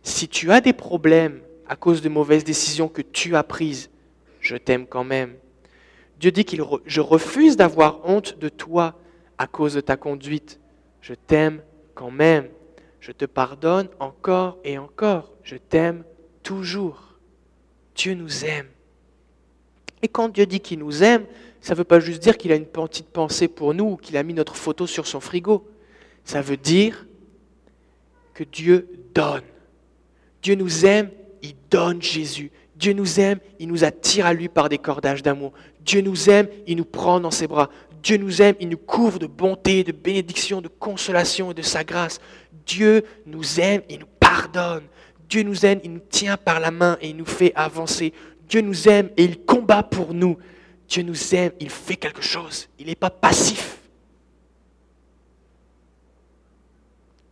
Si 0.03 0.29
tu 0.29 0.53
as 0.53 0.61
des 0.61 0.73
problèmes 0.73 1.41
à 1.67 1.77
cause 1.77 2.03
de 2.03 2.09
mauvaises 2.09 2.45
décisions 2.45 2.89
que 2.89 3.03
tu 3.03 3.35
as 3.35 3.43
prises, 3.43 3.91
je 4.41 4.57
t'aime 4.57 4.87
quand 4.87 5.05
même. 5.05 5.35
Dieu 6.21 6.31
dit 6.31 6.45
qu'il 6.45 6.63
je 6.85 7.01
refuse 7.01 7.57
d'avoir 7.57 8.01
honte 8.05 8.39
de 8.39 8.49
toi 8.49 8.95
à 9.39 9.47
cause 9.47 9.75
de 9.75 9.81
ta 9.81 9.97
conduite 9.97 10.61
je 11.05 11.13
t'aime 11.13 11.61
quand 11.95 12.11
même. 12.11 12.49
Je 12.99 13.13
te 13.13 13.27
pardonne 13.27 13.89
encore 14.01 14.57
et 14.65 14.79
encore. 14.79 15.35
Je 15.43 15.57
t'aime 15.57 16.03
toujours. 16.43 17.19
Dieu 17.95 18.15
nous 18.15 18.47
aime. 18.47 18.69
Et 20.01 20.09
quand 20.09 20.31
Dieu 20.31 20.47
dit 20.47 20.61
qu'il 20.61 20.79
nous 20.79 21.03
aime, 21.03 21.27
ça 21.61 21.75
ne 21.75 21.77
veut 21.77 21.85
pas 21.85 22.01
juste 22.01 22.23
dire 22.23 22.39
qu'il 22.39 22.53
a 22.53 22.57
une 22.57 22.65
petite 22.65 23.09
pensée 23.09 23.49
pour 23.49 23.75
nous 23.75 23.85
ou 23.85 23.97
qu'il 23.99 24.17
a 24.17 24.23
mis 24.23 24.33
notre 24.33 24.57
photo 24.57 24.87
sur 24.87 25.07
son 25.07 25.21
frigo. 25.21 25.69
Ça 26.25 26.41
veut 26.41 26.57
dire 26.57 27.05
que 28.33 28.43
Dieu 28.43 28.89
donne. 29.15 29.45
Dieu 30.41 30.55
nous 30.55 30.87
aime, 30.87 31.11
il 31.43 31.55
donne 31.71 32.01
Jésus. 32.01 32.51
Dieu 32.77 32.95
nous 32.95 33.21
aime, 33.21 33.41
il 33.59 33.69
nous 33.69 33.85
attire 33.85 34.25
à 34.25 34.33
lui 34.33 34.49
par 34.49 34.71
des 34.71 34.79
cordages 34.79 35.23
d'amour. 35.23 35.53
Dieu 35.81 36.01
nous 36.01 36.31
aime, 36.31 36.49
il 36.67 36.79
nous 36.79 36.87
prend 36.87 37.21
dans 37.21 37.31
ses 37.31 37.47
bras. 37.47 37.69
Dieu 38.05 38.19
nous 38.19 38.43
aime, 38.43 38.55
il 38.61 38.69
nous 38.69 38.77
couvre 38.77 39.19
de 39.19 39.27
bonté, 39.27 39.83
de 39.83 39.91
bénédiction, 39.91 40.61
de 40.61 40.69
consolation 40.69 41.51
et 41.51 41.55
de 41.55 41.63
sa 41.63 41.85
grâce. 41.85 42.21
Dieu 42.67 43.03
nous 43.25 43.59
aime, 43.59 43.81
il 43.89 44.01
nous 44.01 44.07
pardonne. 44.21 44.85
Dieu 45.27 45.43
nous 45.43 45.65
aime, 45.65 45.81
il 45.83 45.95
nous 45.95 46.03
tient 46.11 46.37
par 46.37 46.61
la 46.61 46.71
main 46.71 46.99
et 47.01 47.09
il 47.09 47.17
nous 47.17 47.25
fait 47.25 47.53
avancer. 47.55 48.13
Dieu 48.47 48.61
nous 48.61 48.91
aime 48.91 49.09
et 49.17 49.25
il 49.25 49.41
combat 49.41 49.83
pour 49.83 50.13
nous. 50.13 50.37
Dieu 50.87 51.03
nous 51.03 51.35
aime, 51.35 51.53
il 51.59 51.71
fait 51.71 51.97
quelque 51.97 52.21
chose. 52.21 52.69
Il 52.79 52.89
n'est 52.89 52.95
pas 52.95 53.09
passif. 53.09 53.79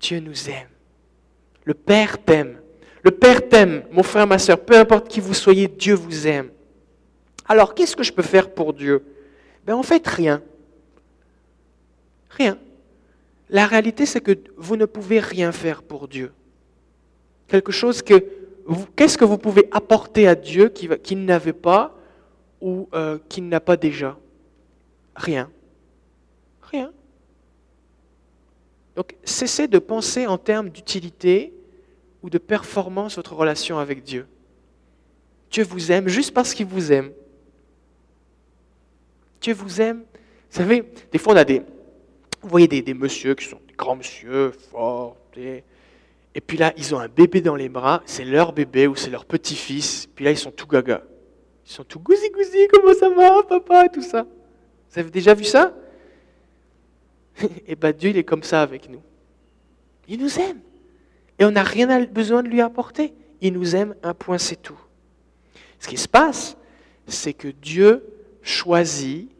Dieu 0.00 0.20
nous 0.20 0.48
aime. 0.48 0.68
Le 1.64 1.74
Père 1.74 2.16
t'aime. 2.24 2.58
Le 3.02 3.10
Père 3.10 3.46
t'aime, 3.46 3.84
mon 3.92 4.02
frère, 4.02 4.26
ma 4.26 4.38
soeur, 4.38 4.58
peu 4.58 4.78
importe 4.78 5.08
qui 5.08 5.20
vous 5.20 5.34
soyez, 5.34 5.68
Dieu 5.68 5.94
vous 5.94 6.26
aime. 6.26 6.48
Alors, 7.46 7.74
qu'est-ce 7.74 7.94
que 7.94 8.02
je 8.02 8.12
peux 8.12 8.22
faire 8.22 8.54
pour 8.54 8.72
Dieu? 8.72 9.04
Ben, 9.66 9.74
En 9.74 9.82
fait, 9.82 10.06
rien. 10.08 10.42
Rien. 12.36 12.58
La 13.48 13.66
réalité, 13.66 14.06
c'est 14.06 14.20
que 14.20 14.32
vous 14.56 14.76
ne 14.76 14.86
pouvez 14.86 15.20
rien 15.20 15.52
faire 15.52 15.82
pour 15.82 16.08
Dieu. 16.08 16.32
Quelque 17.48 17.72
chose 17.72 18.02
que 18.02 18.24
qu'est-ce 18.96 19.18
que 19.18 19.24
vous 19.24 19.38
pouvez 19.38 19.68
apporter 19.72 20.26
à 20.26 20.34
Dieu 20.34 20.68
qu'il 20.68 21.24
n'avait 21.24 21.52
pas 21.52 21.94
ou 22.60 22.88
euh, 22.94 23.18
qu'il 23.28 23.48
n'a 23.48 23.60
pas 23.60 23.76
déjà? 23.76 24.16
Rien. 25.14 25.50
Rien. 26.62 26.92
Donc 28.96 29.16
cessez 29.24 29.68
de 29.68 29.78
penser 29.78 30.26
en 30.26 30.38
termes 30.38 30.70
d'utilité 30.70 31.52
ou 32.22 32.30
de 32.30 32.38
performance 32.38 33.16
votre 33.16 33.34
relation 33.34 33.78
avec 33.78 34.02
Dieu. 34.02 34.26
Dieu 35.50 35.64
vous 35.64 35.92
aime 35.92 36.08
juste 36.08 36.32
parce 36.32 36.54
qu'il 36.54 36.66
vous 36.66 36.92
aime. 36.92 37.12
Dieu 39.42 39.52
vous 39.52 39.80
aime. 39.80 39.98
Vous 40.50 40.56
savez, 40.58 40.84
des 41.10 41.18
fois 41.18 41.34
on 41.34 41.36
a 41.36 41.44
des... 41.44 41.62
Vous 42.42 42.48
voyez 42.48 42.66
des, 42.68 42.94
messieurs 42.94 43.34
qui 43.34 43.46
sont 43.46 43.60
des 43.68 43.74
grands 43.74 43.96
messieurs, 43.96 44.52
forts, 44.70 45.16
et 46.34 46.40
puis 46.40 46.56
là, 46.56 46.72
ils 46.76 46.94
ont 46.94 46.98
un 46.98 47.08
bébé 47.08 47.40
dans 47.40 47.56
les 47.56 47.68
bras, 47.68 48.02
c'est 48.06 48.24
leur 48.24 48.52
bébé 48.52 48.86
ou 48.86 48.96
c'est 48.96 49.10
leur 49.10 49.24
petit-fils, 49.24 50.08
puis 50.14 50.24
là, 50.24 50.30
ils 50.30 50.38
sont 50.38 50.50
tout 50.50 50.66
gaga. 50.66 51.02
Ils 51.66 51.72
sont 51.72 51.84
tout 51.84 52.00
gousi 52.00 52.30
gousi, 52.30 52.68
comment 52.72 52.94
ça 52.94 53.08
va, 53.10 53.42
papa, 53.42 53.88
tout 53.88 54.02
ça. 54.02 54.26
Vous 54.90 54.98
avez 54.98 55.10
déjà 55.10 55.34
vu 55.34 55.44
ça? 55.44 55.74
Et 57.42 57.48
eh 57.68 57.76
bien 57.76 57.92
Dieu, 57.92 58.10
il 58.10 58.16
est 58.16 58.24
comme 58.24 58.42
ça 58.42 58.62
avec 58.62 58.88
nous. 58.88 59.02
Il 60.08 60.20
nous 60.20 60.38
aime. 60.38 60.60
Et 61.38 61.44
on 61.44 61.50
n'a 61.50 61.62
rien 61.62 62.04
besoin 62.06 62.42
de 62.42 62.48
lui 62.48 62.60
apporter. 62.60 63.14
Il 63.40 63.52
nous 63.54 63.74
aime, 63.76 63.94
un 64.02 64.14
point, 64.14 64.38
c'est 64.38 64.60
tout. 64.60 64.78
Ce 65.78 65.88
qui 65.88 65.96
se 65.96 66.08
passe, 66.08 66.56
c'est 67.06 67.32
que 67.32 67.48
Dieu 67.48 68.04
choisit, 68.42 69.30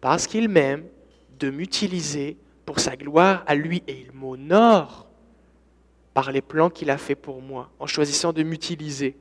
parce 0.00 0.26
qu'il 0.26 0.48
m'aime, 0.48 0.84
de 1.42 1.50
m'utiliser 1.50 2.36
pour 2.64 2.78
sa 2.78 2.96
gloire 2.96 3.42
à 3.46 3.56
lui 3.56 3.82
et 3.88 4.06
il 4.06 4.12
m'honore 4.12 5.06
par 6.14 6.30
les 6.30 6.40
plans 6.40 6.70
qu'il 6.70 6.90
a 6.90 6.98
fait 6.98 7.16
pour 7.16 7.42
moi, 7.42 7.70
en 7.80 7.86
choisissant 7.86 8.32
de 8.32 8.42
m'utiliser 8.44 9.16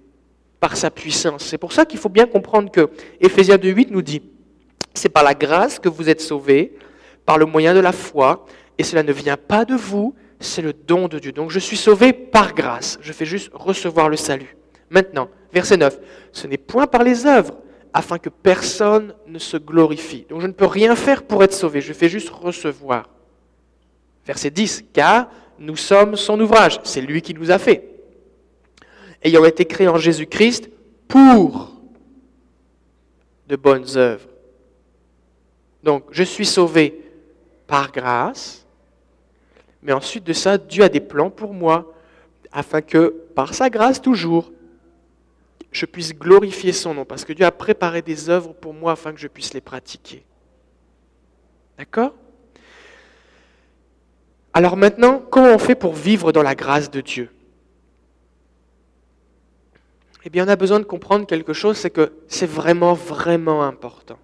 par 0.60 0.78
sa 0.78 0.92
puissance. 0.92 1.46
C'est 1.46 1.58
pour 1.58 1.74
ça 1.74 1.86
qu'il 1.86 2.00
faut 2.00 2.10
bien 2.10 2.28
comprendre 2.28 2.70
que 2.70 2.90
Éphésiens 3.20 3.56
2.8 3.56 3.88
nous 3.90 4.04
dit, 4.04 4.22
c'est 4.94 5.10
par 5.10 5.24
la 5.24 5.34
grâce 5.34 5.80
que 5.80 5.90
vous 5.90 6.10
êtes 6.10 6.22
sauvés, 6.22 6.78
par 7.26 7.40
le 7.40 7.46
moyen 7.46 7.74
de 7.74 7.80
la 7.80 7.92
foi, 7.92 8.46
et 8.78 8.84
cela 8.84 9.02
ne 9.02 9.14
vient 9.14 9.38
pas 9.38 9.66
de 9.66 9.74
vous, 9.74 10.14
c'est 10.40 10.62
le 10.62 10.74
don 10.74 11.08
de 11.08 11.18
Dieu. 11.18 11.32
Donc 11.32 11.50
je 11.50 11.60
suis 11.60 11.78
sauvé 11.78 12.14
par 12.14 12.54
grâce, 12.54 13.00
je 13.02 13.14
fais 13.14 13.26
juste 13.26 13.50
recevoir 13.54 14.10
le 14.10 14.18
salut. 14.18 14.58
Maintenant, 14.92 15.30
verset 15.52 15.78
9, 15.78 15.98
ce 16.34 16.46
n'est 16.46 16.58
point 16.58 16.86
par 16.86 17.04
les 17.04 17.26
œuvres, 17.26 17.58
afin 17.94 18.18
que 18.18 18.30
personne 18.30 19.14
ne 19.28 19.39
se 19.39 19.58
glorifie. 19.58 20.26
Donc 20.30 20.42
je 20.42 20.48
ne 20.48 20.54
peux 20.54 20.66
rien 20.66 20.96
faire 20.96 21.24
pour 21.24 21.44
être 21.44 21.54
sauvé, 21.54 21.82
je 21.82 21.94
fais 21.94 22.10
juste 22.10 22.30
recevoir. 22.30 23.10
Verset 24.26 24.52
10, 24.52 24.86
car 24.94 25.28
nous 25.60 25.76
sommes 25.76 26.16
son 26.16 26.39
ouvrage, 26.39 26.80
c'est 26.84 27.02
lui 27.02 27.22
qui 27.22 27.34
nous 27.34 27.52
a 27.52 27.58
fait. 27.58 27.88
Ayant 29.24 29.46
été 29.46 29.66
créés 29.66 29.88
en 29.88 29.98
Jésus-Christ 29.98 30.70
pour 31.08 31.74
de 33.48 33.56
bonnes 33.56 33.98
œuvres. 33.98 34.28
Donc, 35.84 36.06
je 36.12 36.24
suis 36.24 36.46
sauvé 36.46 37.02
par 37.68 37.92
grâce, 37.92 38.66
mais 39.82 39.94
ensuite 39.94 40.24
de 40.24 40.34
ça, 40.34 40.58
Dieu 40.58 40.84
a 40.84 40.89
des 40.89 41.00
plans 41.00 41.30
pour 41.30 41.54
moi, 41.54 41.94
afin 42.52 42.82
que, 42.82 43.10
par 43.36 43.54
sa 43.54 43.70
grâce 43.70 44.02
toujours, 44.02 44.52
je 45.72 45.86
puisse 45.86 46.14
glorifier 46.14 46.74
son 46.74 46.94
nom, 46.94 47.06
parce 47.06 47.24
que 47.24 47.34
Dieu 47.34 47.46
a 47.46 47.52
préparé 47.52 48.02
des 48.02 48.30
œuvres 48.30 48.54
pour 48.54 48.74
moi 48.74 48.92
afin 48.94 49.14
que 49.14 49.20
je 49.20 49.28
puisse 49.28 49.54
les 49.54 49.62
pratiquer. 49.62 50.26
D'accord? 51.78 52.14
Alors 54.54 54.76
maintenant, 54.76 55.20
comment 55.20 55.54
on 55.54 55.58
fait 55.58 55.76
pour 55.76 55.94
vivre 55.94 56.34
dans 56.34 56.44
la 56.44 56.56
grâce 56.56 56.92
de 56.92 57.00
Dieu? 57.00 57.30
Eh 60.24 60.30
bien, 60.30 60.46
on 60.46 60.50
a 60.50 60.56
besoin 60.56 60.80
de 60.80 60.86
comprendre 60.86 61.26
quelque 61.26 61.54
chose, 61.54 61.78
c'est 61.78 61.90
que 61.90 62.12
c'est 62.28 62.46
vraiment, 62.46 62.94
vraiment 62.94 63.64
important. 63.64 64.20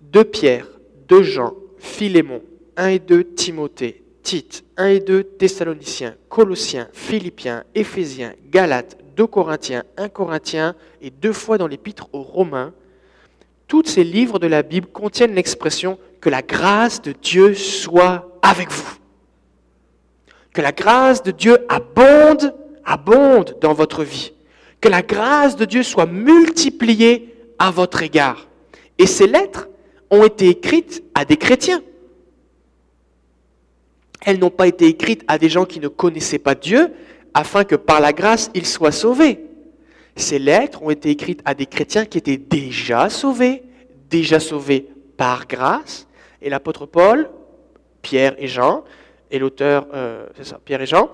Deux 0.00 0.24
Pierre, 0.24 0.68
deux 1.08 1.24
Jean, 1.24 1.54
Philémon, 1.78 2.42
1 2.76 2.86
et 2.86 2.98
2 3.00 3.24
Timothée, 3.34 4.03
Tite, 4.24 4.64
1 4.78 4.86
et 4.86 5.00
2 5.00 5.22
Thessaloniciens, 5.22 6.14
Colossiens, 6.30 6.88
Philippiens, 6.94 7.62
Éphésiens, 7.74 8.32
Galates, 8.50 8.96
2 9.16 9.26
Corinthiens, 9.26 9.84
1 9.98 10.08
Corinthiens 10.08 10.74
et 11.02 11.10
deux 11.10 11.34
fois 11.34 11.58
dans 11.58 11.66
l'épître 11.66 12.08
aux 12.14 12.22
Romains, 12.22 12.72
tous 13.68 13.84
ces 13.84 14.02
livres 14.02 14.38
de 14.38 14.46
la 14.46 14.62
Bible 14.62 14.86
contiennent 14.86 15.34
l'expression 15.34 15.98
que 16.22 16.30
la 16.30 16.40
grâce 16.40 17.02
de 17.02 17.12
Dieu 17.12 17.54
soit 17.54 18.38
avec 18.40 18.70
vous. 18.70 18.96
Que 20.54 20.62
la 20.62 20.72
grâce 20.72 21.22
de 21.22 21.30
Dieu 21.30 21.58
abonde, 21.68 22.54
abonde 22.84 23.58
dans 23.60 23.74
votre 23.74 24.04
vie. 24.04 24.32
Que 24.80 24.88
la 24.88 25.02
grâce 25.02 25.54
de 25.54 25.66
Dieu 25.66 25.82
soit 25.82 26.06
multipliée 26.06 27.34
à 27.58 27.70
votre 27.70 28.02
égard. 28.02 28.48
Et 28.98 29.06
ces 29.06 29.26
lettres 29.26 29.68
ont 30.10 30.24
été 30.24 30.48
écrites 30.48 31.02
à 31.14 31.26
des 31.26 31.36
chrétiens. 31.36 31.82
Elles 34.24 34.38
n'ont 34.38 34.50
pas 34.50 34.66
été 34.66 34.86
écrites 34.86 35.24
à 35.28 35.38
des 35.38 35.48
gens 35.48 35.64
qui 35.64 35.80
ne 35.80 35.88
connaissaient 35.88 36.38
pas 36.38 36.54
Dieu, 36.54 36.92
afin 37.34 37.64
que 37.64 37.74
par 37.74 38.00
la 38.00 38.12
grâce 38.12 38.50
ils 38.54 38.66
soient 38.66 38.92
sauvés. 38.92 39.44
Ces 40.16 40.38
lettres 40.38 40.82
ont 40.82 40.90
été 40.90 41.10
écrites 41.10 41.42
à 41.44 41.54
des 41.54 41.66
chrétiens 41.66 42.06
qui 42.06 42.18
étaient 42.18 42.36
déjà 42.36 43.10
sauvés, 43.10 43.62
déjà 44.08 44.38
sauvés 44.40 44.88
par 45.16 45.46
grâce, 45.46 46.06
et 46.40 46.48
l'apôtre 46.48 46.86
Paul, 46.86 47.28
Pierre 48.02 48.34
et 48.38 48.46
Jean, 48.46 48.84
et 49.30 49.38
l'auteur, 49.38 49.88
euh, 49.94 50.26
c'est 50.36 50.44
ça, 50.44 50.60
Pierre 50.64 50.82
et 50.82 50.86
Jean, 50.86 51.10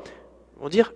vont 0.61 0.68
dire, 0.68 0.92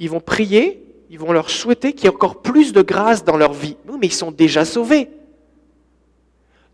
ils 0.00 0.10
vont 0.10 0.20
prier, 0.20 0.82
ils 1.10 1.18
vont 1.18 1.32
leur 1.32 1.50
souhaiter 1.50 1.92
qu'il 1.92 2.04
y 2.04 2.06
ait 2.06 2.14
encore 2.14 2.42
plus 2.42 2.72
de 2.72 2.82
grâce 2.82 3.22
dans 3.22 3.36
leur 3.36 3.52
vie. 3.52 3.76
mais 4.00 4.06
ils 4.06 4.12
sont 4.12 4.32
déjà 4.32 4.64
sauvés. 4.64 5.08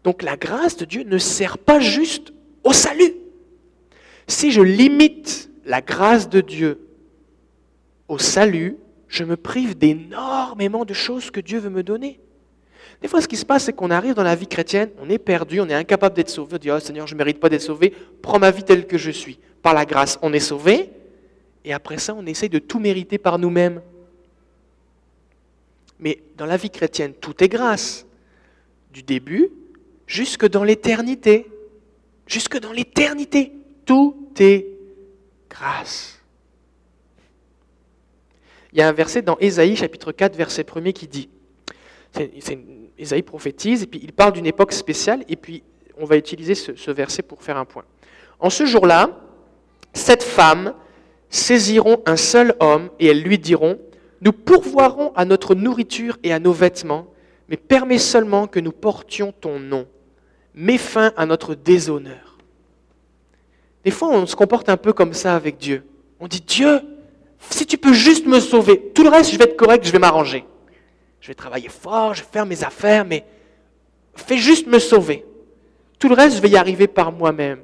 Donc 0.05 0.23
la 0.23 0.37
grâce 0.37 0.77
de 0.77 0.85
Dieu 0.85 1.03
ne 1.03 1.19
sert 1.19 1.59
pas 1.59 1.81
juste 1.81 2.33
au 2.65 2.73
salut. 2.73 3.18
Si 4.29 4.53
je 4.53 4.61
limite 4.61 5.51
la 5.65 5.81
grâce 5.81 6.29
de 6.29 6.41
Dieu 6.41 6.87
au 8.07 8.19
salut, 8.19 8.77
je 9.09 9.25
me 9.25 9.37
prive 9.37 9.77
d'énormément 9.77 10.85
de 10.85 10.93
choses 10.93 11.31
que 11.31 11.41
Dieu 11.41 11.59
veut 11.59 11.71
me 11.71 11.83
donner. 11.83 12.21
Des 13.01 13.09
fois, 13.09 13.21
ce 13.23 13.29
qui 13.29 13.37
se 13.37 13.47
passe, 13.47 13.65
c'est 13.65 13.73
qu'on 13.73 13.91
arrive 13.91 14.15
dans 14.15 14.23
la 14.23 14.35
vie 14.35 14.47
chrétienne, 14.47 14.91
on 15.01 15.09
est 15.09 15.19
perdu, 15.19 15.61
on 15.61 15.69
est 15.69 15.75
incapable 15.75 16.15
d'être 16.15 16.31
sauvé. 16.31 16.57
On 16.57 16.59
dit, 16.59 16.71
oh 16.71 16.79
Seigneur, 16.79 17.07
je 17.07 17.15
ne 17.15 17.19
mérite 17.19 17.41
pas 17.41 17.49
d'être 17.49 17.63
sauvé, 17.63 17.95
prends 18.23 18.39
ma 18.39 18.51
vie 18.51 18.65
telle 18.65 18.87
que 18.87 18.99
je 18.99 19.11
suis. 19.11 19.39
Par 19.63 19.73
la 19.73 19.87
grâce, 19.87 20.19
on 20.21 20.33
est 20.33 20.41
sauvé, 20.41 20.91
et 21.65 21.73
après 21.73 21.99
ça, 21.99 22.15
on 22.15 22.27
essaye 22.27 22.49
de 22.49 22.59
tout 22.59 22.81
mériter 22.81 23.19
par 23.19 23.39
nous-mêmes. 23.39 23.81
Mais 26.01 26.23
dans 26.37 26.47
la 26.47 26.57
vie 26.57 26.71
chrétienne, 26.71 27.13
tout 27.15 27.43
est 27.43 27.49
grâce. 27.49 28.07
Du 28.93 29.03
début 29.03 29.51
jusque 30.07 30.49
dans 30.49 30.65
l'éternité. 30.65 31.47
Jusque 32.27 32.59
dans 32.59 32.73
l'éternité. 32.73 33.53
Tout 33.89 34.15
est 34.39 34.67
grâce. 35.49 36.21
Il 38.71 38.79
y 38.79 38.83
a 38.83 38.89
un 38.89 38.93
verset 38.93 39.23
dans 39.23 39.39
Ésaïe 39.39 39.77
chapitre 39.77 40.13
4, 40.13 40.37
verset 40.37 40.67
1 40.77 40.93
qui 40.93 41.09
dit, 41.09 41.31
Isaïe 42.99 43.23
prophétise, 43.23 43.85
et 43.85 43.87
puis 43.87 43.99
il 44.03 44.13
parle 44.13 44.35
d'une 44.35 44.45
époque 44.45 44.73
spéciale, 44.73 45.25
et 45.27 45.37
puis 45.37 45.63
on 45.97 46.05
va 46.05 46.19
utiliser 46.19 46.55
ce, 46.55 46.91
verset 46.91 47.23
pour 47.23 47.43
faire 47.43 47.57
un 47.57 47.65
point. 47.65 47.85
En 48.41 48.51
ce 48.51 48.67
jour-là, 48.67 49.09
sept 49.95 50.23
femmes 50.23 50.75
saisiront 51.31 52.03
un 52.05 52.17
seul 52.17 52.55
homme, 52.61 52.91
et 53.01 53.07
elles 53.07 53.23
lui 53.23 53.39
diront, 53.39 53.79
nous 54.21 54.33
pourvoirons 54.33 55.15
à 55.15 55.25
notre 55.25 55.55
nourriture 55.55 56.19
et 56.23 56.35
à 56.35 56.39
nos 56.39 56.53
vêtements, 56.53 57.07
mais 57.49 57.57
permets 57.57 57.97
seulement 57.97 58.49
que 58.49 58.61
nous 58.61 58.73
portions 58.73 59.33
ton 59.33 59.59
nom. 59.59 59.87
Mets 60.55 60.77
fin 60.77 61.15
à 61.17 61.25
notre 61.25 61.55
déshonneur. 61.55 62.28
Des 63.89 63.93
fois, 63.93 64.11
on 64.11 64.27
se 64.27 64.37
comporte 64.37 64.69
un 64.69 64.77
peu 64.77 64.93
comme 64.93 65.15
ça 65.15 65.35
avec 65.35 65.57
Dieu. 65.57 65.83
On 66.21 66.29
dit, 66.29 66.43
Dieu, 66.43 66.81
si 67.41 67.65
tu 67.65 67.79
peux 67.79 67.95
juste 67.95 68.27
me 68.27 68.39
sauver, 68.39 68.93
tout 68.95 69.03
le 69.03 69.09
reste, 69.09 69.33
je 69.33 69.39
vais 69.39 69.45
être 69.45 69.57
correct, 69.57 69.87
je 69.87 69.91
vais 69.91 69.99
m'arranger 69.99 70.45
je 71.21 71.29
vais 71.29 71.35
travailler 71.35 71.69
fort, 71.69 72.15
je 72.15 72.23
vais 72.23 72.29
faire 72.31 72.47
mes 72.47 72.65
affaires, 72.65 73.05
mais 73.05 73.25
fais 74.15 74.39
juste 74.39 74.67
me 74.67 74.79
sauver. 74.79 75.25
Tout 75.99 76.09
le 76.09 76.15
reste, 76.15 76.37
je 76.37 76.41
vais 76.43 76.49
y 76.49 76.57
arriver 76.57 76.87
par 76.87 77.13
moi-même. 77.13 77.61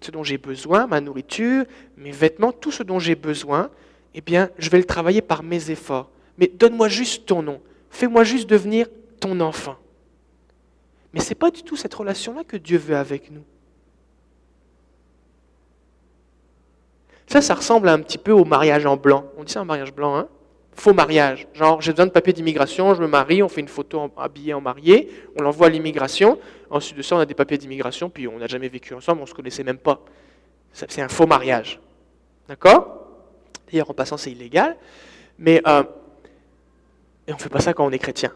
Ce 0.00 0.10
dont 0.10 0.22
j'ai 0.22 0.38
besoin, 0.38 0.86
ma 0.86 1.00
nourriture, 1.00 1.64
mes 1.96 2.12
vêtements, 2.12 2.52
tout 2.52 2.70
ce 2.70 2.82
dont 2.82 2.98
j'ai 2.98 3.14
besoin, 3.14 3.70
eh 4.14 4.20
bien, 4.20 4.50
je 4.58 4.70
vais 4.70 4.78
le 4.78 4.84
travailler 4.84 5.22
par 5.22 5.42
mes 5.42 5.70
efforts. 5.70 6.10
Mais 6.38 6.46
donne-moi 6.46 6.88
juste 6.88 7.26
ton 7.26 7.42
nom. 7.42 7.60
Fais-moi 7.90 8.24
juste 8.24 8.48
devenir 8.48 8.86
ton 9.20 9.40
enfant. 9.40 9.76
Mais 11.12 11.20
ce 11.20 11.30
n'est 11.30 11.36
pas 11.36 11.50
du 11.50 11.62
tout 11.62 11.76
cette 11.76 11.94
relation-là 11.94 12.44
que 12.44 12.56
Dieu 12.56 12.78
veut 12.78 12.96
avec 12.96 13.30
nous. 13.30 13.44
Ça, 17.34 17.42
ça 17.42 17.54
ressemble 17.54 17.88
un 17.88 17.98
petit 17.98 18.16
peu 18.16 18.30
au 18.30 18.44
mariage 18.44 18.86
en 18.86 18.96
blanc. 18.96 19.24
On 19.36 19.42
dit 19.42 19.52
ça 19.52 19.60
un 19.60 19.64
mariage 19.64 19.92
blanc, 19.92 20.14
hein? 20.14 20.28
Faux 20.72 20.92
mariage. 20.92 21.48
Genre, 21.52 21.80
j'ai 21.80 21.90
besoin 21.90 22.06
de 22.06 22.12
papier 22.12 22.32
d'immigration, 22.32 22.94
je 22.94 23.02
me 23.02 23.08
marie, 23.08 23.42
on 23.42 23.48
fait 23.48 23.60
une 23.60 23.66
photo 23.66 24.08
habillée 24.16 24.54
en 24.54 24.60
marié, 24.60 25.10
on 25.36 25.42
l'envoie 25.42 25.66
à 25.66 25.68
l'immigration. 25.68 26.38
Ensuite 26.70 26.96
de 26.96 27.02
ça, 27.02 27.16
on 27.16 27.18
a 27.18 27.26
des 27.26 27.34
papiers 27.34 27.58
d'immigration, 27.58 28.08
puis 28.08 28.28
on 28.28 28.38
n'a 28.38 28.46
jamais 28.46 28.68
vécu 28.68 28.94
ensemble, 28.94 29.18
on 29.18 29.24
ne 29.24 29.28
se 29.28 29.34
connaissait 29.34 29.64
même 29.64 29.78
pas. 29.78 30.00
C'est 30.72 31.02
un 31.02 31.08
faux 31.08 31.26
mariage. 31.26 31.80
D'accord? 32.46 33.04
D'ailleurs, 33.66 33.90
en 33.90 33.94
passant, 33.94 34.16
c'est 34.16 34.30
illégal. 34.30 34.76
Mais 35.36 35.60
euh, 35.66 35.82
et 37.26 37.32
on 37.32 37.36
ne 37.36 37.40
fait 37.40 37.48
pas 37.48 37.58
ça 37.58 37.74
quand 37.74 37.84
on 37.84 37.90
est 37.90 37.98
chrétien. 37.98 38.30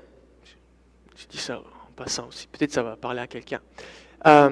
Je 1.15 1.25
dis 1.29 1.39
ça 1.39 1.59
en 1.59 1.93
passant 1.95 2.27
aussi. 2.27 2.49
Peut-être 2.49 2.73
ça 2.73 2.83
va 2.83 2.97
parler 2.97 3.21
à 3.21 3.29
quelqu'un. 3.29 3.61
Euh, 4.27 4.51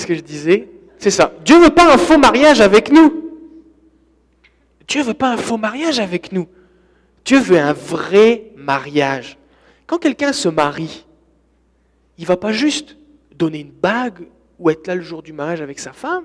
qu'est-ce 0.00 0.06
que 0.06 0.14
je 0.14 0.20
disais 0.20 0.68
C'est 0.98 1.10
ça. 1.10 1.32
Dieu 1.44 1.58
ne 1.58 1.64
veut 1.64 1.74
pas 1.74 1.92
un 1.92 1.98
faux 1.98 2.16
mariage 2.16 2.60
avec 2.60 2.90
nous. 2.90 3.24
Dieu 4.88 5.00
ne 5.00 5.06
veut 5.06 5.14
pas 5.14 5.32
un 5.32 5.36
faux 5.36 5.58
mariage 5.58 6.00
avec 6.00 6.32
nous. 6.32 6.48
Dieu 7.24 7.38
veut 7.38 7.58
un 7.58 7.74
vrai 7.74 8.52
mariage. 8.56 9.36
Quand 9.86 9.98
quelqu'un 9.98 10.32
se 10.32 10.48
marie, 10.48 11.04
il 12.16 12.22
ne 12.22 12.26
va 12.26 12.36
pas 12.36 12.52
juste 12.52 12.96
donner 13.36 13.60
une 13.60 13.70
bague 13.70 14.26
ou 14.58 14.70
être 14.70 14.86
là 14.86 14.94
le 14.94 15.02
jour 15.02 15.22
du 15.22 15.32
mariage 15.32 15.60
avec 15.60 15.78
sa 15.78 15.92
femme. 15.92 16.24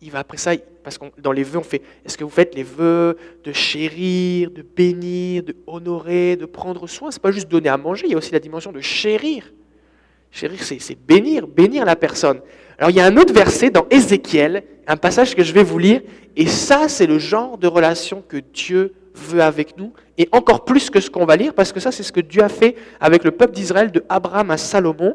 Il 0.00 0.12
va 0.12 0.20
après 0.20 0.38
ça, 0.38 0.52
parce 0.84 0.96
que 0.96 1.06
dans 1.18 1.32
les 1.32 1.42
vœux, 1.42 1.58
on 1.58 1.64
fait, 1.64 1.82
est-ce 2.04 2.16
que 2.16 2.22
vous 2.22 2.30
faites 2.30 2.54
les 2.54 2.62
vœux 2.62 3.16
de 3.42 3.52
chérir, 3.52 4.52
de 4.52 4.62
bénir, 4.62 5.42
de 5.42 5.56
honorer, 5.66 6.36
de 6.36 6.46
prendre 6.46 6.86
soin? 6.86 7.10
C'est 7.10 7.20
pas 7.20 7.32
juste 7.32 7.48
donner 7.48 7.68
à 7.68 7.76
manger, 7.76 8.06
il 8.06 8.12
y 8.12 8.14
a 8.14 8.18
aussi 8.18 8.32
la 8.32 8.38
dimension 8.38 8.70
de 8.70 8.80
chérir. 8.80 9.52
Chérir, 10.30 10.62
c'est 10.62 11.06
bénir, 11.06 11.46
bénir 11.46 11.84
la 11.84 11.96
personne. 11.96 12.40
Alors 12.78 12.90
il 12.90 12.96
y 12.96 13.00
a 13.00 13.06
un 13.06 13.16
autre 13.16 13.34
verset 13.34 13.70
dans 13.70 13.86
Ézéchiel, 13.90 14.62
un 14.86 14.96
passage 14.96 15.34
que 15.34 15.42
je 15.42 15.52
vais 15.52 15.64
vous 15.64 15.78
lire, 15.78 16.00
et 16.36 16.46
ça 16.46 16.88
c'est 16.88 17.06
le 17.06 17.18
genre 17.18 17.58
de 17.58 17.66
relation 17.66 18.22
que 18.26 18.36
Dieu 18.36 18.94
veut 19.14 19.42
avec 19.42 19.76
nous, 19.76 19.92
et 20.16 20.28
encore 20.30 20.64
plus 20.64 20.88
que 20.88 21.00
ce 21.00 21.10
qu'on 21.10 21.24
va 21.24 21.34
lire, 21.36 21.54
parce 21.54 21.72
que 21.72 21.80
ça 21.80 21.90
c'est 21.90 22.04
ce 22.04 22.12
que 22.12 22.20
Dieu 22.20 22.42
a 22.42 22.48
fait 22.48 22.76
avec 23.00 23.24
le 23.24 23.32
peuple 23.32 23.54
d'Israël 23.54 23.90
de 23.90 24.04
Abraham 24.08 24.52
à 24.52 24.56
Salomon. 24.56 25.14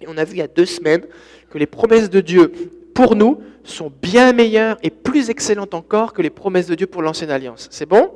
Et 0.00 0.06
on 0.08 0.16
a 0.16 0.24
vu 0.24 0.32
il 0.32 0.38
y 0.38 0.42
a 0.42 0.48
deux 0.48 0.66
semaines 0.66 1.02
que 1.50 1.58
les 1.58 1.66
promesses 1.66 2.08
de 2.10 2.20
Dieu 2.20 2.50
pour 2.94 3.14
nous 3.14 3.40
sont 3.64 3.92
bien 4.02 4.32
meilleures 4.32 4.78
et 4.82 4.90
plus 4.90 5.30
excellentes 5.30 5.74
encore 5.74 6.12
que 6.12 6.22
les 6.22 6.30
promesses 6.30 6.66
de 6.66 6.74
Dieu 6.74 6.86
pour 6.86 7.02
l'ancienne 7.02 7.30
alliance. 7.30 7.68
C'est 7.70 7.86
bon? 7.86 8.10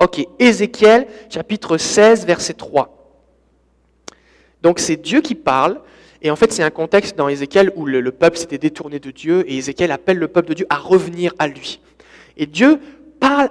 Ok, 0.00 0.24
Ézéchiel 0.38 1.06
chapitre 1.28 1.76
16 1.76 2.24
verset 2.24 2.54
3. 2.54 2.94
Donc 4.62 4.78
c'est 4.78 4.96
Dieu 4.96 5.20
qui 5.20 5.34
parle, 5.34 5.80
et 6.22 6.30
en 6.30 6.36
fait 6.36 6.52
c'est 6.52 6.62
un 6.62 6.70
contexte 6.70 7.16
dans 7.16 7.28
Ézéchiel 7.28 7.72
où 7.76 7.86
le, 7.86 8.12
peuple 8.12 8.36
s'était 8.36 8.58
détourné 8.58 8.98
de 8.98 9.10
Dieu, 9.10 9.44
et 9.50 9.56
Ézéchiel 9.56 9.92
appelle 9.92 10.18
le 10.18 10.28
peuple 10.28 10.48
de 10.48 10.54
Dieu 10.54 10.66
à 10.68 10.76
revenir 10.76 11.34
à 11.38 11.48
lui. 11.48 11.80
Et 12.36 12.46
Dieu 12.46 12.78
parle 13.20 13.50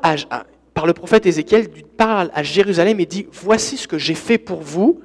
par 0.73 0.85
le 0.85 0.93
prophète 0.93 1.25
Ézéchiel, 1.25 1.67
parle 1.97 2.29
à 2.33 2.43
Jérusalem 2.43 2.99
et 2.99 3.05
dit, 3.05 3.27
voici 3.31 3.77
ce 3.77 3.87
que 3.87 3.97
j'ai 3.97 4.15
fait 4.15 4.37
pour 4.37 4.61
vous. 4.61 5.01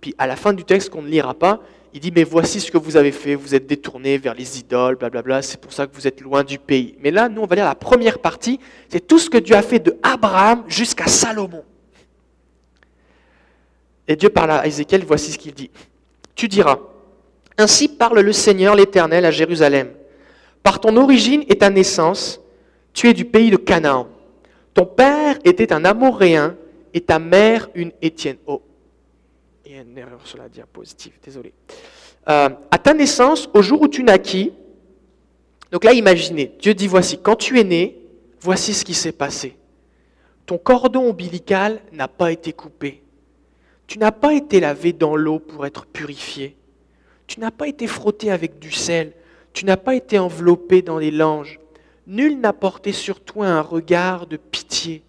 Puis 0.00 0.14
à 0.18 0.26
la 0.26 0.36
fin 0.36 0.52
du 0.52 0.64
texte 0.64 0.90
qu'on 0.90 1.02
ne 1.02 1.08
lira 1.08 1.32
pas, 1.32 1.62
il 1.94 2.00
dit, 2.00 2.10
mais 2.14 2.24
voici 2.24 2.58
ce 2.58 2.70
que 2.70 2.78
vous 2.78 2.96
avez 2.96 3.12
fait, 3.12 3.34
vous 3.34 3.54
êtes 3.54 3.66
détournés 3.66 4.16
vers 4.16 4.34
les 4.34 4.58
idoles, 4.58 4.96
blablabla, 4.96 5.42
c'est 5.42 5.60
pour 5.60 5.72
ça 5.72 5.86
que 5.86 5.94
vous 5.94 6.06
êtes 6.06 6.20
loin 6.22 6.42
du 6.42 6.58
pays. 6.58 6.96
Mais 7.00 7.10
là, 7.10 7.28
nous, 7.28 7.42
on 7.42 7.46
va 7.46 7.54
lire 7.54 7.66
la 7.66 7.74
première 7.74 8.18
partie, 8.18 8.58
c'est 8.88 9.06
tout 9.06 9.18
ce 9.18 9.28
que 9.28 9.38
Dieu 9.38 9.54
a 9.54 9.62
fait 9.62 9.78
de 9.78 9.96
Abraham 10.02 10.64
jusqu'à 10.68 11.06
Salomon. 11.06 11.64
Et 14.08 14.16
Dieu 14.16 14.30
parle 14.30 14.52
à 14.52 14.66
Ézéchiel, 14.66 15.04
voici 15.06 15.32
ce 15.32 15.38
qu'il 15.38 15.52
dit. 15.52 15.70
Tu 16.34 16.48
diras, 16.48 16.78
ainsi 17.58 17.88
parle 17.88 18.20
le 18.20 18.32
Seigneur 18.32 18.74
l'Éternel 18.74 19.24
à 19.24 19.30
Jérusalem. 19.30 19.90
Par 20.62 20.80
ton 20.80 20.96
origine 20.96 21.44
et 21.48 21.58
ta 21.58 21.70
naissance, 21.70 22.40
tu 22.92 23.08
es 23.08 23.14
du 23.14 23.24
pays 23.24 23.50
de 23.50 23.56
Canaan. 23.56 24.08
Ton 24.74 24.86
père 24.86 25.38
était 25.44 25.72
un 25.72 25.84
Amoréen 25.84 26.56
et 26.94 27.00
ta 27.00 27.18
mère 27.18 27.68
une 27.74 27.92
Étienne. 28.00 28.36
Oh, 28.46 28.62
il 29.66 29.72
y 29.72 29.78
a 29.78 29.82
une 29.82 29.96
erreur 29.96 30.20
sur 30.24 30.38
la 30.38 30.48
diapositive, 30.48 31.12
désolé. 31.24 31.52
Euh, 32.28 32.48
à 32.70 32.78
ta 32.78 32.94
naissance, 32.94 33.48
au 33.52 33.62
jour 33.62 33.82
où 33.82 33.88
tu 33.88 34.02
naquis, 34.02 34.52
donc 35.72 35.84
là, 35.84 35.94
imaginez, 35.94 36.52
Dieu 36.60 36.74
dit 36.74 36.86
voici, 36.86 37.18
quand 37.18 37.36
tu 37.36 37.58
es 37.58 37.64
né, 37.64 37.96
voici 38.40 38.74
ce 38.74 38.84
qui 38.84 38.94
s'est 38.94 39.12
passé. 39.12 39.56
Ton 40.44 40.58
cordon 40.58 41.08
ombilical 41.08 41.80
n'a 41.92 42.08
pas 42.08 42.30
été 42.30 42.52
coupé. 42.52 43.02
Tu 43.86 43.98
n'as 43.98 44.12
pas 44.12 44.34
été 44.34 44.60
lavé 44.60 44.92
dans 44.92 45.16
l'eau 45.16 45.38
pour 45.38 45.64
être 45.64 45.86
purifié. 45.86 46.56
Tu 47.32 47.40
n'as 47.40 47.50
pas 47.50 47.66
été 47.66 47.86
frotté 47.86 48.30
avec 48.30 48.58
du 48.58 48.70
sel. 48.70 49.12
Tu 49.54 49.64
n'as 49.64 49.78
pas 49.78 49.94
été 49.94 50.18
enveloppé 50.18 50.82
dans 50.82 50.98
les 50.98 51.10
langes. 51.10 51.60
Nul 52.06 52.38
n'a 52.38 52.52
porté 52.52 52.92
sur 52.92 53.20
toi 53.20 53.46
un 53.46 53.62
regard 53.62 54.26
de 54.26 54.36
pitié 54.36 55.02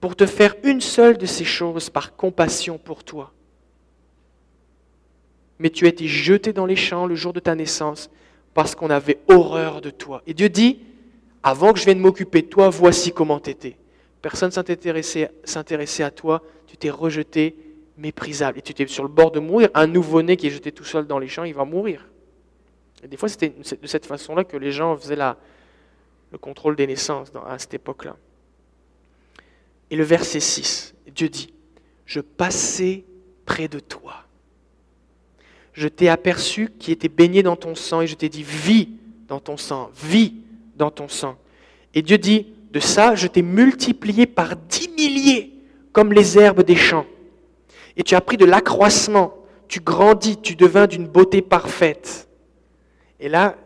pour 0.00 0.16
te 0.16 0.26
faire 0.26 0.56
une 0.64 0.80
seule 0.80 1.16
de 1.16 1.26
ces 1.26 1.44
choses 1.44 1.90
par 1.90 2.16
compassion 2.16 2.76
pour 2.76 3.04
toi 3.04 3.32
mais 5.58 5.70
tu 5.70 5.86
as 5.86 5.88
été 5.88 6.06
jeté 6.06 6.52
dans 6.52 6.66
les 6.66 6.76
champs 6.76 7.06
le 7.06 7.14
jour 7.14 7.32
de 7.32 7.40
ta 7.40 7.54
naissance 7.54 8.10
parce 8.52 8.74
qu'on 8.74 8.90
avait 8.90 9.18
horreur 9.28 9.80
de 9.80 9.90
toi. 9.90 10.22
Et 10.26 10.34
Dieu 10.34 10.48
dit, 10.48 10.80
avant 11.42 11.72
que 11.72 11.78
je 11.78 11.84
vienne 11.84 11.98
m'occuper 11.98 12.42
de 12.42 12.48
toi, 12.48 12.68
voici 12.68 13.12
comment 13.12 13.40
tu 13.40 13.50
étais. 13.50 13.76
Personne 14.22 14.50
ne 14.50 15.32
s'intéressait 15.44 16.02
à 16.02 16.10
toi, 16.10 16.42
tu 16.66 16.76
t'es 16.76 16.90
rejeté, 16.90 17.56
méprisable. 17.96 18.58
Et 18.58 18.62
tu 18.62 18.72
étais 18.72 18.86
sur 18.86 19.02
le 19.02 19.08
bord 19.08 19.30
de 19.30 19.40
mourir. 19.40 19.68
Un 19.74 19.86
nouveau-né 19.86 20.36
qui 20.36 20.46
est 20.46 20.50
jeté 20.50 20.72
tout 20.72 20.84
seul 20.84 21.06
dans 21.06 21.18
les 21.18 21.28
champs, 21.28 21.44
il 21.44 21.54
va 21.54 21.64
mourir. 21.64 22.08
Et 23.02 23.08
des 23.08 23.16
fois, 23.16 23.28
c'était 23.28 23.50
de 23.50 23.86
cette 23.86 24.06
façon-là 24.06 24.44
que 24.44 24.56
les 24.56 24.72
gens 24.72 24.96
faisaient 24.96 25.16
la, 25.16 25.36
le 26.32 26.38
contrôle 26.38 26.76
des 26.76 26.86
naissances 26.86 27.32
à 27.46 27.58
cette 27.58 27.74
époque-là. 27.74 28.16
Et 29.90 29.96
le 29.96 30.04
verset 30.04 30.40
6, 30.40 30.94
Dieu 31.14 31.28
dit, 31.28 31.52
je 32.06 32.20
passais 32.20 33.04
près 33.44 33.68
de 33.68 33.78
toi 33.78 34.24
je 35.74 35.88
t'ai 35.88 36.08
aperçu 36.08 36.70
qui 36.78 36.92
était 36.92 37.08
baigné 37.08 37.42
dans 37.42 37.56
ton 37.56 37.74
sang 37.74 38.00
et 38.00 38.06
je 38.06 38.14
t'ai 38.14 38.28
dit, 38.28 38.44
vis 38.44 38.88
dans 39.28 39.40
ton 39.40 39.56
sang, 39.56 39.90
vis 40.02 40.34
dans 40.76 40.90
ton 40.90 41.08
sang. 41.08 41.36
Et 41.94 42.02
Dieu 42.02 42.16
dit, 42.16 42.46
de 42.72 42.80
ça, 42.80 43.14
je 43.14 43.26
t'ai 43.26 43.42
multiplié 43.42 44.26
par 44.26 44.56
dix 44.56 44.88
milliers 44.88 45.52
comme 45.92 46.12
les 46.12 46.38
herbes 46.38 46.62
des 46.62 46.76
champs. 46.76 47.06
Et 47.96 48.02
tu 48.02 48.14
as 48.14 48.20
pris 48.20 48.36
de 48.36 48.44
l'accroissement, 48.44 49.34
tu 49.68 49.80
grandis, 49.80 50.36
tu 50.36 50.56
devins 50.56 50.86
d'une 50.86 51.06
beauté 51.06 51.42
parfaite. 51.42 52.28
Et 53.20 53.28
là, 53.28 53.56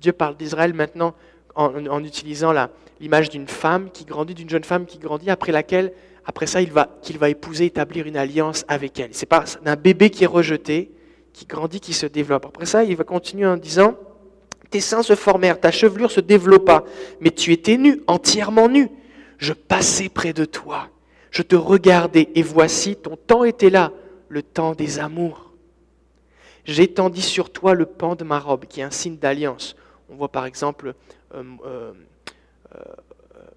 Dieu 0.00 0.12
parle 0.12 0.36
d'Israël 0.36 0.74
maintenant 0.74 1.14
en, 1.54 2.04
utilisant 2.04 2.52
l'image 3.00 3.30
d'une 3.30 3.48
femme 3.48 3.90
qui 3.90 4.04
grandit, 4.04 4.34
d'une 4.34 4.48
jeune 4.48 4.64
femme 4.64 4.86
qui 4.86 4.98
grandit, 4.98 5.30
après 5.30 5.52
laquelle, 5.52 5.92
après 6.24 6.46
ça, 6.46 6.62
il 6.62 6.70
va, 6.70 6.88
qu'il 7.02 7.18
va 7.18 7.28
épouser, 7.28 7.66
établir 7.66 8.06
une 8.06 8.16
alliance 8.16 8.64
avec 8.68 9.00
elle. 9.00 9.10
C'est 9.12 9.26
pas 9.26 9.44
un 9.64 9.76
bébé 9.76 10.10
qui 10.10 10.24
est 10.24 10.28
rejeté, 10.28 10.92
qui 11.32 11.46
grandit, 11.46 11.80
qui 11.80 11.92
se 11.92 12.06
développe. 12.06 12.46
Après 12.46 12.66
ça, 12.66 12.84
il 12.84 12.96
va 12.96 13.04
continuer 13.04 13.46
en 13.46 13.56
disant, 13.56 13.96
tes 14.70 14.80
seins 14.80 15.02
se 15.02 15.14
formèrent, 15.14 15.60
ta 15.60 15.70
chevelure 15.70 16.10
se 16.10 16.20
développa, 16.20 16.84
mais 17.20 17.30
tu 17.30 17.52
étais 17.52 17.76
nu, 17.76 18.02
entièrement 18.06 18.68
nu. 18.68 18.88
Je 19.38 19.52
passais 19.52 20.08
près 20.08 20.32
de 20.32 20.44
toi, 20.44 20.88
je 21.30 21.42
te 21.42 21.56
regardais, 21.56 22.28
et 22.34 22.42
voici, 22.42 22.96
ton 22.96 23.16
temps 23.16 23.44
était 23.44 23.70
là, 23.70 23.92
le 24.28 24.42
temps 24.42 24.74
des 24.74 24.98
amours. 24.98 25.52
J'étendis 26.64 27.22
sur 27.22 27.50
toi 27.50 27.74
le 27.74 27.86
pan 27.86 28.14
de 28.14 28.24
ma 28.24 28.38
robe, 28.38 28.66
qui 28.66 28.80
est 28.80 28.84
un 28.84 28.90
signe 28.90 29.16
d'alliance. 29.16 29.74
On 30.10 30.16
voit 30.16 30.28
par 30.28 30.46
exemple 30.46 30.94
euh, 31.34 31.42
euh, 31.64 31.92
euh, 32.74 32.80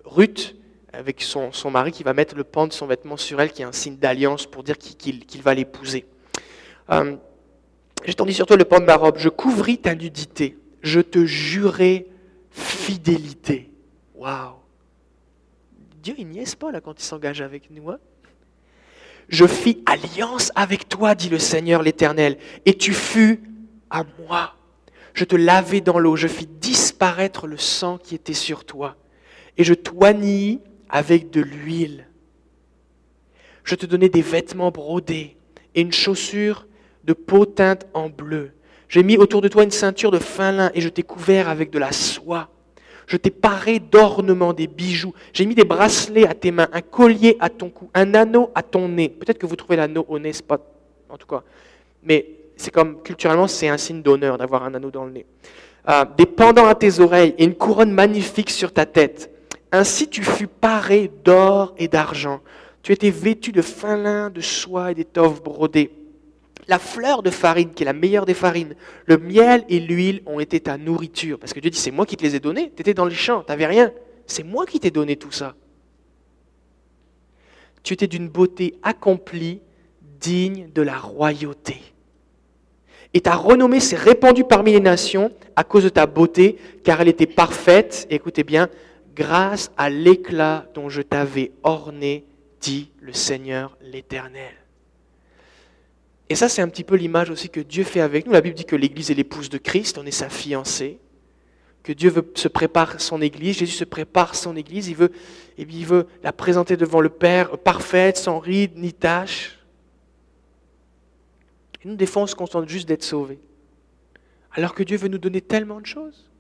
Ruth 0.05 0.55
avec 0.93 1.22
son, 1.22 1.51
son, 1.51 1.72
mari 1.72 1.91
qui 1.91 2.03
va 2.03 2.13
mettre 2.13 2.36
le 2.36 2.43
pan 2.43 2.67
de 2.67 2.74
son 2.74 2.88
vêtement 2.88 3.17
sur 3.17 3.41
elle, 3.41 3.51
qui 3.51 3.61
est 3.61 3.65
un 3.65 3.72
signe 3.72 3.97
d'alliance 3.97 4.45
pour 4.45 4.63
dire 4.63 4.78
qu'il 4.78 5.41
va 5.41 5.53
l'épouser. 5.53 6.05
J'étendis 8.03 8.34
sur 8.34 8.45
toi 8.45 8.57
le 8.57 8.65
pan 8.65 8.80
de 8.80 8.86
ma 8.86 8.95
robe, 8.95 9.17
je 9.17 9.30
couvris 9.30 9.78
ta 9.78 9.95
nudité, 9.95 10.57
je 10.82 10.99
te 10.99 11.24
jurai 11.24 12.07
fidélité. 12.49 13.69
Waouh! 14.15 14.61
Dieu, 16.01 16.15
il 16.17 16.27
niaise 16.27 16.55
pas 16.55 16.71
là 16.71 16.81
quand 16.81 16.99
il 16.99 17.03
s'engage 17.03 17.41
avec 17.41 17.69
nous. 17.69 17.91
Hein. 17.91 17.99
je 19.29 19.45
fis 19.45 19.83
alliance 19.85 20.51
avec 20.55 20.89
toi, 20.89 21.13
dit 21.13 21.29
le 21.29 21.37
Seigneur 21.37 21.83
l'Éternel, 21.83 22.37
et 22.65 22.73
tu 22.73 22.93
fus 22.93 23.41
à 23.89 24.03
moi. 24.19 24.55
Je 25.13 25.25
te 25.25 25.35
lavai 25.35 25.81
dans 25.81 25.99
l'eau, 25.99 26.15
je 26.15 26.27
fis 26.27 26.47
disparaître 26.47 27.45
le 27.45 27.57
sang 27.57 27.97
qui 27.99 28.15
était 28.15 28.33
sur 28.33 28.65
toi, 28.65 28.95
et 29.57 29.63
je 29.63 29.75
t'oignis 29.75 30.59
avec 30.89 31.29
de 31.29 31.41
l'huile. 31.41 32.07
Je 33.63 33.75
te 33.75 33.85
donnai 33.85 34.09
des 34.09 34.23
vêtements 34.23 34.71
brodés 34.71 35.37
et 35.75 35.81
une 35.81 35.91
chaussure 35.91 36.65
de 37.03 37.13
peau 37.13 37.45
teinte 37.45 37.85
en 37.93 38.09
bleu. 38.09 38.51
J'ai 38.89 39.03
mis 39.03 39.17
autour 39.17 39.41
de 39.41 39.47
toi 39.47 39.63
une 39.63 39.71
ceinture 39.71 40.11
de 40.11 40.17
fin 40.17 40.51
lin 40.51 40.71
et 40.73 40.81
je 40.81 40.89
t'ai 40.89 41.03
couvert 41.03 41.47
avec 41.47 41.69
de 41.69 41.77
la 41.77 41.91
soie. 41.91 42.49
Je 43.07 43.17
t'ai 43.17 43.31
paré 43.31 43.79
d'ornements, 43.79 44.53
des 44.53 44.67
bijoux. 44.67 45.13
J'ai 45.33 45.45
mis 45.45 45.55
des 45.55 45.63
bracelets 45.63 46.27
à 46.27 46.33
tes 46.33 46.51
mains, 46.51 46.69
un 46.71 46.81
collier 46.81 47.37
à 47.39 47.49
ton 47.49 47.69
cou, 47.69 47.89
un 47.93 48.13
anneau 48.13 48.51
à 48.55 48.63
ton 48.63 48.87
nez. 48.87 49.09
Peut-être 49.09 49.37
que 49.37 49.45
vous 49.45 49.55
trouvez 49.55 49.75
l'anneau 49.75 50.05
au 50.07 50.19
nez, 50.19 50.33
c'est 50.33 50.45
pas, 50.45 50.59
en 51.09 51.17
tout 51.17 51.27
cas. 51.27 51.43
Mais 52.03 52.25
c'est 52.55 52.71
comme, 52.71 53.01
culturellement, 53.01 53.47
c'est 53.47 53.67
un 53.67 53.77
signe 53.77 54.01
d'honneur 54.01 54.37
d'avoir 54.37 54.63
un 54.63 54.73
anneau 54.73 54.91
dans 54.91 55.05
le 55.05 55.11
nez. 55.11 55.25
Euh, 55.89 56.05
des 56.17 56.25
pendants 56.25 56.67
à 56.67 56.75
tes 56.75 56.99
oreilles 56.99 57.33
et 57.37 57.43
une 57.43 57.55
couronne 57.55 57.91
magnifique 57.91 58.51
sur 58.51 58.71
ta 58.71 58.85
tête. 58.85 59.31
Ainsi 59.71 60.07
tu 60.07 60.23
fus 60.23 60.47
paré 60.47 61.09
d'or 61.23 61.73
et 61.77 61.87
d'argent. 61.87 62.41
Tu 62.83 62.91
étais 62.91 63.09
vêtu 63.09 63.51
de 63.51 63.61
fin 63.61 63.97
lin, 63.97 64.29
de 64.29 64.41
soie 64.41 64.91
et 64.91 64.95
d'étoffes 64.95 65.41
brodées. 65.41 65.91
La 66.72 66.80
fleur 66.80 67.22
de 67.22 67.30
farine, 67.30 67.72
qui 67.74 67.84
est 67.84 67.86
la 67.86 67.91
meilleure 67.91 68.26
des 68.26 68.34
farines, 68.34 68.76
le 69.05 69.17
miel 69.17 69.65
et 69.67 69.82
l'huile 69.82 70.22
ont 70.26 70.39
été 70.39 70.61
ta 70.61 70.78
nourriture. 70.78 71.38
Parce 71.38 71.51
que 71.51 71.59
Dieu 71.59 71.69
dit, 71.69 71.78
c'est 71.78 71.91
moi 71.91 72.05
qui 72.05 72.15
te 72.15 72.24
les 72.24 72.38
ai 72.38 72.39
donnés. 72.39 72.72
Tu 72.74 72.80
étais 72.80 72.93
dans 72.93 73.03
les 73.03 73.13
champs, 73.13 73.43
tu 73.43 73.51
n'avais 73.51 73.65
rien. 73.65 73.91
C'est 74.26 74.43
moi 74.43 74.65
qui 74.65 74.80
t'ai 74.80 74.89
donné 74.89 75.17
tout 75.17 75.34
ça. 75.34 75.53
Tu 77.84 77.93
étais 77.93 78.07
d'une 78.07 78.30
beauté 78.30 78.76
accomplie, 78.84 79.59
digne 80.22 80.69
de 80.74 80.82
la 80.82 80.97
royauté. 80.97 81.82
Et 83.13 83.19
ta 83.19 83.36
renommée 83.36 83.82
s'est 83.82 83.97
répandue 83.97 84.45
parmi 84.45 84.72
les 84.72 84.80
nations 84.80 85.30
à 85.57 85.65
cause 85.65 85.84
de 85.84 85.89
ta 85.89 86.05
beauté, 86.05 86.55
car 86.86 87.01
elle 87.01 87.09
était 87.09 87.26
parfaite, 87.26 88.07
écoutez 88.09 88.45
bien, 88.45 88.69
grâce 89.13 89.74
à 89.76 89.89
l'éclat 89.89 90.67
dont 90.74 90.88
je 90.88 91.01
t'avais 91.01 91.51
orné, 91.63 92.24
dit 92.61 92.91
le 93.01 93.11
Seigneur 93.11 93.78
l'Éternel. 93.82 94.61
Et 96.32 96.36
ça, 96.36 96.47
c'est 96.47 96.61
un 96.61 96.69
petit 96.69 96.86
peu 96.86 96.95
l'image 96.95 97.29
aussi 97.29 97.49
que 97.49 97.59
Dieu 97.59 97.84
fait 97.84 97.99
avec 97.99 98.25
nous. 98.25 98.32
La 98.32 98.39
Bible 98.39 98.55
dit 98.55 98.63
que 98.63 98.77
l'Église 98.77 99.11
est 99.11 99.15
l'épouse 99.15 99.49
de 99.49 99.57
Christ, 99.57 99.97
on 99.97 100.05
est 100.05 100.11
sa 100.11 100.29
fiancée, 100.29 100.97
que 101.84 101.91
Dieu 101.91 102.09
veut, 102.09 102.32
se 102.36 102.47
prépare 102.47 103.01
son 103.01 103.21
Église, 103.21 103.57
Jésus 103.57 103.73
se 103.73 103.84
prépare 103.84 104.34
son 104.34 104.55
Église, 104.55 104.88
il 104.88 104.95
veut, 104.95 105.11
et 105.57 105.63
il 105.69 105.86
veut 105.86 106.07
la 106.23 106.32
présenter 106.32 106.77
devant 106.77 107.01
le 107.01 107.09
Père 107.09 107.57
parfaite, 107.57 108.15
sans 108.15 108.39
ride 108.39 108.77
ni 108.77 108.93
tache. 108.93 109.59
Et 111.84 111.89
nous, 111.89 111.97
des 111.97 112.05
fois, 112.05 112.21
on 112.21 112.27
se 112.27 112.36
contente 112.36 112.69
juste 112.69 112.88
d'être 112.88 113.03
sauvés. 113.03 113.41
Alors 114.53 114.73
que 114.73 114.84
Dieu 114.84 114.95
veut 114.95 115.09
nous 115.09 115.17
donner 115.17 115.41
tellement 115.41 115.82
de 115.82 115.86
choses. 115.86 116.32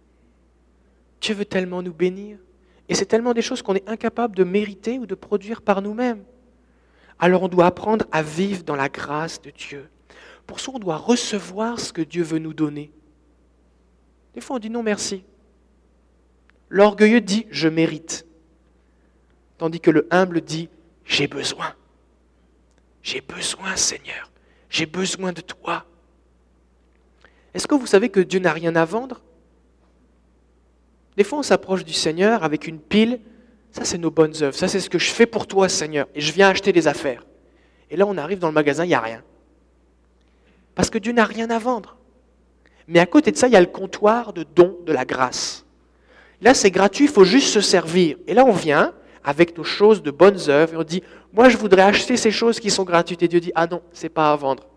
Dieu 1.19 1.35
veut 1.35 1.43
tellement 1.43 1.81
nous 1.83 1.93
bénir. 1.93 2.37
Et 2.87 2.95
c'est 2.95 3.07
tellement 3.07 3.33
des 3.33 3.41
choses 3.41 3.61
qu'on 3.61 3.75
est 3.75 3.89
incapable 3.89 4.37
de 4.37 4.45
mériter 4.45 4.99
ou 4.99 5.05
de 5.05 5.15
produire 5.15 5.61
par 5.61 5.81
nous-mêmes. 5.81 6.23
Alors 7.21 7.43
on 7.43 7.47
doit 7.47 7.67
apprendre 7.67 8.05
à 8.11 8.23
vivre 8.23 8.63
dans 8.63 8.75
la 8.75 8.89
grâce 8.89 9.41
de 9.41 9.51
Dieu. 9.51 9.87
Pour 10.47 10.59
ça, 10.59 10.71
on 10.73 10.79
doit 10.79 10.97
recevoir 10.97 11.79
ce 11.79 11.93
que 11.93 12.01
Dieu 12.01 12.23
veut 12.23 12.39
nous 12.39 12.53
donner. 12.53 12.91
Des 14.33 14.41
fois, 14.41 14.55
on 14.55 14.59
dit 14.59 14.71
non 14.71 14.81
merci. 14.81 15.23
L'orgueilleux 16.67 17.21
dit 17.21 17.45
je 17.51 17.69
mérite. 17.69 18.25
Tandis 19.59 19.79
que 19.79 19.91
le 19.91 20.07
humble 20.09 20.41
dit 20.41 20.67
j'ai 21.05 21.27
besoin. 21.27 21.75
J'ai 23.03 23.21
besoin, 23.21 23.75
Seigneur. 23.75 24.31
J'ai 24.69 24.87
besoin 24.87 25.31
de 25.31 25.41
toi. 25.41 25.85
Est-ce 27.53 27.67
que 27.67 27.75
vous 27.75 27.85
savez 27.85 28.09
que 28.09 28.19
Dieu 28.19 28.39
n'a 28.39 28.53
rien 28.53 28.75
à 28.75 28.85
vendre? 28.85 29.21
Des 31.17 31.23
fois, 31.23 31.39
on 31.39 31.43
s'approche 31.43 31.85
du 31.85 31.93
Seigneur 31.93 32.43
avec 32.43 32.67
une 32.67 32.79
pile. 32.79 33.19
Ça, 33.71 33.85
c'est 33.85 33.97
nos 33.97 34.11
bonnes 34.11 34.33
œuvres. 34.41 34.55
Ça, 34.55 34.67
c'est 34.67 34.79
ce 34.79 34.89
que 34.89 34.99
je 34.99 35.11
fais 35.11 35.25
pour 35.25 35.47
toi, 35.47 35.69
Seigneur. 35.69 36.07
Et 36.13 36.21
je 36.21 36.31
viens 36.33 36.49
acheter 36.49 36.73
des 36.73 36.87
affaires. 36.87 37.25
Et 37.89 37.95
là, 37.95 38.05
on 38.07 38.17
arrive 38.17 38.39
dans 38.39 38.47
le 38.47 38.53
magasin, 38.53 38.83
il 38.83 38.89
n'y 38.89 38.93
a 38.93 38.99
rien. 38.99 39.23
Parce 40.75 40.89
que 40.89 40.97
Dieu 40.97 41.13
n'a 41.13 41.25
rien 41.25 41.49
à 41.49 41.59
vendre. 41.59 41.97
Mais 42.87 42.99
à 42.99 43.05
côté 43.05 43.31
de 43.31 43.37
ça, 43.37 43.47
il 43.47 43.53
y 43.53 43.55
a 43.55 43.61
le 43.61 43.67
comptoir 43.67 44.33
de 44.33 44.43
dons 44.43 44.77
de 44.85 44.91
la 44.91 45.05
grâce. 45.05 45.65
Là, 46.41 46.53
c'est 46.53 46.71
gratuit, 46.71 47.05
il 47.05 47.11
faut 47.11 47.23
juste 47.23 47.49
se 47.49 47.61
servir. 47.61 48.17
Et 48.27 48.33
là, 48.33 48.43
on 48.45 48.51
vient 48.51 48.93
avec 49.23 49.57
nos 49.57 49.63
choses 49.63 50.01
de 50.01 50.11
bonnes 50.11 50.49
œuvres 50.49 50.73
et 50.73 50.77
on 50.77 50.83
dit, 50.83 51.03
moi, 51.31 51.49
je 51.49 51.57
voudrais 51.57 51.83
acheter 51.83 52.17
ces 52.17 52.31
choses 52.31 52.59
qui 52.59 52.69
sont 52.69 52.83
gratuites. 52.83 53.21
Et 53.23 53.27
Dieu 53.27 53.39
dit, 53.39 53.51
ah 53.55 53.67
non, 53.67 53.81
c'est 53.93 54.09
pas 54.09 54.31
à 54.31 54.35
vendre. 54.35 54.67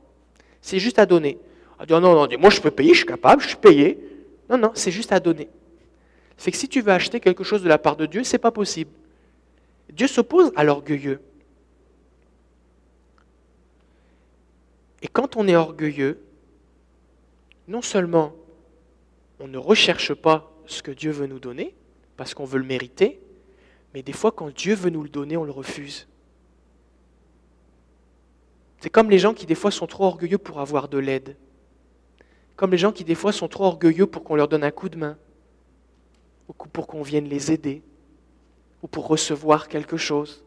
C'est 0.61 0.79
juste 0.79 0.99
à 0.99 1.07
donner. 1.07 1.39
Ah, 1.79 1.85
non, 1.89 2.01
non, 2.01 2.15
non, 2.15 2.29
moi, 2.39 2.51
je 2.51 2.61
peux 2.61 2.71
payer, 2.71 2.93
je 2.93 2.99
suis 2.99 3.07
capable, 3.07 3.43
je 3.43 3.49
suis 3.49 3.57
payé. 3.57 3.99
Non, 4.49 4.59
non, 4.59 4.71
c'est 4.75 4.91
juste 4.91 5.13
à 5.13 5.19
donner. 5.19 5.49
C'est 6.37 6.51
que 6.51 6.57
si 6.57 6.69
tu 6.69 6.81
veux 6.81 6.93
acheter 6.93 7.21
quelque 7.21 7.45
chose 7.45 7.63
de 7.63 7.69
la 7.69 7.79
part 7.79 7.97
de 7.97 8.07
Dieu, 8.07 8.25
c'est 8.25 8.39
pas 8.39 8.51
possible. 8.51 8.91
Dieu 9.93 10.07
s'oppose 10.07 10.53
à 10.57 10.65
l'orgueilleux. 10.65 11.21
Et 15.03 15.09
quand 15.09 15.37
on 15.37 15.47
est 15.47 15.57
orgueilleux, 15.57 16.21
non 17.69 17.83
seulement 17.83 18.33
on 19.39 19.49
ne 19.49 19.59
recherche 19.59 20.15
pas 20.15 20.51
ce 20.67 20.83
que 20.83 20.91
Dieu 20.91 21.11
veut 21.11 21.27
nous 21.27 21.39
donner, 21.39 21.75
parce 22.17 22.35
qu'on 22.35 22.45
veut 22.45 22.59
le 22.59 22.65
mériter, 22.65 23.21
mais 23.93 24.03
des 24.03 24.13
fois 24.13 24.33
quand 24.33 24.55
Dieu 24.55 24.75
veut 24.75 24.91
nous 24.91 25.03
le 25.03 25.09
donner, 25.09 25.37
on 25.37 25.45
le 25.45 25.51
refuse. 25.51 26.09
C'est 28.81 28.91
comme 28.91 29.11
les 29.11 29.19
gens 29.19 29.35
qui 29.35 29.47
des 29.47 29.55
fois 29.55 29.71
sont 29.71 29.87
trop 29.87 30.05
orgueilleux 30.05 30.39
pour 30.39 30.61
avoir 30.61 30.89
de 30.89 30.99
l'aide. 30.99 31.37
Comme 32.57 32.71
les 32.71 32.79
gens 32.79 32.93
qui 32.93 33.05
des 33.05 33.15
fois 33.15 33.33
sont 33.33 33.49
trop 33.49 33.65
orgueilleux 33.65 34.07
pour 34.07 34.25
qu'on 34.25 34.37
leur 34.37 34.49
donne 34.49 34.65
un 34.65 34.71
coup 34.71 34.89
de 34.89 34.97
main, 34.97 35.17
ou 36.49 36.53
pour 36.53 36.87
qu'on 36.87 37.03
vienne 37.03 37.29
les 37.29 37.53
aider, 37.53 37.83
ou 38.83 38.87
pour 38.87 39.07
recevoir 39.07 39.69
quelque 39.69 39.97
chose. 39.97 40.45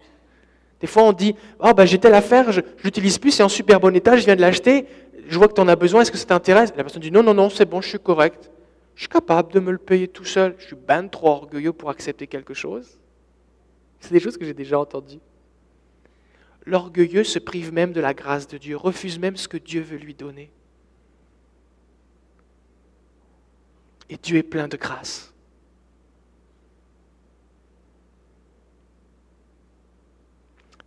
Des 0.80 0.88
fois 0.88 1.04
on 1.04 1.14
dit, 1.14 1.36
oh 1.60 1.74
ben 1.74 1.86
j'ai 1.86 1.98
telle 2.00 2.14
affaire, 2.14 2.52
je 2.52 2.62
l'utilise 2.84 3.18
plus, 3.18 3.32
c'est 3.32 3.44
en 3.44 3.50
super 3.50 3.80
bon 3.80 3.96
état, 3.96 4.16
je 4.16 4.26
viens 4.26 4.36
de 4.36 4.42
l'acheter, 4.42 4.86
je 5.28 5.38
vois 5.38 5.48
que 5.48 5.54
tu 5.54 5.62
en 5.62 5.68
as 5.68 5.76
besoin, 5.76 6.02
est-ce 6.02 6.12
que 6.12 6.18
ça 6.18 6.26
t'intéresse? 6.26 6.72
La 6.78 6.84
personne 6.84 7.02
dit, 7.02 7.12
non, 7.12 7.24
non, 7.24 7.34
non, 7.34 7.50
c'est 7.50 7.66
bon, 7.66 7.82
je 7.82 7.90
suis 7.90 8.00
correct. 8.00 8.52
Je 8.98 9.04
suis 9.04 9.10
capable 9.10 9.54
de 9.54 9.60
me 9.60 9.72
le 9.72 9.78
payer 9.78 10.08
tout 10.08 10.26
seul. 10.26 10.56
Je 10.58 10.66
suis 10.66 10.76
ben 10.76 11.08
trop 11.08 11.28
orgueilleux 11.28 11.72
pour 11.72 11.92
accepter 11.92 12.26
quelque 12.26 12.56
chose. 12.56 12.98
C'est 14.00 14.12
des 14.12 14.20
choses 14.20 14.38
que 14.38 14.46
j'ai 14.46 14.56
déjà 14.56 14.80
entendues. 14.80 15.20
L'orgueilleux 16.66 17.24
se 17.24 17.38
prive 17.38 17.72
même 17.72 17.94
de 17.94 18.02
la 18.02 18.16
grâce 18.16 18.48
de 18.48 18.58
Dieu, 18.58 18.76
refuse 18.76 19.20
même 19.20 19.38
ce 19.38 19.48
que 19.48 19.58
Dieu 19.58 19.82
veut 19.82 19.98
lui 19.98 20.16
donner. 20.16 20.52
Et 24.10 24.18
Dieu 24.18 24.38
est 24.38 24.44
plein 24.44 24.68
de 24.68 24.78
grâce. 24.78 25.32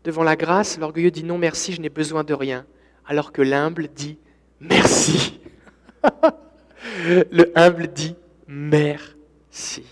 Devant 0.05 0.23
la 0.23 0.37
grâce, 0.37 0.79
l'orgueilleux 0.79 1.11
dit 1.11 1.25
non 1.25 1.39
merci, 1.39 1.73
je 1.73 1.81
n'ai 1.81 1.91
besoin 1.91 2.25
de 2.25 2.35
rien, 2.35 2.67
alors 3.07 3.33
que 3.33 3.43
l'humble 3.43 3.89
dit 3.89 4.19
merci. 4.61 5.41
Le 7.05 7.53
humble 7.57 7.89
dit 7.89 8.17
merci. 8.47 9.85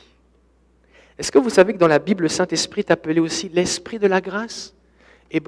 Est-ce 1.18 1.32
que 1.32 1.38
vous 1.38 1.50
savez 1.50 1.72
que 1.72 1.78
dans 1.78 1.88
la 1.88 1.98
Bible, 1.98 2.22
le 2.22 2.28
Saint-Esprit 2.28 2.80
est 2.80 2.90
appelé 2.90 3.20
aussi 3.20 3.48
l'Esprit 3.48 3.98
de 3.98 4.06
la 4.06 4.20
grâce? 4.20 4.74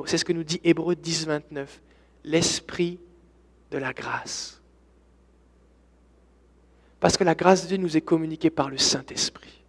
C'est 0.06 0.18
ce 0.18 0.24
que 0.24 0.32
nous 0.32 0.44
dit 0.44 0.60
Hébreu 0.64 0.94
10, 0.94 1.26
29. 1.26 1.80
L'esprit 2.24 2.98
de 3.70 3.78
la 3.78 3.92
grâce. 3.92 4.60
Parce 6.98 7.16
que 7.16 7.24
la 7.24 7.34
grâce 7.34 7.62
de 7.62 7.68
Dieu 7.68 7.76
nous 7.78 7.96
est 7.96 8.02
communiquée 8.02 8.50
par 8.50 8.68
le 8.68 8.76
Saint-Esprit. 8.76 9.62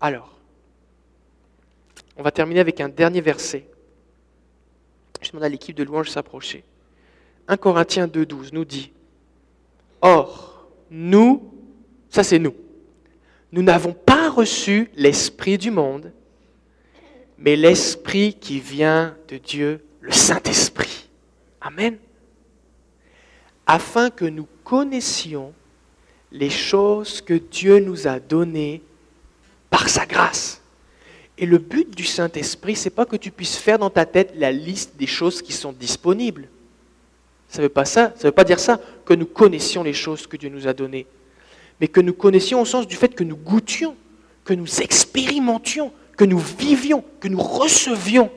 Alors, 0.00 0.38
on 2.16 2.22
va 2.22 2.30
terminer 2.30 2.60
avec 2.60 2.80
un 2.80 2.88
dernier 2.88 3.20
verset. 3.20 3.66
Je 5.20 5.30
demande 5.30 5.44
à 5.44 5.48
l'équipe 5.48 5.76
de 5.76 5.82
louange 5.82 6.10
s'approcher. 6.10 6.64
1 7.48 7.56
Corinthiens 7.56 8.06
2, 8.06 8.26
12 8.26 8.52
nous 8.52 8.64
dit 8.64 8.92
Or, 10.00 10.68
nous, 10.90 11.52
ça 12.08 12.22
c'est 12.22 12.38
nous, 12.38 12.54
nous 13.52 13.62
n'avons 13.62 13.92
pas 13.92 14.30
reçu 14.30 14.90
l'Esprit 14.94 15.58
du 15.58 15.70
monde, 15.70 16.12
mais 17.38 17.56
l'Esprit 17.56 18.34
qui 18.34 18.60
vient 18.60 19.16
de 19.28 19.38
Dieu, 19.38 19.84
le 20.00 20.12
Saint-Esprit. 20.12 21.08
Amen. 21.60 21.98
Afin 23.66 24.10
que 24.10 24.24
nous 24.24 24.48
connaissions 24.64 25.52
les 26.32 26.50
choses 26.50 27.20
que 27.20 27.34
Dieu 27.34 27.80
nous 27.80 28.06
a 28.06 28.20
données 28.20 28.82
par 29.68 29.88
sa 29.88 30.06
grâce. 30.06 30.59
Et 31.40 31.46
le 31.46 31.56
but 31.56 31.96
du 31.96 32.04
Saint-Esprit, 32.04 32.76
c'est 32.76 32.90
pas 32.90 33.06
que 33.06 33.16
tu 33.16 33.30
puisses 33.30 33.56
faire 33.56 33.78
dans 33.78 33.88
ta 33.88 34.04
tête 34.04 34.34
la 34.36 34.52
liste 34.52 34.96
des 34.98 35.06
choses 35.06 35.40
qui 35.40 35.54
sont 35.54 35.72
disponibles. 35.72 36.48
Ça 37.48 37.58
ne 37.58 37.62
veut 37.62 37.70
pas 37.70 37.86
ça, 37.86 38.12
ça 38.16 38.28
veut 38.28 38.32
pas 38.32 38.44
dire 38.44 38.60
ça 38.60 38.78
que 39.06 39.14
nous 39.14 39.24
connaissions 39.24 39.82
les 39.82 39.94
choses 39.94 40.26
que 40.26 40.36
Dieu 40.36 40.50
nous 40.50 40.68
a 40.68 40.74
données, 40.74 41.06
mais 41.80 41.88
que 41.88 42.02
nous 42.02 42.12
connaissions 42.12 42.60
au 42.60 42.66
sens 42.66 42.86
du 42.86 42.94
fait 42.94 43.14
que 43.14 43.24
nous 43.24 43.36
goûtions, 43.36 43.96
que 44.44 44.52
nous 44.52 44.82
expérimentions, 44.82 45.92
que 46.18 46.26
nous 46.26 46.38
vivions, 46.38 47.02
que 47.20 47.28
nous 47.28 47.42
recevions. 47.42 48.30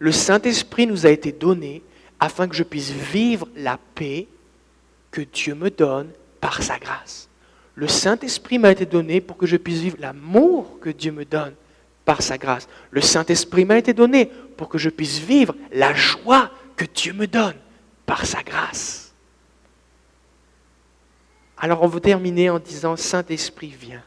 Le 0.00 0.10
Saint-Esprit 0.10 0.88
nous 0.88 1.06
a 1.06 1.10
été 1.10 1.30
donné 1.30 1.82
afin 2.18 2.48
que 2.48 2.56
je 2.56 2.64
puisse 2.64 2.90
vivre 2.90 3.46
la 3.54 3.78
paix 3.94 4.26
que 5.12 5.20
Dieu 5.20 5.54
me 5.54 5.70
donne 5.70 6.10
par 6.40 6.60
sa 6.60 6.80
grâce. 6.80 7.25
Le 7.76 7.86
Saint-Esprit 7.86 8.58
m'a 8.58 8.72
été 8.72 8.86
donné 8.86 9.20
pour 9.20 9.36
que 9.36 9.46
je 9.46 9.56
puisse 9.56 9.80
vivre 9.80 9.98
l'amour 10.00 10.80
que 10.80 10.88
Dieu 10.90 11.12
me 11.12 11.26
donne 11.26 11.54
par 12.06 12.22
sa 12.22 12.38
grâce. 12.38 12.68
Le 12.90 13.02
Saint-Esprit 13.02 13.66
m'a 13.66 13.76
été 13.76 13.92
donné 13.92 14.26
pour 14.56 14.70
que 14.70 14.78
je 14.78 14.88
puisse 14.88 15.18
vivre 15.18 15.54
la 15.72 15.92
joie 15.92 16.50
que 16.74 16.86
Dieu 16.86 17.12
me 17.12 17.26
donne 17.26 17.56
par 18.06 18.24
sa 18.24 18.42
grâce. 18.42 19.12
Alors 21.58 21.82
on 21.82 21.86
va 21.86 22.00
terminer 22.00 22.48
en 22.48 22.58
disant, 22.58 22.96
Saint-Esprit, 22.96 23.74
viens. 23.78 24.02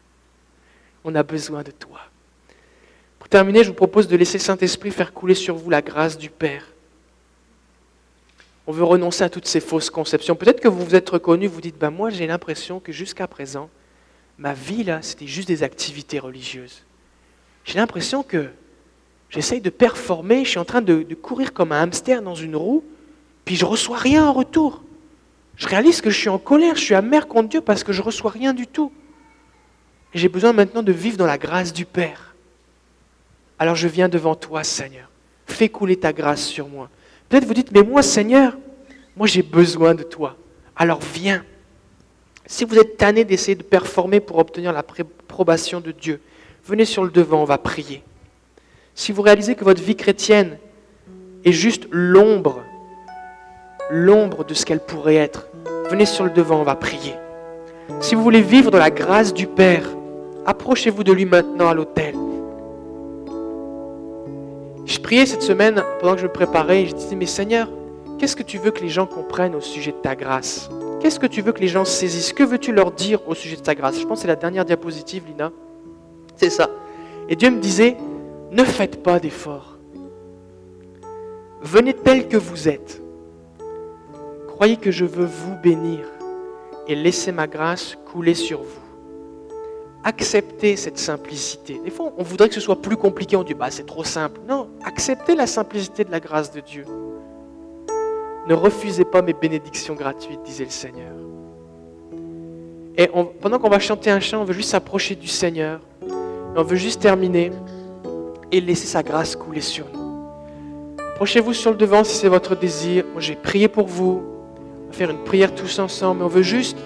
On 1.03 1.13
a 1.13 1.23
besoin 1.23 1.61
de 1.61 1.71
toi. 1.71 1.99
Pour 3.19 3.29
terminer, 3.29 3.63
je 3.63 3.69
vous 3.69 3.75
propose 3.75 4.07
de 4.07 4.17
laisser 4.17 4.39
Saint-Esprit 4.39 4.89
faire 4.89 5.13
couler 5.13 5.35
sur 5.35 5.55
vous 5.55 5.69
la 5.69 5.83
grâce 5.83 6.17
du 6.17 6.31
Père. 6.31 6.65
On 8.69 8.71
veut 8.71 8.83
renoncer 8.83 9.23
à 9.23 9.29
toutes 9.29 9.47
ces 9.47 9.61
fausses 9.61 9.89
conceptions. 9.89 10.35
Peut-être 10.35 10.61
que 10.61 10.67
vous 10.67 10.85
vous 10.85 10.93
êtes 10.93 11.09
reconnu, 11.09 11.47
vous 11.47 11.59
dites, 11.59 11.79
ben 11.79 11.89
moi 11.89 12.11
j'ai 12.11 12.27
l'impression 12.27 12.79
que 12.79 12.91
jusqu'à 12.91 13.25
présent, 13.25 13.67
ma 14.37 14.53
vie 14.53 14.83
là, 14.83 15.01
c'était 15.01 15.25
juste 15.25 15.47
des 15.47 15.63
activités 15.63 16.19
religieuses. 16.19 16.83
J'ai 17.65 17.79
l'impression 17.79 18.21
que 18.21 18.49
j'essaye 19.31 19.59
de 19.59 19.71
performer, 19.71 20.45
je 20.45 20.51
suis 20.51 20.59
en 20.59 20.65
train 20.65 20.83
de, 20.83 21.01
de 21.01 21.15
courir 21.15 21.51
comme 21.51 21.71
un 21.71 21.81
hamster 21.81 22.21
dans 22.21 22.35
une 22.35 22.55
roue, 22.55 22.83
puis 23.43 23.55
je 23.55 23.65
reçois 23.65 23.97
rien 23.97 24.27
en 24.27 24.33
retour. 24.33 24.83
Je 25.55 25.67
réalise 25.67 25.99
que 25.99 26.11
je 26.11 26.19
suis 26.19 26.29
en 26.29 26.37
colère, 26.37 26.75
je 26.75 26.81
suis 26.81 26.93
amer 26.93 27.27
contre 27.27 27.49
Dieu 27.49 27.61
parce 27.61 27.83
que 27.83 27.91
je 27.91 28.03
reçois 28.03 28.29
rien 28.29 28.53
du 28.53 28.67
tout. 28.67 28.91
J'ai 30.13 30.29
besoin 30.29 30.53
maintenant 30.53 30.83
de 30.83 30.91
vivre 30.91 31.17
dans 31.17 31.25
la 31.25 31.39
grâce 31.39 31.73
du 31.73 31.85
Père. 31.85 32.35
Alors 33.57 33.73
je 33.73 33.87
viens 33.87 34.09
devant 34.09 34.35
toi, 34.35 34.63
Seigneur. 34.63 35.09
Fais 35.47 35.69
couler 35.69 35.97
ta 35.97 36.13
grâce 36.13 36.45
sur 36.45 36.67
moi. 36.67 36.91
Peut-être 37.29 37.45
vous 37.45 37.53
dites, 37.53 37.71
mais 37.71 37.83
moi, 37.83 38.01
Seigneur, 38.01 38.57
moi 39.15 39.27
j'ai 39.27 39.43
besoin 39.43 39.93
de 39.93 40.03
toi. 40.03 40.35
Alors 40.75 40.99
viens. 41.13 41.43
Si 42.47 42.65
vous 42.65 42.77
êtes 42.79 42.97
tanné 42.97 43.23
d'essayer 43.23 43.55
de 43.55 43.63
performer 43.63 44.19
pour 44.19 44.39
obtenir 44.39 44.73
la 44.73 44.79
l'approbation 44.79 45.79
de 45.79 45.91
Dieu, 45.91 46.19
venez 46.65 46.85
sur 46.85 47.03
le 47.03 47.11
devant, 47.11 47.43
on 47.43 47.45
va 47.45 47.59
prier. 47.59 48.03
Si 48.95 49.11
vous 49.11 49.21
réalisez 49.21 49.53
que 49.53 49.63
votre 49.63 49.83
vie 49.83 49.95
chrétienne 49.95 50.57
est 51.45 51.51
juste 51.51 51.87
l'ombre, 51.91 52.63
l'ombre 53.91 54.43
de 54.43 54.55
ce 54.55 54.65
qu'elle 54.65 54.79
pourrait 54.79 55.15
être, 55.15 55.47
venez 55.89 56.05
sur 56.05 56.25
le 56.25 56.31
devant, 56.31 56.59
on 56.59 56.63
va 56.63 56.75
prier. 56.75 57.13
Si 58.01 58.15
vous 58.15 58.23
voulez 58.23 58.41
vivre 58.41 58.71
dans 58.71 58.79
la 58.79 58.89
grâce 58.91 59.33
du 59.33 59.45
Père, 59.45 59.87
approchez-vous 60.45 61.03
de 61.03 61.13
lui 61.13 61.25
maintenant 61.25 61.69
à 61.69 61.73
l'autel. 61.73 62.15
Je 64.89 64.99
priais 64.99 65.27
cette 65.27 65.43
semaine 65.43 65.83
pendant 65.99 66.15
que 66.15 66.21
je 66.21 66.25
me 66.25 66.31
préparais 66.31 66.87
je 66.87 66.95
disais, 66.95 67.15
mais 67.15 67.27
Seigneur, 67.27 67.69
qu'est-ce 68.17 68.35
que 68.35 68.41
tu 68.41 68.57
veux 68.57 68.71
que 68.71 68.81
les 68.81 68.89
gens 68.89 69.05
comprennent 69.05 69.53
au 69.53 69.61
sujet 69.61 69.91
de 69.91 69.97
ta 69.97 70.15
grâce? 70.15 70.67
Qu'est-ce 70.99 71.19
que 71.19 71.27
tu 71.27 71.43
veux 71.43 71.51
que 71.51 71.59
les 71.59 71.67
gens 71.67 71.85
saisissent? 71.85 72.33
Que 72.33 72.41
veux-tu 72.41 72.71
leur 72.71 72.91
dire 72.91 73.19
au 73.27 73.35
sujet 73.35 73.55
de 73.55 73.61
ta 73.61 73.75
grâce? 73.75 73.99
Je 73.99 74.07
pense 74.07 74.17
que 74.17 74.21
c'est 74.23 74.27
la 74.27 74.35
dernière 74.35 74.65
diapositive, 74.65 75.25
Lina. 75.27 75.51
C'est 76.37 76.49
ça. 76.49 76.71
Et 77.29 77.35
Dieu 77.35 77.51
me 77.51 77.59
disait, 77.59 77.97
ne 78.51 78.63
faites 78.63 79.03
pas 79.03 79.19
d'efforts. 79.19 79.77
Venez 81.61 81.93
tel 81.93 82.27
que 82.27 82.37
vous 82.37 82.67
êtes. 82.67 82.99
Croyez 84.47 84.77
que 84.77 84.89
je 84.89 85.05
veux 85.05 85.27
vous 85.27 85.55
bénir 85.61 85.99
et 86.87 86.95
laisser 86.95 87.31
ma 87.31 87.45
grâce 87.45 87.95
couler 88.11 88.33
sur 88.33 88.63
vous. 88.63 88.78
Acceptez 90.03 90.77
cette 90.77 90.97
simplicité. 90.97 91.81
Des 91.83 91.91
fois, 91.91 92.13
on 92.17 92.23
voudrait 92.23 92.47
que 92.47 92.55
ce 92.55 92.61
soit 92.61 92.81
plus 92.81 92.95
compliqué. 92.95 93.35
On 93.35 93.43
dit, 93.43 93.53
bah, 93.53 93.67
c'est 93.69 93.85
trop 93.85 94.05
simple. 94.05 94.39
Non, 94.47 94.69
acceptez 94.85 95.35
la 95.35 95.45
simplicité 95.45 96.05
de 96.05 96.11
la 96.11 96.21
grâce 96.21 96.51
de 96.51 96.61
Dieu. 96.61 96.85
Ne 98.47 98.53
refusez 98.53 99.03
pas 99.03 99.21
mes 99.21 99.33
bénédictions 99.33 99.95
gratuites, 99.95 100.41
disait 100.43 100.63
le 100.63 100.69
Seigneur. 100.69 101.13
Et 102.97 103.09
pendant 103.41 103.59
qu'on 103.59 103.69
va 103.69 103.79
chanter 103.79 104.09
un 104.09 104.19
chant, 104.19 104.41
on 104.41 104.45
veut 104.45 104.53
juste 104.53 104.71
s'approcher 104.71 105.15
du 105.15 105.27
Seigneur. 105.27 105.81
on 106.55 106.63
veut 106.63 106.75
juste 106.77 107.01
terminer 107.01 107.51
et 108.51 108.61
laisser 108.61 108.87
sa 108.87 109.03
grâce 109.03 109.35
couler 109.35 109.61
sur 109.61 109.85
nous. 109.93 109.99
Approchez-vous 111.13 111.53
sur 111.53 111.71
le 111.71 111.77
devant 111.77 112.03
si 112.05 112.15
c'est 112.15 112.29
votre 112.29 112.55
désir. 112.55 113.03
Moi, 113.11 113.21
j'ai 113.21 113.35
prié 113.35 113.67
pour 113.67 113.87
vous. 113.87 114.23
On 114.85 114.87
va 114.87 114.93
faire 114.93 115.09
une 115.09 115.23
prière 115.25 115.53
tous 115.53 115.77
ensemble. 115.79 116.19
Mais 116.19 116.25
on 116.25 116.29
veut 116.29 116.41
juste 116.41 116.77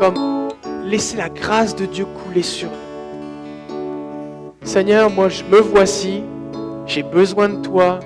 comme 0.00 0.39
laisser 0.90 1.16
la 1.16 1.28
grâce 1.28 1.74
de 1.74 1.86
Dieu 1.86 2.04
couler 2.04 2.42
sur 2.42 2.68
nous. 2.68 3.76
Seigneur, 4.62 5.10
moi, 5.10 5.28
je 5.28 5.44
me 5.44 5.60
voici. 5.60 6.22
J'ai 6.86 7.02
besoin 7.02 7.48
de 7.48 7.62
toi. 7.62 8.00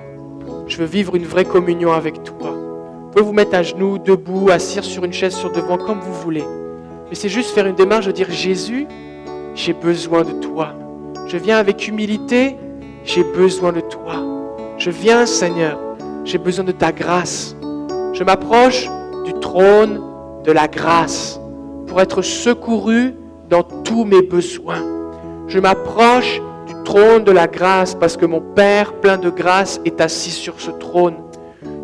Je 0.68 0.76
veux 0.76 0.84
vivre 0.84 1.16
une 1.16 1.24
vraie 1.24 1.44
communion 1.44 1.92
avec 1.92 2.22
toi 2.22 2.34
pouvez 3.14 3.26
vous 3.26 3.32
mettre 3.32 3.54
à 3.54 3.62
genoux, 3.62 3.98
debout, 3.98 4.50
assis 4.50 4.82
sur 4.82 5.04
une 5.04 5.12
chaise 5.12 5.36
sur 5.36 5.52
devant, 5.52 5.78
comme 5.78 6.00
vous 6.00 6.14
voulez. 6.14 6.42
Mais 7.08 7.14
c'est 7.14 7.28
juste 7.28 7.50
faire 7.50 7.64
une 7.64 7.76
démarche 7.76 8.06
de 8.06 8.10
dire 8.10 8.28
Jésus, 8.28 8.88
j'ai 9.54 9.72
besoin 9.72 10.24
de 10.24 10.32
toi. 10.40 10.74
Je 11.28 11.36
viens 11.36 11.58
avec 11.58 11.86
humilité, 11.86 12.56
j'ai 13.04 13.22
besoin 13.22 13.70
de 13.70 13.80
toi. 13.80 14.16
Je 14.78 14.90
viens, 14.90 15.26
Seigneur, 15.26 15.78
j'ai 16.24 16.38
besoin 16.38 16.64
de 16.64 16.72
ta 16.72 16.90
grâce. 16.90 17.54
Je 18.14 18.24
m'approche 18.24 18.88
du 19.24 19.32
trône 19.34 20.00
de 20.42 20.50
la 20.50 20.66
grâce 20.66 21.38
être 22.00 22.22
secouru 22.22 23.14
dans 23.48 23.62
tous 23.62 24.04
mes 24.04 24.22
besoins. 24.22 24.82
Je 25.48 25.58
m'approche 25.58 26.40
du 26.66 26.74
trône 26.84 27.24
de 27.24 27.32
la 27.32 27.46
grâce 27.46 27.94
parce 27.94 28.16
que 28.16 28.26
mon 28.26 28.40
Père 28.40 28.92
plein 28.94 29.18
de 29.18 29.30
grâce 29.30 29.80
est 29.84 30.00
assis 30.00 30.30
sur 30.30 30.60
ce 30.60 30.70
trône 30.70 31.14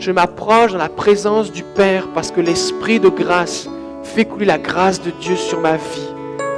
je 0.01 0.13
m'approche 0.13 0.73
dans 0.73 0.79
la 0.79 0.89
présence 0.89 1.53
du 1.53 1.63
Père 1.63 2.09
parce 2.15 2.31
que 2.31 2.41
l'Esprit 2.41 2.99
de 3.01 3.11
grâce 3.11 3.69
fait 4.03 4.25
couler 4.25 4.47
la 4.47 4.59
grâce 4.59 5.01
de 5.03 5.11
Dieu 5.21 5.37
sur 5.37 5.61
ma 5.61 5.77
vie. 5.77 6.09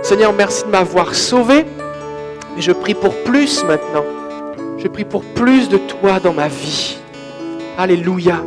Seigneur, 0.02 0.32
merci 0.32 0.64
de 0.64 0.70
m'avoir 0.70 1.14
sauvé, 1.14 1.66
mais 2.54 2.62
je 2.62 2.70
prie 2.70 2.94
pour 2.94 3.14
plus 3.24 3.64
maintenant. 3.64 4.04
Je 4.78 4.86
prie 4.86 5.04
pour 5.04 5.22
plus 5.22 5.68
de 5.68 5.76
toi 5.76 6.20
dans 6.20 6.32
ma 6.32 6.46
vie. 6.46 6.98
Alléluia. 7.76 8.42